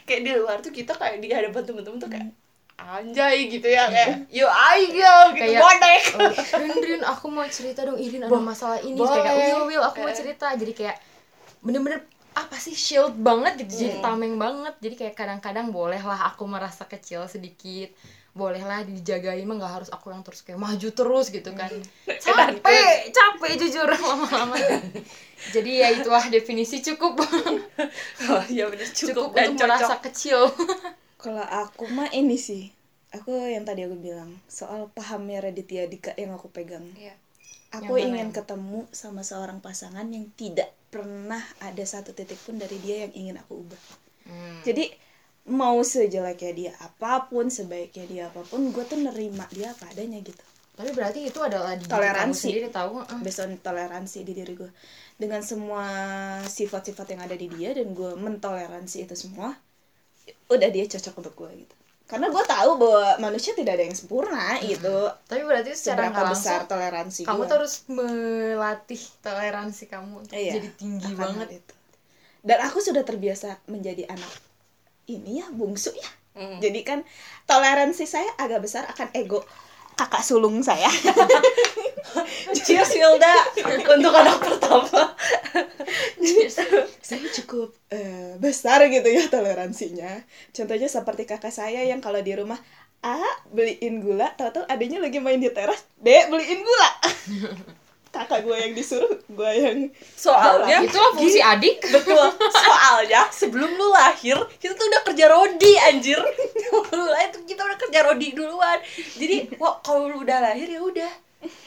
kayak 0.05 0.21
di 0.21 0.31
luar 0.33 0.57
tuh 0.59 0.69
kita 0.69 0.91
kayak 0.91 1.21
di 1.21 1.29
hadapan 1.29 1.61
temen-temen 1.61 1.97
tuh 1.97 2.09
kayak 2.09 2.33
anjay 2.75 3.47
gitu 3.47 3.65
ya 3.65 3.87
kayak 3.87 4.27
yo 4.27 4.49
ayo 4.49 5.15
gitu 5.31 5.45
Kayak- 5.47 5.61
bonek 5.61 6.01
Oh, 6.11 6.31
Rin 6.59 6.73
Rin 6.75 7.01
aku 7.01 7.25
mau 7.29 7.45
cerita 7.47 7.85
dong 7.85 7.95
Irin 7.95 8.25
ada 8.25 8.35
masalah 8.35 8.81
ini 8.81 8.97
boleh. 8.97 9.15
kayak 9.15 9.35
Will 9.47 9.63
Will 9.69 9.83
aku 9.83 9.97
mau 10.01 10.09
Eh. 10.09 10.17
cerita 10.17 10.51
jadi 10.51 10.73
kayak 10.73 10.97
bener-bener 11.61 12.03
apa 12.35 12.59
sih 12.59 12.75
shield 12.75 13.15
banget 13.15 13.63
gitu 13.63 13.87
jadi 13.87 13.99
Hmm. 13.99 14.03
tameng 14.03 14.35
banget 14.35 14.75
jadi 14.83 14.95
kayak 14.99 15.15
kadang-kadang 15.15 15.71
bolehlah 15.71 16.27
aku 16.29 16.43
merasa 16.45 16.83
kecil 16.83 17.23
sedikit 17.31 17.89
bolehlah 18.35 18.83
dijagain 18.83 19.47
mah 19.47 19.55
nggak 19.55 19.73
harus 19.79 19.89
aku 19.89 20.11
yang 20.11 20.19
terus 20.19 20.43
kayak 20.43 20.59
maju 20.59 20.89
terus 20.91 21.31
gitu 21.31 21.55
kan 21.55 21.71
capek 22.05 23.07
capek 23.15 23.51
jujur 23.55 23.87
lama-lama 23.87 24.59
jadi 25.55 25.71
ya 25.71 25.87
itulah 25.95 26.27
definisi 26.27 26.83
cukup 26.83 27.15
oh, 28.31 28.43
ya 28.51 28.67
bener 28.67 28.87
cukup, 28.91 29.31
cukup, 29.31 29.39
dan 29.39 29.55
untuk 29.55 29.63
cocok 29.63 29.71
merasa 29.71 29.95
kecil 30.03 30.39
Kalau 31.15 31.41
aku 31.41 31.89
mah 31.89 32.13
ini 32.13 32.37
sih. 32.37 32.69
Aku 33.09 33.33
yang 33.33 33.65
tadi 33.65 33.81
aku 33.81 33.97
bilang 33.97 34.37
soal 34.45 34.93
pahamnya 34.93 35.41
Raditya 35.41 35.89
Dika 35.89 36.13
yang 36.21 36.37
aku 36.37 36.53
pegang. 36.53 36.85
Iya. 36.93 37.17
Aku 37.73 37.97
Yang 37.97 38.13
ingin 38.13 38.29
yang? 38.29 38.35
ketemu 38.35 38.79
sama 38.93 39.25
seorang 39.25 39.57
pasangan 39.57 40.05
yang 40.05 40.29
tidak 40.37 40.69
pernah 40.95 41.43
ada 41.59 41.83
satu 41.83 42.15
titik 42.15 42.39
pun 42.39 42.55
dari 42.55 42.79
dia 42.79 43.03
yang 43.03 43.11
ingin 43.11 43.35
aku 43.43 43.67
ubah. 43.67 43.83
Hmm. 44.23 44.63
Jadi 44.63 44.87
mau 45.51 45.83
sejeleknya 45.83 46.51
dia 46.55 46.71
apa 46.79 47.27
pun, 47.27 47.51
sebaiknya 47.51 48.05
dia 48.07 48.23
apa 48.31 48.47
pun, 48.47 48.71
gue 48.71 48.83
tuh 48.87 48.95
nerima 48.95 49.43
dia 49.51 49.75
apa 49.75 49.91
adanya 49.91 50.23
gitu. 50.23 50.39
tapi 50.75 50.91
berarti 50.91 51.23
itu 51.23 51.39
adalah 51.39 51.79
di 51.79 51.87
diri 51.87 51.91
Toleransi. 51.91 52.51
sendiri 52.51 52.67
tahu 52.67 52.99
heeh. 52.99 53.19
Based 53.23 53.39
on 53.39 53.55
toleransi 53.63 54.27
di 54.27 54.33
diri 54.35 54.53
gue. 54.59 54.71
Dengan 55.15 55.39
semua 55.39 55.87
sifat-sifat 56.43 57.15
yang 57.15 57.21
ada 57.23 57.35
di 57.39 57.47
dia 57.47 57.71
dan 57.71 57.95
gue 57.95 58.11
mentoleransi 58.19 59.07
itu 59.07 59.15
semua, 59.15 59.55
udah 60.51 60.69
dia 60.71 60.83
cocok 60.83 61.15
untuk 61.15 61.33
gue 61.39 61.63
gitu. 61.63 61.75
Karena 62.05 62.29
gue 62.29 62.43
tahu 62.45 62.71
bahwa 62.77 63.17
manusia 63.17 63.57
tidak 63.57 63.81
ada 63.81 63.83
yang 63.89 63.97
sempurna 63.97 64.61
gitu. 64.61 65.09
tapi 65.25 65.41
berarti 65.41 65.73
secara 65.73 66.13
nggak 66.13 66.37
besar 66.37 66.69
toleransi 66.69 67.25
kamu 67.25 67.41
gue. 67.41 67.49
tuh 67.49 67.55
harus 67.57 67.75
melatih 67.89 69.01
toleransi 69.25 69.83
kamu 69.89 70.11
untuk 70.21 70.37
Iya, 70.37 70.61
jadi 70.61 70.69
tinggi 70.77 71.11
banget 71.17 71.65
itu. 71.65 71.73
Dan 72.45 72.61
aku 72.61 72.77
sudah 72.77 73.01
terbiasa 73.01 73.57
menjadi 73.65 74.05
anak 74.05 74.29
ini 75.09 75.41
ya 75.41 75.49
bungsu 75.49 75.89
ya. 75.97 76.09
Hmm. 76.37 76.61
Jadi 76.61 76.85
kan 76.85 77.01
toleransi 77.49 78.05
saya 78.05 78.29
agak 78.37 78.61
besar 78.61 78.85
akan 78.85 79.09
ego 79.17 79.41
kakak 79.97 80.21
sulung 80.21 80.61
saya. 80.61 80.85
cheers 82.65 82.91
Wilda. 82.95 83.35
Untuk 83.95 84.13
anak 84.13 84.37
pertama. 84.41 85.01
Saya 87.01 87.27
cukup 87.41 87.75
eh, 87.93 88.35
besar 88.41 88.85
gitu 88.89 89.07
ya 89.07 89.29
toleransinya. 89.29 90.23
Contohnya 90.51 90.89
seperti 90.89 91.23
kakak 91.29 91.53
saya 91.53 91.85
yang 91.85 92.01
kalau 92.01 92.19
di 92.21 92.33
rumah 92.35 92.57
A 93.05 93.21
beliin 93.53 94.01
gula, 94.01 94.33
tahu-tahu 94.33 94.65
adanya 94.65 94.97
lagi 94.97 95.21
main 95.21 95.37
di 95.37 95.53
teras, 95.53 95.85
B 96.01 96.09
beliin 96.25 96.65
gula. 96.65 96.89
kakak 98.15 98.47
gue 98.47 98.55
yang 98.55 98.71
disuruh, 98.71 99.11
gue 99.27 99.51
yang 99.59 99.79
soalnya 100.15 100.87
itu 100.87 100.95
lah 100.95 101.11
fungsi 101.11 101.39
adik. 101.43 101.83
Betul. 101.83 102.31
Soalnya 102.47 103.27
sebelum 103.27 103.67
lu 103.75 103.91
lahir 103.91 104.39
kita 104.55 104.71
tuh 104.71 104.87
udah 104.87 105.01
kerja 105.03 105.25
rodi 105.27 105.73
anjir. 105.83 106.19
Lu 106.95 107.05
lahir 107.11 107.35
kita 107.43 107.61
udah 107.67 107.77
kerja 107.77 107.99
rodi 108.07 108.31
duluan. 108.31 108.79
Jadi 109.19 109.59
wah 109.59 109.83
kalau 109.83 110.07
lu 110.07 110.23
udah 110.23 110.39
lahir 110.39 110.71
ya 110.71 110.79
udah 110.79 111.11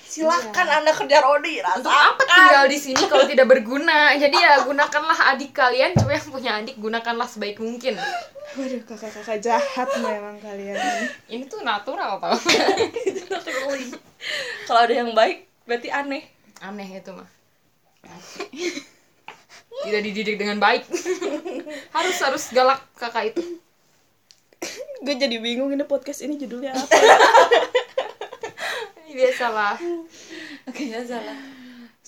silakan 0.08 0.66
anda 0.80 0.92
kerja 0.96 1.20
rodi 1.20 1.60
untuk 1.60 1.92
rasakan. 1.92 2.08
apa 2.16 2.22
tinggal 2.24 2.64
di 2.64 2.78
sini 2.80 3.02
kalau 3.04 3.28
tidak 3.28 3.46
berguna? 3.46 4.16
Jadi 4.16 4.36
ya 4.40 4.64
gunakanlah 4.64 5.36
adik 5.36 5.52
kalian. 5.52 5.92
Coba 5.92 6.16
yang 6.16 6.28
punya 6.32 6.50
adik 6.56 6.76
gunakanlah 6.80 7.28
sebaik 7.28 7.60
mungkin. 7.60 8.00
Waduh 8.56 8.82
kakak-kakak 8.88 9.44
jahat 9.44 9.88
memang 10.00 10.40
kalian 10.40 10.80
ini. 10.80 11.06
ini 11.36 11.44
tuh 11.44 11.60
natural 11.60 12.16
tau. 12.16 12.32
Kalau 14.66 14.80
ada 14.88 14.94
yang 14.96 15.12
baik 15.12 15.44
berarti 15.68 15.92
aneh. 15.92 16.24
Aneh 16.64 16.88
itu 16.88 17.12
mah. 17.12 17.28
Tidak 19.84 20.00
dididik 20.00 20.40
dengan 20.40 20.56
baik. 20.56 20.88
Harus 21.92 22.16
harus 22.24 22.44
galak 22.56 22.80
kakak 22.96 23.36
itu. 23.36 23.44
Gue 25.04 25.14
jadi 25.14 25.38
bingung 25.38 25.70
ini 25.70 25.84
podcast 25.86 26.24
ini 26.24 26.40
judulnya 26.40 26.74
apa. 26.74 26.88
biasalah 29.10 29.76
oke 30.68 30.82
ya 30.84 31.00
salah 31.04 31.38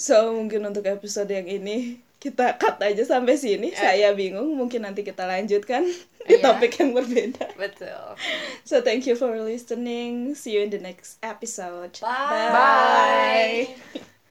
So 0.01 0.33
mungkin 0.33 0.65
untuk 0.65 0.89
episode 0.89 1.29
yang 1.29 1.45
ini 1.45 2.01
kita 2.17 2.57
cut 2.57 2.81
aja 2.81 3.05
sampai 3.05 3.37
sini. 3.37 3.69
Saya 3.73 4.17
bingung, 4.17 4.49
mungkin 4.57 4.81
nanti 4.81 5.05
kita 5.05 5.29
lanjutkan 5.29 5.85
di 6.25 6.41
Iya. 6.41 6.41
topik 6.41 6.73
yang 6.81 6.97
berbeda. 6.97 7.53
betul 7.61 8.17
So 8.65 8.81
thank 8.81 9.05
you 9.05 9.13
for 9.13 9.29
listening. 9.37 10.33
See 10.33 10.57
you 10.57 10.65
in 10.65 10.73
the 10.73 10.81
next 10.81 11.21
episode. 11.21 12.01
Bye. 12.01 12.49
Bye. 12.49 14.17